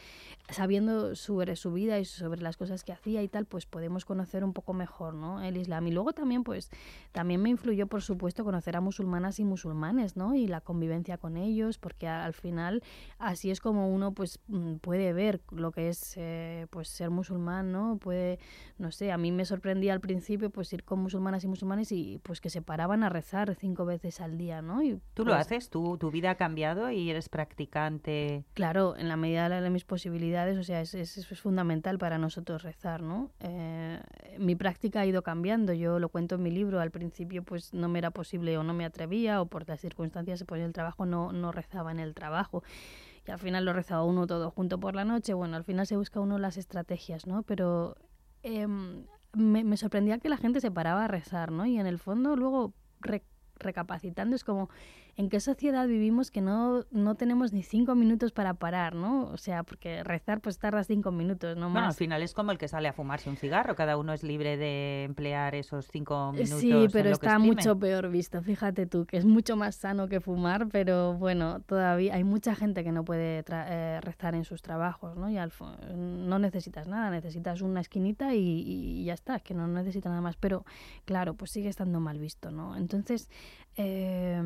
sabiendo 0.48 1.14
sobre 1.14 1.56
su 1.56 1.72
vida 1.72 1.98
y 1.98 2.04
sobre 2.04 2.40
las 2.40 2.56
cosas 2.56 2.84
que 2.84 2.92
hacía 2.92 3.22
y 3.22 3.28
tal, 3.28 3.46
pues 3.46 3.66
podemos 3.66 4.04
conocer 4.04 4.44
un 4.44 4.52
poco 4.52 4.72
mejor, 4.72 5.14
¿no? 5.14 5.42
El 5.42 5.56
Islam. 5.56 5.86
Y 5.86 5.90
luego 5.92 6.12
también, 6.12 6.44
pues, 6.44 6.70
también 7.12 7.42
me 7.42 7.50
influyó, 7.50 7.86
por 7.86 8.02
supuesto, 8.02 8.44
conocer 8.44 8.76
a 8.76 8.80
musulmanas 8.80 9.38
y 9.40 9.44
musulmanes, 9.44 10.16
¿no? 10.16 10.34
Y 10.34 10.46
la 10.46 10.60
convivencia 10.60 11.18
con 11.18 11.36
ellos, 11.36 11.78
porque 11.78 12.08
al 12.08 12.34
final 12.34 12.82
así 13.18 13.50
es 13.50 13.60
como 13.60 13.88
uno 13.88 14.12
pues 14.12 14.40
mm, 14.48 14.76
puede 14.76 15.12
ver 15.12 15.40
lo 15.50 15.72
que 15.72 15.88
es 15.88 16.14
eh, 16.16 16.66
pues 16.70 16.88
ser 16.88 17.10
musulmán 17.10 17.72
no 17.72 17.98
puede 17.98 18.38
no 18.78 18.92
sé 18.92 19.12
a 19.12 19.18
mí 19.18 19.32
me 19.32 19.44
sorprendía 19.44 19.92
al 19.92 20.00
principio 20.00 20.50
pues 20.50 20.72
ir 20.72 20.84
con 20.84 21.00
musulmanas 21.00 21.44
y 21.44 21.48
musulmanes 21.48 21.92
y 21.92 22.18
pues 22.22 22.40
que 22.40 22.50
se 22.50 22.62
paraban 22.62 23.02
a 23.02 23.08
rezar 23.08 23.54
cinco 23.54 23.84
veces 23.84 24.20
al 24.20 24.38
día 24.38 24.62
no 24.62 24.82
y 24.82 25.00
¿Tú 25.14 25.24
lo 25.24 25.32
pues, 25.32 25.46
haces? 25.46 25.70
¿Tú, 25.70 25.96
¿Tu 25.98 26.10
vida 26.10 26.32
ha 26.32 26.34
cambiado 26.34 26.90
y 26.90 27.10
eres 27.10 27.28
practicante? 27.28 28.44
Claro, 28.54 28.96
en 28.96 29.08
la 29.08 29.16
medida 29.16 29.48
de 29.48 29.70
mis 29.70 29.84
posibilidades, 29.84 30.35
o 30.44 30.62
sea, 30.64 30.80
es, 30.80 30.94
es, 30.94 31.16
es 31.18 31.40
fundamental 31.40 31.98
para 31.98 32.18
nosotros 32.18 32.62
rezar, 32.62 33.02
¿no? 33.02 33.30
Eh, 33.40 34.00
mi 34.38 34.54
práctica 34.54 35.00
ha 35.00 35.06
ido 35.06 35.22
cambiando, 35.22 35.72
yo 35.72 35.98
lo 35.98 36.08
cuento 36.08 36.34
en 36.36 36.42
mi 36.42 36.50
libro, 36.50 36.80
al 36.80 36.90
principio 36.90 37.42
pues 37.42 37.72
no 37.72 37.88
me 37.88 37.98
era 37.98 38.10
posible 38.10 38.56
o 38.58 38.62
no 38.62 38.74
me 38.74 38.84
atrevía 38.84 39.40
o 39.40 39.46
por 39.46 39.68
las 39.68 39.80
circunstancias 39.80 40.44
pues 40.46 40.62
el 40.62 40.72
trabajo 40.72 41.06
no, 41.06 41.32
no 41.32 41.52
rezaba 41.52 41.90
en 41.90 41.98
el 42.00 42.14
trabajo 42.14 42.62
y 43.26 43.30
al 43.30 43.38
final 43.38 43.64
lo 43.64 43.72
rezaba 43.72 44.04
uno 44.04 44.26
todo 44.26 44.50
junto 44.50 44.78
por 44.78 44.94
la 44.94 45.04
noche, 45.04 45.34
bueno, 45.34 45.56
al 45.56 45.64
final 45.64 45.86
se 45.86 45.96
busca 45.96 46.20
uno 46.20 46.38
las 46.38 46.56
estrategias, 46.56 47.26
¿no? 47.26 47.42
Pero 47.42 47.96
em, 48.42 49.04
me, 49.32 49.64
me 49.64 49.76
sorprendía 49.76 50.18
que 50.18 50.28
la 50.28 50.36
gente 50.36 50.60
se 50.60 50.70
paraba 50.70 51.04
a 51.06 51.08
rezar, 51.08 51.50
¿no? 51.50 51.66
Y 51.66 51.78
en 51.78 51.86
el 51.86 51.98
fondo 51.98 52.36
luego 52.36 52.72
re- 53.00 53.24
recapacitando 53.58 54.36
es 54.36 54.44
como 54.44 54.68
en 55.16 55.28
qué 55.30 55.40
sociedad 55.40 55.86
vivimos 55.86 56.30
que 56.30 56.40
no, 56.42 56.84
no 56.90 57.14
tenemos 57.14 57.52
ni 57.52 57.62
cinco 57.62 57.94
minutos 57.94 58.32
para 58.32 58.54
parar, 58.54 58.94
¿no? 58.94 59.28
O 59.30 59.38
sea, 59.38 59.62
porque 59.62 60.04
rezar 60.04 60.40
pues 60.42 60.58
tardas 60.58 60.86
cinco 60.86 61.10
minutos, 61.10 61.56
no 61.56 61.70
Bueno, 61.70 61.86
al 61.88 61.94
final 61.94 62.22
es 62.22 62.34
como 62.34 62.52
el 62.52 62.58
que 62.58 62.68
sale 62.68 62.88
a 62.88 62.92
fumarse 62.92 63.30
un 63.30 63.36
cigarro. 63.36 63.74
Cada 63.74 63.96
uno 63.96 64.12
es 64.12 64.22
libre 64.22 64.56
de 64.56 65.04
emplear 65.04 65.54
esos 65.54 65.88
cinco 65.90 66.32
minutos. 66.32 66.60
Sí, 66.60 66.70
en 66.70 66.90
pero 66.90 67.08
lo 67.08 67.14
está 67.14 67.38
mucho 67.38 67.78
peor 67.78 68.10
visto. 68.10 68.42
Fíjate 68.42 68.86
tú, 68.86 69.06
que 69.06 69.16
es 69.16 69.24
mucho 69.24 69.56
más 69.56 69.76
sano 69.76 70.06
que 70.08 70.20
fumar, 70.20 70.68
pero 70.68 71.14
bueno, 71.14 71.60
todavía 71.60 72.14
hay 72.14 72.24
mucha 72.24 72.54
gente 72.54 72.84
que 72.84 72.92
no 72.92 73.04
puede 73.04 73.42
tra- 73.44 73.66
eh, 73.68 74.00
rezar 74.02 74.34
en 74.34 74.44
sus 74.44 74.60
trabajos, 74.60 75.16
¿no? 75.16 75.30
Y 75.30 75.38
al 75.38 75.50
no 75.96 76.38
necesitas 76.38 76.88
nada, 76.88 77.10
necesitas 77.10 77.62
una 77.62 77.80
esquinita 77.80 78.34
y, 78.34 78.38
y 78.40 79.04
ya 79.04 79.14
está, 79.14 79.40
que 79.40 79.54
no 79.54 79.66
necesitas 79.66 80.10
nada 80.10 80.20
más. 80.20 80.36
Pero 80.36 80.66
claro, 81.06 81.34
pues 81.34 81.52
sigue 81.52 81.70
estando 81.70 82.00
mal 82.00 82.18
visto, 82.18 82.50
¿no? 82.50 82.76
Entonces, 82.76 83.30
eh, 83.78 84.42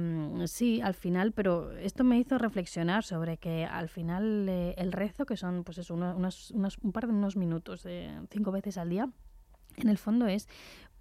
sí, 0.61 0.81
al 0.83 0.93
final, 0.93 1.33
pero 1.33 1.73
esto 1.73 2.05
me 2.05 2.19
hizo 2.19 2.37
reflexionar 2.37 3.03
sobre 3.03 3.39
que 3.39 3.65
al 3.65 3.89
final 3.89 4.47
eh, 4.47 4.75
el 4.77 4.93
rezo, 4.93 5.25
que 5.25 5.37
son 5.39 5.65
pues 5.65 5.79
eso, 5.79 5.95
uno- 5.95 6.15
unos, 6.15 6.51
unos- 6.51 6.77
un 6.83 6.93
par 6.93 7.07
de 7.07 7.15
unos 7.15 7.35
minutos, 7.35 7.87
eh, 7.87 8.11
cinco 8.31 8.53
veces 8.53 8.77
al 8.77 8.91
día, 8.91 9.09
en 9.79 9.89
el 9.89 9.97
fondo 9.97 10.27
es 10.27 10.49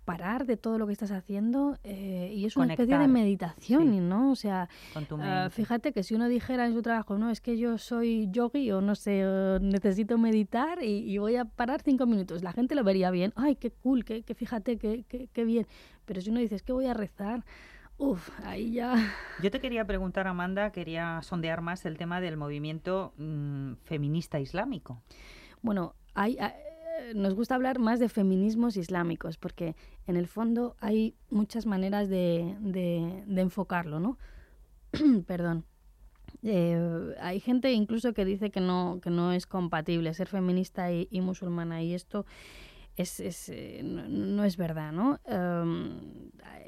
parar 0.05 0.45
de 0.45 0.55
todo 0.55 0.78
lo 0.80 0.88
que 0.88 0.93
estás 0.93 1.12
haciendo 1.12 1.78
eh, 1.84 2.32
y 2.34 2.45
es 2.45 2.55
una 2.55 2.74
especie 2.74 2.97
de 2.97 3.07
meditación, 3.14 3.84
sí. 3.91 3.99
¿no? 3.99 4.32
O 4.32 4.36
sea, 4.36 4.70
ah, 5.22 5.49
fíjate 5.51 5.91
que 5.91 6.01
si 6.03 6.16
uno 6.16 6.28
dijera 6.30 6.66
en 6.66 6.74
su 6.74 6.82
trabajo, 6.82 7.18
no, 7.18 7.30
es 7.30 7.41
que 7.41 7.57
yo 7.57 7.78
soy 7.78 8.28
yogi 8.32 8.72
o 8.72 8.80
no 8.82 8.95
sé, 8.95 9.28
o 9.28 9.60
necesito 9.60 10.18
meditar 10.18 10.82
y, 10.82 11.12
y 11.14 11.18
voy 11.18 11.36
a 11.36 11.43
parar 11.45 11.82
cinco 11.84 12.05
minutos, 12.07 12.41
la 12.43 12.53
gente 12.53 12.74
lo 12.76 12.84
vería 12.86 13.12
bien, 13.12 13.34
ay, 13.36 13.55
qué 13.57 13.72
cool, 13.72 14.05
qué, 14.05 14.24
qué 14.24 14.34
fíjate, 14.34 14.78
qué, 14.78 15.03
qué, 15.10 15.28
qué 15.34 15.43
bien. 15.43 15.68
Pero 16.05 16.22
si 16.22 16.30
uno 16.32 16.39
dice, 16.39 16.55
es 16.55 16.64
que 16.64 16.72
voy 16.74 16.86
a 16.88 16.93
rezar, 16.95 17.43
uff, 18.00 18.30
ahí 18.43 18.72
ya... 18.72 18.95
Yo 19.43 19.52
te 19.52 19.60
quería 19.60 19.86
preguntar, 19.86 20.26
Amanda, 20.28 20.72
quería 20.72 21.22
sondear 21.22 21.62
más 21.62 21.86
el 21.86 21.97
tema 21.97 22.20
del 22.22 22.38
movimiento 22.38 23.14
mm, 23.18 23.74
feminista 23.84 24.39
islámico. 24.39 25.02
Bueno, 25.62 25.93
hay, 26.16 26.38
a- 26.39 26.47
eh, 26.47 27.14
nos 27.14 27.36
gusta 27.36 27.56
hablar 27.56 27.78
más 27.78 28.00
de 28.00 28.10
feminismos 28.10 28.78
islámicos, 28.78 29.38
porque 29.38 29.76
en 30.08 30.16
el 30.18 30.28
fondo 30.28 30.76
hay 30.80 31.14
muchas 31.30 31.66
maneras 31.66 32.10
de, 32.10 32.56
de- 32.60 33.24
de 33.28 33.41
enfocarlo, 33.41 34.00
¿no? 34.00 34.18
Perdón. 35.28 35.66
Eh, 36.43 37.16
hay 37.20 37.39
gente 37.39 37.74
incluso 37.74 38.14
que 38.14 38.24
dice 38.24 38.50
que 38.50 38.62
no, 38.62 39.00
que 39.02 39.10
no 39.10 39.34
es 39.34 39.45
compatible 39.45 40.14
ser 40.14 40.28
feminista 40.28 40.91
y, 40.91 41.08
y 41.12 41.22
musulmana, 41.22 41.82
y 41.84 41.93
esto 41.93 42.26
es, 43.02 43.20
es, 43.22 43.47
eh, 43.50 43.82
no, 43.84 44.43
es 44.43 44.58
verdad, 44.58 44.91
¿no? 44.91 45.20
Em, 45.26 46.00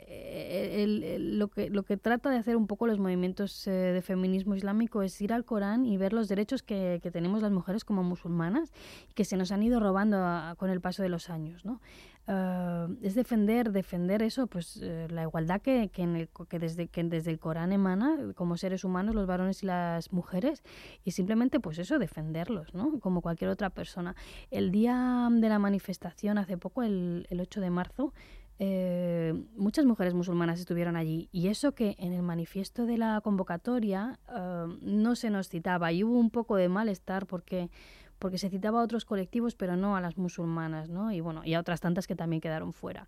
el- 0.08 1.38
lo, 1.40 1.50
que, 1.50 1.70
lo 1.70 1.84
que 1.84 1.98
trata 1.98 2.30
de 2.30 2.38
hacer 2.38 2.56
un 2.56 2.68
poco 2.68 2.88
los 2.88 3.00
movimientos 3.00 3.68
eh, 3.68 3.72
de 3.72 4.02
feminismo 4.02 4.56
islámico 4.56 5.02
es 5.02 5.20
ir 5.22 5.34
al 5.34 5.46
Corán 5.46 5.86
y 5.86 5.98
ver 5.98 6.14
los 6.14 6.28
derechos 6.28 6.64
que, 6.64 7.00
que 7.04 7.12
tenemos 7.12 7.42
las 7.42 7.52
mujeres 7.52 7.84
como 7.84 8.04
musulmanas 8.04 8.72
que 9.14 9.26
se 9.26 9.36
nos 9.38 9.52
han 9.52 9.64
ido 9.64 9.80
robando 9.80 10.18
con 10.58 10.70
el 10.70 10.80
paso 10.82 11.04
de 11.04 11.10
los 11.10 11.30
años, 11.30 11.66
¿no? 11.66 11.82
Eh, 12.28 12.88
es 13.02 13.16
defender 13.16 13.72
defender 13.72 14.22
eso 14.22 14.46
pues 14.46 14.80
eh, 14.82 15.08
la 15.10 15.24
igualdad 15.24 15.60
que, 15.60 15.90
que, 15.90 16.60
desde 16.60 16.88
que 16.88 17.04
desde 17.04 17.32
el 17.32 17.40
Corán 17.40 17.72
emana 17.72 18.34
como 18.36 18.58
seres 18.58 18.84
humanos 18.84 19.16
los 19.16 19.26
varones 19.26 19.64
y 19.64 19.66
las 19.66 20.14
mujeres 20.14 20.62
y 21.04 21.12
simplemente 21.12 21.60
pues 21.60 21.80
eso 21.80 21.98
defenderlos 21.98 22.76
no 22.76 23.00
como 23.00 23.22
cualquier 23.22 23.50
otra 23.50 23.72
persona. 23.72 24.16
El 24.52 24.72
día 24.72 25.30
de 25.32 25.50
la 25.50 25.58
manifestación 25.58 26.38
hace 26.38 26.58
poco 26.58 26.84
el, 26.84 27.26
el 27.30 27.42
8 27.42 27.60
de 27.60 27.70
marzo 27.72 28.14
eh, 28.60 29.34
muchas 29.56 29.86
mujeres 29.86 30.14
musulmanas 30.14 30.60
estuvieron 30.60 30.96
allí 30.96 31.28
y 31.32 31.48
eso 31.48 31.72
que 31.72 31.96
en 31.98 32.14
el 32.14 32.22
manifiesto 32.22 32.86
de 32.86 33.00
la 33.00 33.20
convocatoria 33.22 34.20
no 34.82 35.16
se 35.16 35.32
nos 35.32 35.50
citaba 35.50 35.92
y 35.92 36.04
hubo 36.04 36.20
un 36.20 36.30
poco 36.30 36.56
de 36.58 36.70
malestar 36.70 37.26
porque 37.26 37.72
porque 38.22 38.38
se 38.38 38.50
citaba 38.50 38.80
a 38.80 38.84
otros 38.84 39.04
colectivos 39.04 39.56
pero 39.56 39.76
no 39.76 39.96
a 39.98 40.02
las 40.02 40.16
musulmanas, 40.18 40.90
¿no? 40.90 41.12
Y 41.12 41.20
bueno, 41.22 41.42
y 41.44 41.56
a 41.56 41.60
otras 41.60 41.82
tantas 41.82 42.06
que 42.06 42.16
también 42.16 42.40
quedaron 42.40 42.72
fuera. 42.72 43.08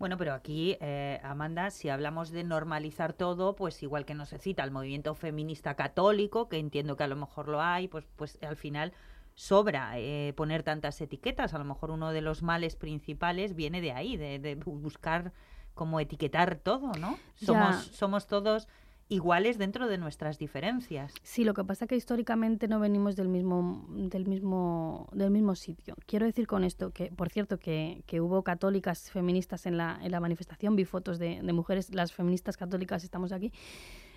Bueno, 0.00 0.16
pero 0.16 0.32
aquí, 0.34 0.76
eh, 0.80 1.20
Amanda, 1.22 1.70
si 1.70 1.88
hablamos 1.88 2.30
de 2.30 2.42
normalizar 2.42 3.12
todo, 3.12 3.54
pues 3.54 3.82
igual 3.82 4.04
que 4.04 4.14
no 4.14 4.26
se 4.26 4.38
cita 4.38 4.62
al 4.62 4.70
movimiento 4.72 5.14
feminista 5.14 5.74
católico, 5.76 6.48
que 6.48 6.58
entiendo 6.58 6.96
que 6.96 7.04
a 7.04 7.06
lo 7.06 7.16
mejor 7.16 7.48
lo 7.48 7.60
hay, 7.62 7.86
pues, 7.86 8.06
pues 8.16 8.38
al 8.42 8.56
final 8.56 8.92
sobra 9.34 9.98
eh, 9.98 10.32
poner 10.36 10.62
tantas 10.62 11.00
etiquetas. 11.00 11.54
A 11.54 11.58
lo 11.58 11.64
mejor 11.64 11.90
uno 11.90 12.12
de 12.12 12.22
los 12.22 12.42
males 12.42 12.76
principales 12.76 13.54
viene 13.54 13.80
de 13.80 13.92
ahí, 13.92 14.16
de, 14.16 14.38
de 14.38 14.58
bu- 14.58 14.80
buscar 14.80 15.32
como 15.74 16.00
etiquetar 16.00 16.56
todo, 16.56 16.92
¿no? 16.98 17.16
Ya. 17.38 17.46
Somos, 17.46 17.76
somos 17.94 18.26
todos 18.26 18.68
iguales 19.10 19.58
dentro 19.58 19.88
de 19.88 19.98
nuestras 19.98 20.38
diferencias. 20.38 21.12
Sí, 21.22 21.44
lo 21.44 21.52
que 21.52 21.64
pasa 21.64 21.86
que 21.86 21.96
históricamente 21.96 22.68
no 22.68 22.78
venimos 22.78 23.16
del 23.16 23.28
mismo, 23.28 23.84
del 23.90 24.26
mismo, 24.26 25.08
del 25.12 25.30
mismo 25.30 25.56
sitio. 25.56 25.96
Quiero 26.06 26.24
decir 26.24 26.46
con 26.46 26.62
esto 26.64 26.92
que, 26.92 27.10
por 27.10 27.28
cierto, 27.28 27.58
que, 27.58 28.02
que 28.06 28.20
hubo 28.20 28.42
católicas 28.44 29.10
feministas 29.10 29.66
en 29.66 29.76
la, 29.76 29.98
en 30.00 30.12
la 30.12 30.20
manifestación, 30.20 30.76
vi 30.76 30.84
fotos 30.84 31.18
de, 31.18 31.42
de 31.42 31.52
mujeres, 31.52 31.92
las 31.92 32.12
feministas 32.12 32.56
católicas 32.56 33.02
estamos 33.02 33.32
aquí. 33.32 33.52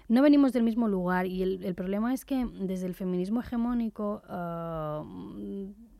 No 0.07 0.21
venimos 0.21 0.53
del 0.53 0.63
mismo 0.63 0.87
lugar 0.87 1.25
y 1.25 1.41
el, 1.41 1.63
el 1.63 1.73
problema 1.73 2.13
es 2.13 2.23
que 2.23 2.45
desde 2.53 2.85
el 2.85 2.93
feminismo 2.93 3.41
hegemónico 3.41 4.21
ah, 4.27 5.03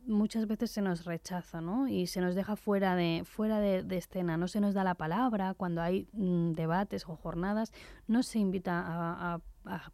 muchas 0.06 0.46
veces 0.46 0.70
se 0.70 0.82
nos 0.82 1.04
rechaza, 1.04 1.60
¿no? 1.60 1.88
Y 1.88 2.06
se 2.06 2.20
nos 2.20 2.34
deja 2.34 2.56
fuera 2.56 2.96
de, 2.96 3.22
fuera 3.24 3.60
de, 3.60 3.82
de 3.82 3.96
escena, 3.96 4.36
no 4.36 4.48
se 4.48 4.60
nos 4.60 4.74
da 4.74 4.84
la 4.84 4.94
palabra 4.94 5.54
cuando 5.54 5.82
hay 5.82 6.08
mm, 6.12 6.52
debates 6.52 7.08
o 7.08 7.16
jornadas, 7.16 7.72
no 8.06 8.22
se 8.22 8.38
invita 8.38 8.82
a, 8.86 9.40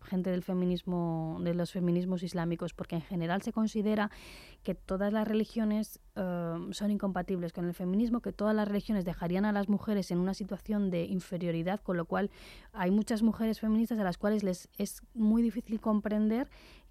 gente 0.02 0.30
del 0.30 0.42
feminismo, 0.42 1.38
de 1.42 1.54
los 1.54 1.70
feminismos 1.70 2.24
islámicos, 2.24 2.74
porque 2.74 2.96
en 2.96 3.02
general 3.02 3.40
se 3.42 3.52
considera 3.52 4.10
que 4.64 4.74
todas 4.74 5.12
las 5.12 5.28
religiones 5.28 6.00
eh, 6.16 6.56
son 6.72 6.90
incompatibles 6.90 7.52
con 7.52 7.66
el 7.66 7.74
feminismo, 7.74 8.20
que 8.20 8.32
todas 8.32 8.52
las 8.52 8.66
religiones 8.66 9.04
dejarían 9.04 9.44
a 9.44 9.52
las 9.52 9.68
mujeres 9.68 10.10
en 10.10 10.18
una 10.18 10.34
situación 10.34 10.90
de 10.90 11.04
inferioridad, 11.04 11.80
con 11.80 11.96
lo 11.96 12.04
cual 12.04 12.30
hay 12.72 12.90
muchas 12.90 13.22
mujeres 13.22 13.60
feministas 13.60 14.00
a 14.00 14.04
las 14.04 14.18
cuales 14.18 14.42
les 14.42 14.68
es 14.76 15.02
muy 15.14 15.40
difícil 15.40 15.80
comprender 15.80 16.48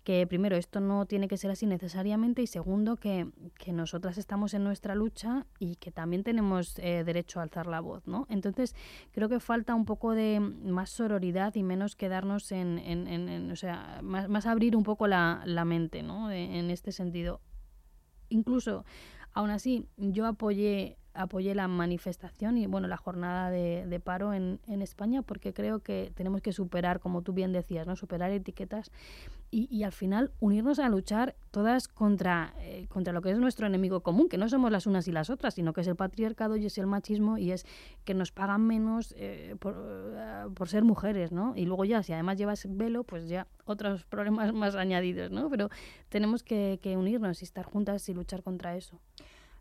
que 0.10 0.26
primero 0.26 0.56
esto 0.58 0.80
no 0.80 1.06
tiene 1.06 1.28
que 1.28 1.38
ser 1.38 1.52
así 1.52 1.68
necesariamente 1.68 2.42
y 2.42 2.48
segundo 2.48 2.96
que, 2.96 3.28
que 3.60 3.72
nosotras 3.72 4.18
estamos 4.18 4.56
en 4.56 4.64
nuestra 4.64 4.96
lucha 4.96 5.46
y 5.60 5.76
que 5.76 5.92
también 5.92 6.24
tenemos 6.24 6.80
eh, 6.80 7.04
derecho 7.04 7.40
a 7.40 7.44
alzar 7.44 7.68
la 7.68 7.80
voz, 7.80 8.08
¿no? 8.08 8.26
Entonces 8.28 8.76
creo 9.12 9.30
que 9.30 9.40
falta 9.40 9.76
un 9.76 9.86
poco 9.86 10.16
de 10.16 10.40
más 10.40 10.90
sororidad 10.90 11.54
y 11.54 11.62
menos 11.62 11.96
quedarnos 11.96 12.52
en, 12.52 12.80
en- 12.80 13.08
en- 13.08 13.52
o 13.52 13.56
sea, 13.56 14.00
más, 14.02 14.28
más 14.30 14.48
abrir 14.48 14.76
un 14.76 14.82
poco 14.82 15.06
la, 15.06 15.44
la 15.46 15.64
mente, 15.64 16.02
¿no? 16.02 16.28
De- 16.30 16.58
en 16.58 16.72
este 16.72 16.92
sentido. 16.92 17.40
Incluso, 18.30 18.86
aún 19.34 19.52
así, 19.52 19.86
yo 19.98 20.26
apoyé 20.26 20.98
apoyé 21.14 21.56
la 21.56 21.68
manifestación 21.68 22.58
y 22.58 22.68
bueno 22.68 22.88
la 22.88 22.98
jornada 22.98 23.50
de, 23.50 23.86
de 23.88 24.00
paro 24.00 24.34
en, 24.34 24.60
en 24.68 24.82
España 24.82 25.22
porque 25.22 25.54
creo 25.54 25.80
que 25.80 26.12
tenemos 26.16 26.42
que 26.42 26.54
superar 26.54 27.00
como 27.00 27.22
tú 27.22 27.34
bien 27.34 27.52
decías 27.52 27.88
no 27.88 27.96
superar 27.96 28.32
etiquetas 28.32 28.92
y, 29.52 29.68
y 29.76 29.84
al 29.84 29.92
final 29.92 30.32
unirnos 30.40 30.80
a 30.80 30.90
luchar 30.90 31.36
todas 31.52 31.88
contra, 31.88 32.54
eh, 32.60 32.86
contra 32.90 33.14
lo 33.14 33.22
que 33.22 33.32
es 33.32 33.40
nuestro 33.40 33.66
enemigo 33.66 34.02
común, 34.02 34.30
que 34.30 34.38
no 34.38 34.48
somos 34.50 34.72
las 34.72 34.86
unas 34.86 35.08
y 35.08 35.12
las 35.12 35.30
otras, 35.30 35.56
sino 35.56 35.74
que 35.74 35.82
es 35.82 35.88
el 35.88 35.96
patriarcado 35.96 36.56
y 36.56 36.66
es 36.66 36.78
el 36.78 36.88
machismo 36.88 37.38
y 37.38 37.52
es 37.52 37.66
que 38.06 38.14
nos 38.14 38.32
pagan 38.32 38.66
menos 38.66 39.14
eh, 39.18 39.56
por, 39.60 39.76
eh, 40.16 40.46
por 40.54 40.70
ser 40.70 40.84
mujeres, 40.84 41.32
¿no? 41.32 41.54
Y 41.56 41.66
luego 41.66 41.86
ya, 41.86 42.04
si 42.04 42.14
además 42.14 42.38
llevas 42.38 42.66
velo, 42.70 43.04
pues 43.04 43.28
ya 43.28 43.48
otros 43.66 44.06
problemas 44.06 44.54
más 44.54 44.76
añadidos, 44.76 45.32
¿no? 45.32 45.50
Pero 45.50 45.70
tenemos 46.10 46.44
que, 46.44 46.80
que 46.82 46.98
unirnos 46.98 47.42
y 47.42 47.46
estar 47.46 47.66
juntas 47.66 48.08
y 48.10 48.14
luchar 48.14 48.44
contra 48.44 48.76
eso. 48.76 49.00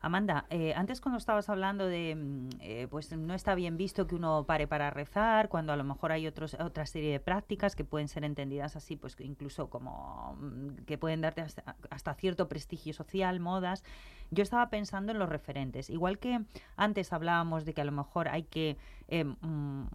Amanda, 0.01 0.46
eh, 0.51 0.74
antes 0.76 1.01
cuando 1.01 1.18
estabas 1.18 1.49
hablando 1.49 1.86
de, 1.86 2.14
mm, 2.14 2.49
eh, 2.61 2.86
pues 2.88 3.11
no 3.16 3.34
está 3.34 3.55
bien 3.55 3.76
visto 3.76 4.07
que 4.07 4.14
uno 4.14 4.44
pare 4.44 4.68
para 4.68 4.90
rezar, 4.90 5.49
cuando 5.49 5.72
a 5.72 5.76
lo 5.76 5.84
mejor 5.84 6.12
hay 6.12 6.26
otros, 6.26 6.55
otra 6.55 6.86
serie 6.86 7.12
de 7.12 7.20
prácticas 7.20 7.74
que 7.74 7.84
pueden 7.84 8.07
ser 8.07 8.24
entendidas 8.24 8.76
así, 8.76 8.96
pues 8.96 9.16
incluso 9.18 9.68
como 9.68 10.36
mm, 10.40 10.84
que 10.86 10.99
pueden 10.99 11.20
darte 11.20 11.40
hasta, 11.40 11.76
hasta 11.90 12.14
cierto 12.14 12.49
prestigio 12.49 12.94
social, 12.94 13.40
modas. 13.40 13.82
Yo 14.30 14.42
estaba 14.42 14.70
pensando 14.70 15.12
en 15.12 15.18
los 15.18 15.28
referentes. 15.28 15.90
Igual 15.90 16.18
que 16.18 16.40
antes 16.76 17.12
hablábamos 17.12 17.64
de 17.64 17.74
que 17.74 17.80
a 17.80 17.84
lo 17.84 17.92
mejor 17.92 18.28
hay 18.28 18.44
que 18.44 18.76
eh, 19.09 19.24
mm, 19.24 19.86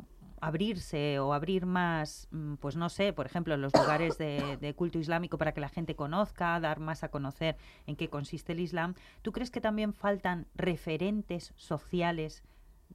abrirse 0.43 1.19
o 1.19 1.33
abrir 1.33 1.65
más, 1.65 2.27
mm, 2.31 2.55
pues 2.55 2.75
no 2.75 2.89
sé, 2.89 3.13
por 3.13 3.25
ejemplo, 3.25 3.55
los 3.55 3.73
lugares 3.73 4.17
de, 4.17 4.57
de 4.59 4.73
culto 4.73 4.99
islámico 4.99 5.37
para 5.37 5.53
que 5.53 5.61
la 5.61 5.69
gente 5.69 5.95
conozca, 5.95 6.59
dar 6.59 6.79
más 6.79 7.03
a 7.03 7.09
conocer 7.09 7.55
en 7.87 7.95
qué 7.95 8.09
consiste 8.09 8.51
el 8.51 8.59
Islam. 8.59 8.95
¿Tú 9.21 9.31
crees 9.31 9.51
que 9.51 9.61
también 9.61 9.93
faltan 9.93 10.47
referentes 10.55 11.53
sociales 11.55 12.43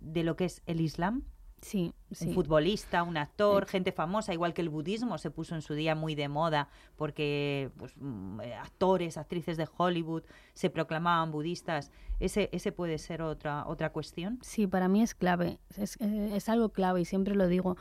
de 0.00 0.24
lo 0.24 0.36
que 0.36 0.44
es 0.44 0.62
el 0.66 0.80
Islam? 0.80 1.24
Sí, 1.60 1.92
sí. 2.12 2.28
Un 2.28 2.34
futbolista, 2.34 3.02
un 3.02 3.16
actor, 3.16 3.66
gente 3.66 3.90
famosa, 3.92 4.32
igual 4.32 4.54
que 4.54 4.62
el 4.62 4.68
budismo 4.68 5.18
se 5.18 5.30
puso 5.30 5.54
en 5.54 5.62
su 5.62 5.74
día 5.74 5.94
muy 5.94 6.14
de 6.14 6.28
moda 6.28 6.68
porque 6.96 7.70
pues, 7.76 7.92
mm, 7.96 8.40
eh, 8.40 8.54
actores, 8.54 9.16
actrices 9.16 9.56
de 9.56 9.68
Hollywood 9.76 10.22
se 10.54 10.70
proclamaban 10.70 11.32
budistas. 11.32 11.90
Ese, 12.20 12.48
ese 12.52 12.72
puede 12.72 12.98
ser 12.98 13.22
otra, 13.22 13.66
otra 13.66 13.90
cuestión. 13.90 14.38
Sí, 14.42 14.66
para 14.66 14.88
mí 14.88 15.02
es 15.02 15.14
clave, 15.14 15.58
es, 15.76 15.96
es 16.00 16.48
algo 16.48 16.70
clave 16.70 17.00
y 17.00 17.04
siempre 17.04 17.34
lo 17.34 17.48
digo. 17.48 17.76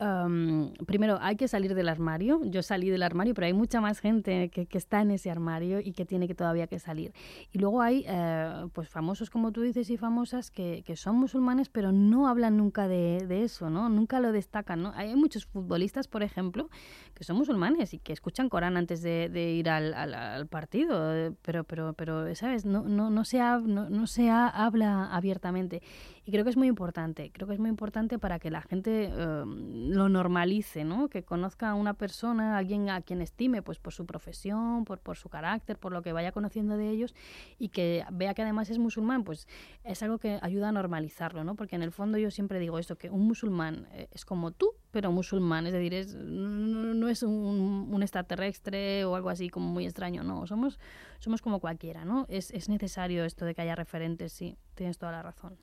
Am, 0.00 0.72
primero, 0.86 1.18
hay 1.20 1.36
que 1.36 1.46
salir 1.46 1.74
del 1.74 1.88
armario. 1.88 2.40
Yo 2.44 2.62
salí 2.62 2.88
del 2.88 3.02
armario, 3.02 3.34
pero 3.34 3.46
hay 3.46 3.52
mucha 3.52 3.80
más 3.82 4.00
gente 4.00 4.48
que, 4.48 4.64
que 4.64 4.78
está 4.78 5.02
en 5.02 5.10
ese 5.10 5.30
armario 5.30 5.78
y 5.80 5.92
que 5.92 6.06
tiene 6.06 6.26
que 6.26 6.34
todavía 6.34 6.66
que 6.66 6.78
salir. 6.78 7.12
Y 7.52 7.58
luego 7.58 7.82
hay 7.82 8.04
eh, 8.08 8.66
pues 8.72 8.88
famosos, 8.88 9.28
como 9.28 9.52
tú 9.52 9.60
dices, 9.60 9.90
y 9.90 9.98
famosas 9.98 10.50
que, 10.50 10.82
que 10.86 10.96
son 10.96 11.16
musulmanes, 11.16 11.68
pero 11.68 11.92
no 11.92 12.28
hablan 12.28 12.56
nunca 12.56 12.88
de, 12.88 13.26
de 13.28 13.44
eso, 13.44 13.68
¿no? 13.68 13.90
Nunca 13.90 14.20
lo 14.20 14.32
destacan, 14.32 14.82
¿no? 14.82 14.92
Hay 14.94 15.14
muchos 15.16 15.44
futbolistas, 15.44 16.08
por 16.08 16.22
ejemplo, 16.22 16.70
que 17.14 17.24
son 17.24 17.36
musulmanes 17.36 17.92
y 17.92 17.98
que 17.98 18.14
escuchan 18.14 18.48
Corán 18.48 18.78
antes 18.78 19.02
de, 19.02 19.28
de 19.28 19.52
ir 19.52 19.68
al, 19.68 19.92
al- 19.92 20.14
al 20.14 20.46
partido, 20.46 21.14
eh, 21.14 21.32
pero, 21.42 21.64
pero, 21.64 21.92
pero, 21.92 22.34
¿sabes? 22.34 22.64
No, 22.64 22.82
no, 22.82 23.10
no, 23.10 23.24
se, 23.26 23.38
hab- 23.38 23.66
no, 23.66 23.90
no 23.90 24.06
se 24.06 24.30
ha- 24.30 24.48
habla 24.48 25.14
abiertamente. 25.14 25.82
Y 26.24 26.32
creo 26.32 26.44
que 26.44 26.50
es 26.50 26.56
muy 26.56 26.68
importante, 26.68 27.30
creo 27.32 27.46
que 27.46 27.54
es 27.54 27.60
muy 27.60 27.68
importante 27.68 28.18
para 28.18 28.38
que 28.38 28.50
la 28.50 28.62
gente 28.62 29.10
eh, 29.12 29.44
lo 29.90 30.08
normalice, 30.08 30.84
¿no? 30.84 31.08
Que 31.08 31.24
conozca 31.24 31.70
a 31.70 31.74
una 31.74 31.94
persona, 31.94 32.56
alguien 32.56 32.88
a 32.90 33.00
quien 33.02 33.20
estime, 33.20 33.60
pues 33.60 33.78
por 33.78 33.92
su 33.92 34.06
profesión, 34.06 34.84
por, 34.84 35.00
por 35.00 35.16
su 35.16 35.28
carácter, 35.28 35.78
por 35.78 35.92
lo 35.92 36.02
que 36.02 36.12
vaya 36.12 36.30
conociendo 36.32 36.76
de 36.76 36.88
ellos 36.88 37.14
y 37.58 37.70
que 37.70 38.04
vea 38.12 38.32
que 38.34 38.42
además 38.42 38.70
es 38.70 38.78
musulmán, 38.78 39.24
pues 39.24 39.48
es 39.82 40.02
algo 40.02 40.18
que 40.18 40.38
ayuda 40.42 40.68
a 40.68 40.72
normalizarlo, 40.72 41.42
¿no? 41.42 41.56
Porque 41.56 41.76
en 41.76 41.82
el 41.82 41.90
fondo 41.90 42.18
yo 42.18 42.30
siempre 42.30 42.60
digo 42.60 42.78
esto, 42.78 42.96
que 42.96 43.10
un 43.10 43.26
musulmán 43.26 43.88
eh, 43.92 44.08
es 44.12 44.24
como 44.24 44.52
tú, 44.52 44.74
pero 44.92 45.10
musulmán, 45.10 45.66
es 45.66 45.72
decir, 45.72 45.94
es, 45.94 46.14
no, 46.14 46.94
no 46.94 47.08
es 47.08 47.22
un, 47.24 47.88
un 47.90 48.02
extraterrestre 48.02 49.04
o 49.04 49.16
algo 49.16 49.28
así 49.28 49.50
como 49.50 49.68
muy 49.68 49.86
extraño, 49.86 50.22
no, 50.22 50.46
somos, 50.46 50.78
somos 51.18 51.42
como 51.42 51.58
cualquiera, 51.58 52.04
¿no? 52.04 52.26
Es, 52.28 52.52
es 52.52 52.68
necesario 52.68 53.24
esto 53.24 53.44
de 53.44 53.54
que 53.54 53.62
haya 53.62 53.74
referentes, 53.74 54.32
sí, 54.32 54.56
tienes 54.74 54.98
toda 54.98 55.12
la 55.12 55.22
razón. 55.22 55.58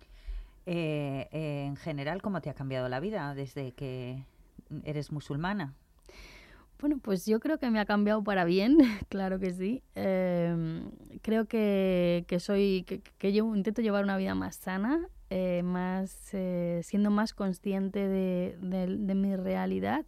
Eh, 0.70 1.30
en 1.32 1.78
general, 1.78 2.22
¿cómo 2.22 2.42
te 2.42 2.50
ha 2.50 2.54
cambiado 2.54 2.90
la 2.90 3.00
vida 3.00 3.34
desde 3.34 3.72
que 3.72 4.26
eres 4.84 5.14
musulmana? 5.14 5.74
Bueno, 6.80 7.00
pues 7.02 7.26
yo 7.26 7.40
creo 7.40 7.58
que 7.58 7.72
me 7.72 7.80
ha 7.80 7.86
cambiado 7.86 8.24
para 8.24 8.44
bien, 8.46 8.78
claro 9.10 9.40
que 9.40 9.54
sí. 9.54 9.82
Eh, 9.96 10.84
creo 11.22 11.46
que, 11.46 12.26
que 12.28 12.40
soy, 12.42 12.86
que, 13.18 13.34
yo 13.34 13.56
intento 13.56 13.82
llevar 13.82 14.04
una 14.04 14.18
vida 14.18 14.36
más 14.36 14.58
sana, 14.58 15.08
eh, 15.30 15.62
más, 15.64 16.30
eh, 16.34 16.82
siendo 16.84 17.12
más 17.12 17.34
consciente 17.34 18.08
de, 18.08 18.58
de- 18.62 18.98
de 18.98 19.16
mi 19.16 19.36
realidad 19.38 20.06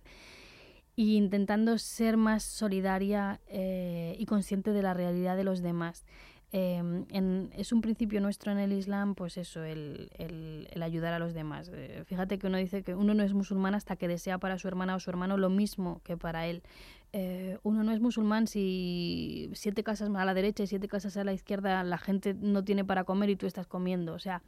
e 0.98 1.04
intentando 1.16 1.78
ser 1.78 2.18
más 2.18 2.44
solidaria 2.44 3.40
y 3.50 4.26
consciente 4.26 4.74
de 4.74 4.82
la 4.82 4.94
realidad 4.94 5.38
de 5.38 5.46
los 5.46 5.62
demás. 5.62 6.06
En- 6.52 7.50
es 7.56 7.72
un 7.72 7.82
principio 7.82 8.22
nuestro 8.22 8.52
en 8.52 8.58
el 8.58 8.74
Islam, 8.74 9.14
pues 9.16 9.38
eso, 9.38 9.64
el, 9.64 10.10
el- 10.18 10.68
el 10.72 10.82
ayudar 10.84 11.14
a 11.14 11.20
los 11.20 11.34
demás. 11.34 11.70
Eh, 11.74 12.04
fíjate 12.06 12.40
que 12.40 12.48
uno 12.48 12.58
dice 12.58 12.82
que 12.84 12.96
uno 12.96 13.14
no 13.14 13.24
es 13.24 13.34
musulmán 13.34 13.76
hasta 13.76 13.96
que 13.96 14.08
desea 14.08 14.38
para 14.40 14.58
su 14.58 14.68
hermana 14.68 14.96
o 14.96 15.00
su 15.00 15.10
hermano 15.10 15.38
lo 15.38 15.50
mismo 15.50 16.02
que 16.04 16.18
para 16.18 16.48
él. 16.48 16.64
Eh, 17.14 17.58
uno 17.64 17.84
no 17.84 17.92
es 17.92 18.00
musulmán 18.00 18.48
si 18.48 19.50
siete 19.54 19.84
casas 19.84 20.10
a 20.14 20.26
la 20.26 20.34
derecha 20.34 20.64
y 20.64 20.68
siete 20.68 20.88
casas 20.88 21.18
a 21.18 21.24
la 21.24 21.34
izquierda 21.34 21.84
la 21.84 21.98
gente 21.98 22.36
no 22.36 22.64
tiene 22.64 22.86
para 22.86 23.04
comer 23.04 23.30
y 23.30 23.36
tú 23.36 23.46
estás 23.48 23.68
comiendo. 23.68 24.14
O 24.14 24.20
sea, 24.20 24.42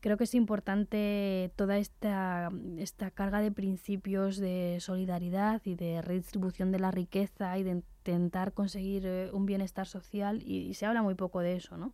creo 0.00 0.16
que 0.16 0.24
es 0.24 0.34
importante 0.34 1.50
toda 1.56 1.76
esta, 1.78 2.50
esta 2.78 3.10
carga 3.10 3.40
de 3.40 3.50
principios 3.52 4.38
de 4.38 4.78
solidaridad 4.80 5.60
y 5.64 5.74
de 5.74 6.00
redistribución 6.02 6.70
de 6.72 6.78
la 6.80 6.90
riqueza 6.90 7.58
y 7.58 7.62
de 7.62 7.82
intentar 8.00 8.52
conseguir 8.52 9.04
eh, 9.06 9.30
un 9.32 9.46
bienestar 9.46 9.86
social 9.86 10.42
y, 10.42 10.74
se 10.74 10.86
habla 10.86 11.02
muy 11.02 11.14
poco 11.14 11.40
de 11.40 11.56
eso, 11.56 11.76
¿no? 11.76 11.92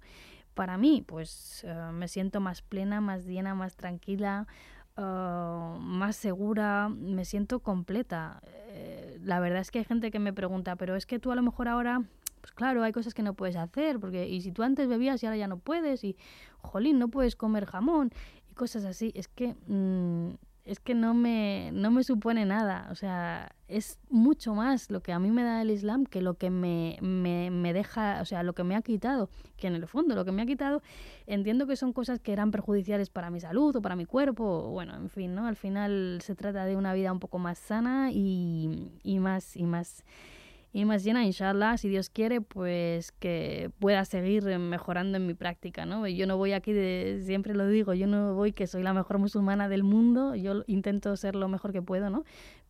para 0.54 0.78
mí, 0.78 1.04
pues 1.06 1.64
eh, 1.64 1.74
me 1.92 2.08
siento 2.08 2.40
más 2.40 2.62
plena, 2.62 3.02
más 3.02 3.26
llena, 3.26 3.54
más 3.54 3.76
tranquila, 3.76 4.46
eh, 4.96 5.02
más 5.02 6.16
segura, 6.16 6.88
me 6.88 7.26
siento 7.26 7.60
completa. 7.60 8.40
La 9.22 9.38
verdad 9.38 9.60
es 9.60 9.70
que 9.70 9.80
hay 9.80 9.84
gente 9.84 10.10
que 10.10 10.18
me 10.18 10.32
pregunta, 10.32 10.76
pero 10.76 10.96
es 10.96 11.04
que 11.04 11.18
tú 11.18 11.30
a 11.30 11.34
lo 11.34 11.42
mejor 11.42 11.68
ahora, 11.68 12.02
pues 12.40 12.52
claro, 12.52 12.82
hay 12.82 12.92
cosas 12.92 13.12
que 13.12 13.22
no 13.22 13.34
puedes 13.34 13.56
hacer, 13.56 14.00
porque 14.00 14.28
y 14.28 14.40
si 14.40 14.50
tú 14.50 14.62
antes 14.62 14.88
bebías 14.88 15.22
y 15.22 15.26
ahora 15.26 15.36
ya 15.36 15.46
no 15.46 15.58
puedes, 15.58 16.04
y 16.04 16.16
jolín, 16.62 16.98
no 16.98 17.08
puedes 17.08 17.36
comer 17.36 17.66
jamón, 17.66 18.10
y 18.50 18.54
cosas 18.54 18.86
así, 18.86 19.12
es 19.14 19.28
que 19.28 19.56
mm, 19.66 20.36
es 20.66 20.80
que 20.80 20.94
no 20.94 21.14
me, 21.14 21.70
no 21.72 21.92
me 21.92 22.02
supone 22.02 22.44
nada. 22.44 22.88
O 22.90 22.96
sea, 22.96 23.52
es 23.68 24.00
mucho 24.10 24.52
más 24.52 24.90
lo 24.90 25.00
que 25.00 25.12
a 25.12 25.20
mí 25.20 25.30
me 25.30 25.44
da 25.44 25.62
el 25.62 25.70
Islam 25.70 26.04
que 26.04 26.20
lo 26.20 26.34
que 26.34 26.50
me, 26.50 26.98
me, 27.00 27.50
me 27.52 27.72
deja, 27.72 28.20
o 28.20 28.24
sea, 28.24 28.42
lo 28.42 28.52
que 28.52 28.64
me 28.64 28.74
ha 28.74 28.82
quitado. 28.82 29.30
Que 29.56 29.68
en 29.68 29.76
el 29.76 29.86
fondo 29.86 30.16
lo 30.16 30.24
que 30.24 30.32
me 30.32 30.42
ha 30.42 30.46
quitado, 30.46 30.82
entiendo 31.28 31.68
que 31.68 31.76
son 31.76 31.92
cosas 31.92 32.18
que 32.18 32.32
eran 32.32 32.50
perjudiciales 32.50 33.10
para 33.10 33.30
mi 33.30 33.38
salud 33.38 33.76
o 33.76 33.80
para 33.80 33.94
mi 33.94 34.06
cuerpo. 34.06 34.68
Bueno, 34.72 34.96
en 34.96 35.08
fin, 35.08 35.36
¿no? 35.36 35.46
Al 35.46 35.56
final 35.56 36.18
se 36.20 36.34
trata 36.34 36.64
de 36.64 36.74
una 36.74 36.92
vida 36.94 37.12
un 37.12 37.20
poco 37.20 37.38
más 37.38 37.58
sana 37.58 38.10
y, 38.10 38.90
y 39.04 39.20
más, 39.20 39.56
y 39.56 39.62
más 39.62 40.04
y 40.76 40.84
más 40.84 41.04
llena, 41.04 41.24
inshallah, 41.24 41.78
si 41.78 41.88
Dios 41.88 42.10
quiere, 42.10 42.42
pues 42.42 43.10
que 43.10 43.70
pueda 43.78 44.04
seguir 44.04 44.44
mejorando 44.58 45.16
en 45.16 45.26
mi 45.26 45.32
práctica, 45.32 45.86
¿no? 45.86 46.06
Yo 46.06 46.26
no 46.26 46.36
voy 46.36 46.52
aquí 46.52 46.74
de, 46.74 47.22
siempre 47.24 47.54
lo 47.54 47.66
digo, 47.66 47.94
yo 47.94 48.06
no 48.06 48.34
voy 48.34 48.52
que 48.52 48.66
soy 48.66 48.82
la 48.82 48.92
mejor 48.92 49.16
musulmana 49.16 49.70
del 49.70 49.84
mundo, 49.84 50.34
yo 50.34 50.64
intento 50.66 51.16
ser 51.16 51.34
lo 51.34 51.48
mejor 51.48 51.72
que 51.72 51.80
puedo, 51.80 52.10
¿no? 52.10 52.24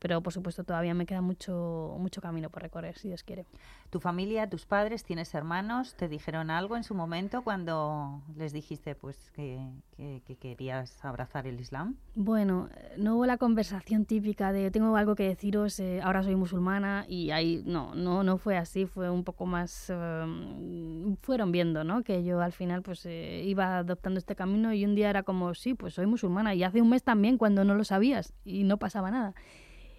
Pero 0.06 0.20
por 0.20 0.32
supuesto 0.32 0.62
todavía 0.62 0.94
me 0.94 1.04
queda 1.04 1.20
mucho, 1.20 1.96
mucho 1.98 2.20
camino 2.20 2.48
por 2.48 2.62
recorrer, 2.62 2.96
si 2.96 3.08
Dios 3.08 3.24
quiere. 3.24 3.44
¿Tu 3.90 3.98
familia, 3.98 4.48
tus 4.48 4.64
padres, 4.64 5.02
tienes 5.02 5.34
hermanos, 5.34 5.96
te 5.96 6.06
dijeron 6.08 6.48
algo 6.48 6.76
en 6.76 6.84
su 6.84 6.94
momento 6.94 7.42
cuando 7.42 8.22
les 8.36 8.52
dijiste 8.52 8.94
pues 8.94 9.32
que, 9.32 9.58
que- 9.96 10.22
que 10.24 10.36
querías 10.36 11.04
abrazar 11.04 11.48
el 11.48 11.58
Islam? 11.58 11.96
Bueno, 12.14 12.68
no 12.96 13.16
hubo 13.16 13.26
la 13.26 13.36
conversación 13.36 14.04
típica 14.04 14.52
de 14.52 14.70
tengo 14.70 14.94
algo 14.96 15.16
que 15.16 15.24
deciros, 15.26 15.80
eh, 15.80 16.00
ahora 16.00 16.22
soy 16.22 16.36
musulmana 16.36 17.04
y 17.08 17.32
ahí 17.32 17.64
no, 17.66 17.96
no, 17.96 18.22
no 18.22 18.38
fue 18.38 18.56
así, 18.56 18.86
fue 18.86 19.10
un 19.10 19.24
poco 19.24 19.44
más, 19.44 19.90
eh, 19.92 21.16
fueron 21.22 21.50
viendo, 21.50 21.82
¿no? 21.82 22.04
Que 22.04 22.22
yo 22.22 22.40
al 22.42 22.52
final 22.52 22.82
pues 22.82 23.04
eh, 23.06 23.42
iba 23.44 23.78
adoptando 23.78 24.18
este 24.18 24.36
camino 24.36 24.72
y 24.72 24.84
un 24.84 24.94
día 24.94 25.10
era 25.10 25.24
como, 25.24 25.52
sí, 25.54 25.74
pues 25.74 25.94
soy 25.94 26.06
musulmana 26.06 26.54
y 26.54 26.62
hace 26.62 26.80
un 26.80 26.90
mes 26.90 27.02
también 27.02 27.38
cuando 27.38 27.64
no 27.64 27.74
lo 27.74 27.82
sabías 27.82 28.34
y 28.44 28.62
no 28.62 28.76
pasaba 28.78 29.10
nada. 29.10 29.34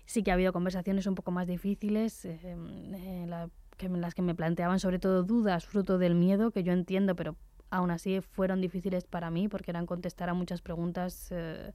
Sí 0.08 0.24
que 0.24 0.32
ha 0.32 0.36
habido 0.36 0.54
conversaciones 0.54 1.06
un 1.06 1.16
poco 1.16 1.32
más 1.32 1.48
difíciles, 1.48 2.24
eh, 2.26 2.40
eh, 2.44 3.26
la- 3.28 3.50
que, 3.78 3.86
en 3.88 4.02
las 4.02 4.16
que 4.16 4.22
me 4.24 4.34
planteaban 4.34 4.80
sobre 4.80 4.98
todo 5.00 5.22
dudas 5.24 5.66
fruto 5.66 5.98
del 6.00 6.16
miedo, 6.16 6.50
que 6.52 6.64
yo 6.64 6.72
entiendo, 6.74 7.16
pero 7.16 7.36
aún 7.70 7.92
así 7.92 8.22
fueron 8.22 8.62
difíciles 8.62 9.04
para 9.06 9.30
mí 9.30 9.50
porque 9.50 9.70
eran 9.72 9.86
contestar 9.86 10.30
a 10.30 10.34
muchas 10.34 10.62
preguntas, 10.62 11.28
eh, 11.32 11.74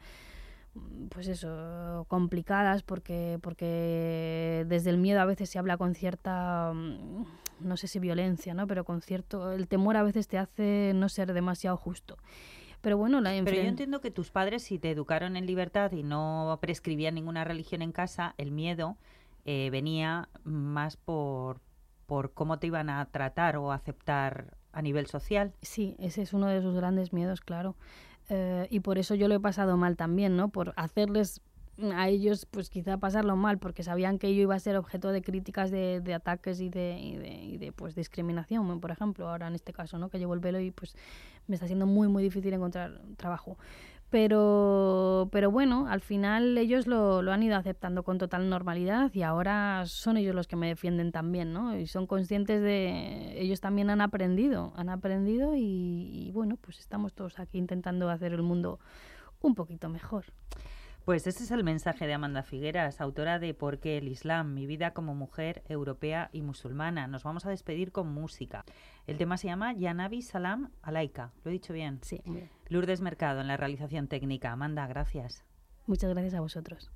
pues 1.11 1.29
eso, 1.29 2.07
complicadas, 2.09 2.83
porque, 2.83 3.39
porque 3.43 4.65
desde 4.67 4.89
el 4.89 4.97
miedo 4.97 5.21
a 5.21 5.27
veces 5.27 5.51
se 5.51 5.59
habla 5.59 5.77
con 5.77 5.95
cierta, 5.95 6.73
mm, 6.75 7.25
no 7.61 7.77
sé 7.77 7.87
si 7.87 7.99
violencia, 7.99 8.55
¿no? 8.55 8.67
Pero 8.67 8.85
con 8.85 9.03
cierto, 9.03 9.53
el 9.53 9.69
temor 9.69 9.99
a 9.99 10.03
veces 10.03 10.27
te 10.27 10.39
hace 10.39 10.93
no 10.95 11.11
ser 11.11 11.35
demasiado 11.35 11.77
justo. 11.77 12.17
Pero 12.83 12.99
bueno, 12.99 13.21
la 13.21 13.31
Pero 13.31 13.57
yo 13.57 13.63
entiendo 13.63 14.01
que 14.01 14.11
tus 14.11 14.31
padres, 14.31 14.65
si 14.65 14.79
te 14.79 14.91
educaron 14.91 15.37
en 15.37 15.47
libertad 15.47 15.93
y 15.93 16.03
no 16.03 16.59
prescribían 16.61 17.15
ninguna 17.15 17.45
religión 17.45 17.81
en 17.81 17.93
casa, 17.93 18.35
el 18.39 18.51
miedo 18.51 18.97
eh, 19.45 19.71
venía 19.71 20.29
más 20.45 20.97
por, 20.97 21.61
por 22.07 22.33
cómo 22.33 22.59
te 22.59 22.67
iban 22.67 22.91
a 22.91 23.05
tratar 23.07 23.57
o 23.57 23.73
aceptar 23.73 24.57
a 24.73 24.83
nivel 24.83 25.07
social. 25.07 25.55
Sí, 25.63 25.97
ese 26.01 26.23
es 26.23 26.33
uno 26.33 26.49
de 26.49 26.61
sus 26.61 26.75
grandes 26.75 27.13
miedos, 27.13 27.41
claro. 27.41 27.77
Eh, 28.29 28.67
y 28.71 28.81
por 28.81 28.99
eso 28.99 29.15
yo 29.15 29.29
lo 29.29 29.35
he 29.37 29.41
pasado 29.41 29.77
mal 29.77 29.97
también, 29.97 30.37
¿no? 30.37 30.49
Por 30.49 30.75
hacerles 30.77 31.41
a 31.95 32.09
ellos, 32.09 32.47
pues 32.47 32.71
quizá 32.71 32.99
pasarlo 32.99 33.37
mal, 33.37 33.59
porque 33.59 33.83
sabían 33.83 34.19
que 34.19 34.35
yo 34.35 34.43
iba 34.43 34.55
a 34.55 34.59
ser 34.59 34.77
objeto 34.77 35.11
de 35.11 35.23
críticas, 35.23 35.71
de, 35.71 36.01
de 36.01 36.15
ataques 36.15 36.61
y 36.61 36.69
de, 36.69 36.99
y 37.01 37.17
de, 37.17 37.35
y 37.35 37.59
de, 37.59 37.73
pues, 37.73 37.95
discriminación, 37.95 38.81
por 38.81 38.91
ejemplo, 38.91 39.29
ahora 39.29 39.47
en 39.47 39.55
este 39.55 39.73
caso, 39.73 39.99
¿no? 39.99 40.09
Que 40.11 40.19
llevo 40.19 40.35
el 40.35 40.41
velo 40.41 40.61
y 40.61 40.71
pues 40.71 40.95
me 41.47 41.55
está 41.55 41.67
siendo 41.67 41.87
muy, 41.87 42.09
muy 42.09 42.23
difícil 42.23 42.53
encontrar 42.53 43.01
trabajo. 43.17 43.57
Pero, 44.11 45.31
pero 45.33 45.51
bueno, 45.51 45.87
al 45.89 46.03
final 46.03 46.59
ellos 46.59 46.87
lo, 46.87 47.23
lo 47.23 47.33
han 47.33 47.43
ido 47.43 47.57
aceptando 47.57 48.03
con 48.03 48.19
total 48.19 48.51
normalidad 48.51 49.11
y 49.15 49.23
ahora 49.23 49.85
son 49.87 50.19
ellos 50.19 50.35
los 50.35 50.47
que 50.47 50.55
me 50.55 50.69
defienden 50.69 51.13
también, 51.13 51.55
¿no? 51.55 51.79
Y 51.79 51.87
son 51.87 52.07
conscientes 52.07 52.61
de... 52.61 53.41
Ellos 53.41 53.63
también 53.63 53.89
han 53.89 54.03
aprendido, 54.03 54.75
han 54.77 54.91
aprendido 54.91 55.57
y, 55.57 56.27
y 56.29 56.31
bueno, 56.33 56.59
pues 56.61 56.79
estamos 56.79 57.15
todos 57.15 57.39
aquí 57.39 57.57
intentando 57.57 58.11
hacer 58.11 58.35
el 58.35 58.43
mundo 58.43 58.81
un 59.41 59.55
poquito 59.55 59.89
mejor. 59.89 60.27
Pues 61.05 61.27
ese 61.27 61.43
es 61.43 61.51
el 61.51 61.65
mensaje 61.65 62.07
de 62.07 62.15
Amanda 62.15 62.45
Figueras, 62.45 63.01
autora 63.01 63.41
de 63.41 63.55
¿Por 63.55 63.81
qué 63.81 63.99
el 63.99 64.07
Islam? 64.07 64.55
Mi 64.55 64.67
vida 64.67 64.93
como 64.93 65.17
mujer 65.17 65.65
europea 65.69 66.31
y 66.33 66.43
musulmana. 66.43 67.09
Nos 67.09 67.25
vamos 67.25 67.45
a 67.45 67.51
despedir 67.51 67.91
con 67.91 68.07
música. 68.13 68.65
El 69.09 69.19
tema 69.19 69.37
se 69.37 69.49
llama 69.49 69.73
Yanabi 69.73 70.23
Salam 70.23 70.71
Alaika. 70.81 71.33
¿Lo 71.43 71.51
he 71.51 71.55
dicho 71.55 71.73
bien? 71.73 71.99
Sí. 72.03 72.23
Lourdes 72.69 73.01
Mercado 73.01 73.41
en 73.41 73.49
la 73.49 73.57
realización 73.57 74.07
técnica. 74.07 74.53
Amanda, 74.53 74.87
gracias. 74.87 75.45
Muchas 75.87 76.11
gracias 76.11 76.35
a 76.35 76.41
vosotros. 76.41 76.93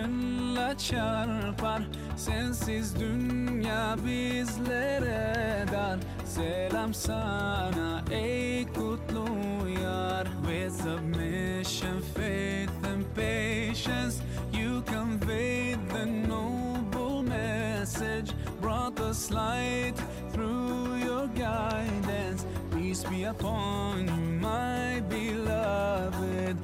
Aşkınla 0.00 0.78
çarpar 0.78 1.82
Sensiz 2.16 3.00
dünya 3.00 3.96
bizlere 4.06 5.64
dar. 5.72 5.98
Selam 6.24 6.94
sana 6.94 8.02
ey 8.10 8.66
kutlu 8.66 9.28
yar. 9.68 10.26
With 10.42 10.82
submission, 10.82 12.00
faith 12.14 12.70
and 12.84 13.04
patience 13.16 14.16
You 14.52 14.82
conveyed 14.82 15.78
the 15.90 16.06
noble 16.06 17.22
message. 17.22 18.32
Brought 18.60 19.00
us 19.00 19.30
light 19.30 19.94
through 20.32 20.96
your 20.96 21.26
guidance. 21.28 22.44
Peace 22.74 23.04
be 23.04 23.24
upon 23.24 24.08
you, 24.08 24.40
my 24.40 25.00
beloved. 25.08 26.56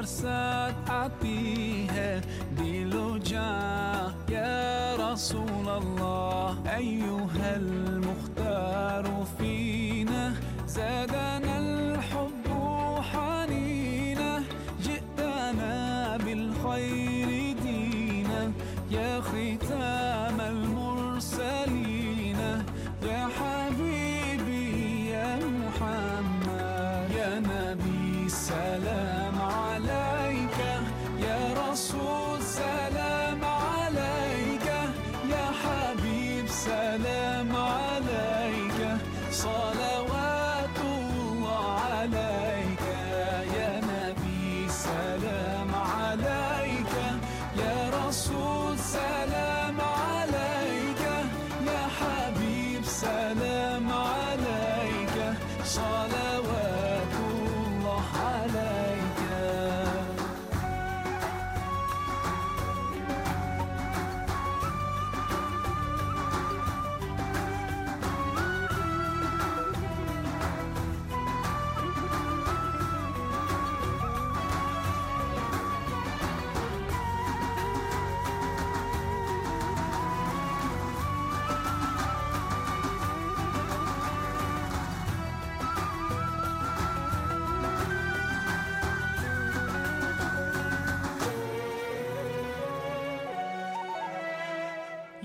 varsa 0.00 0.49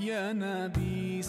يا 0.05 0.33
نبي 0.33 1.21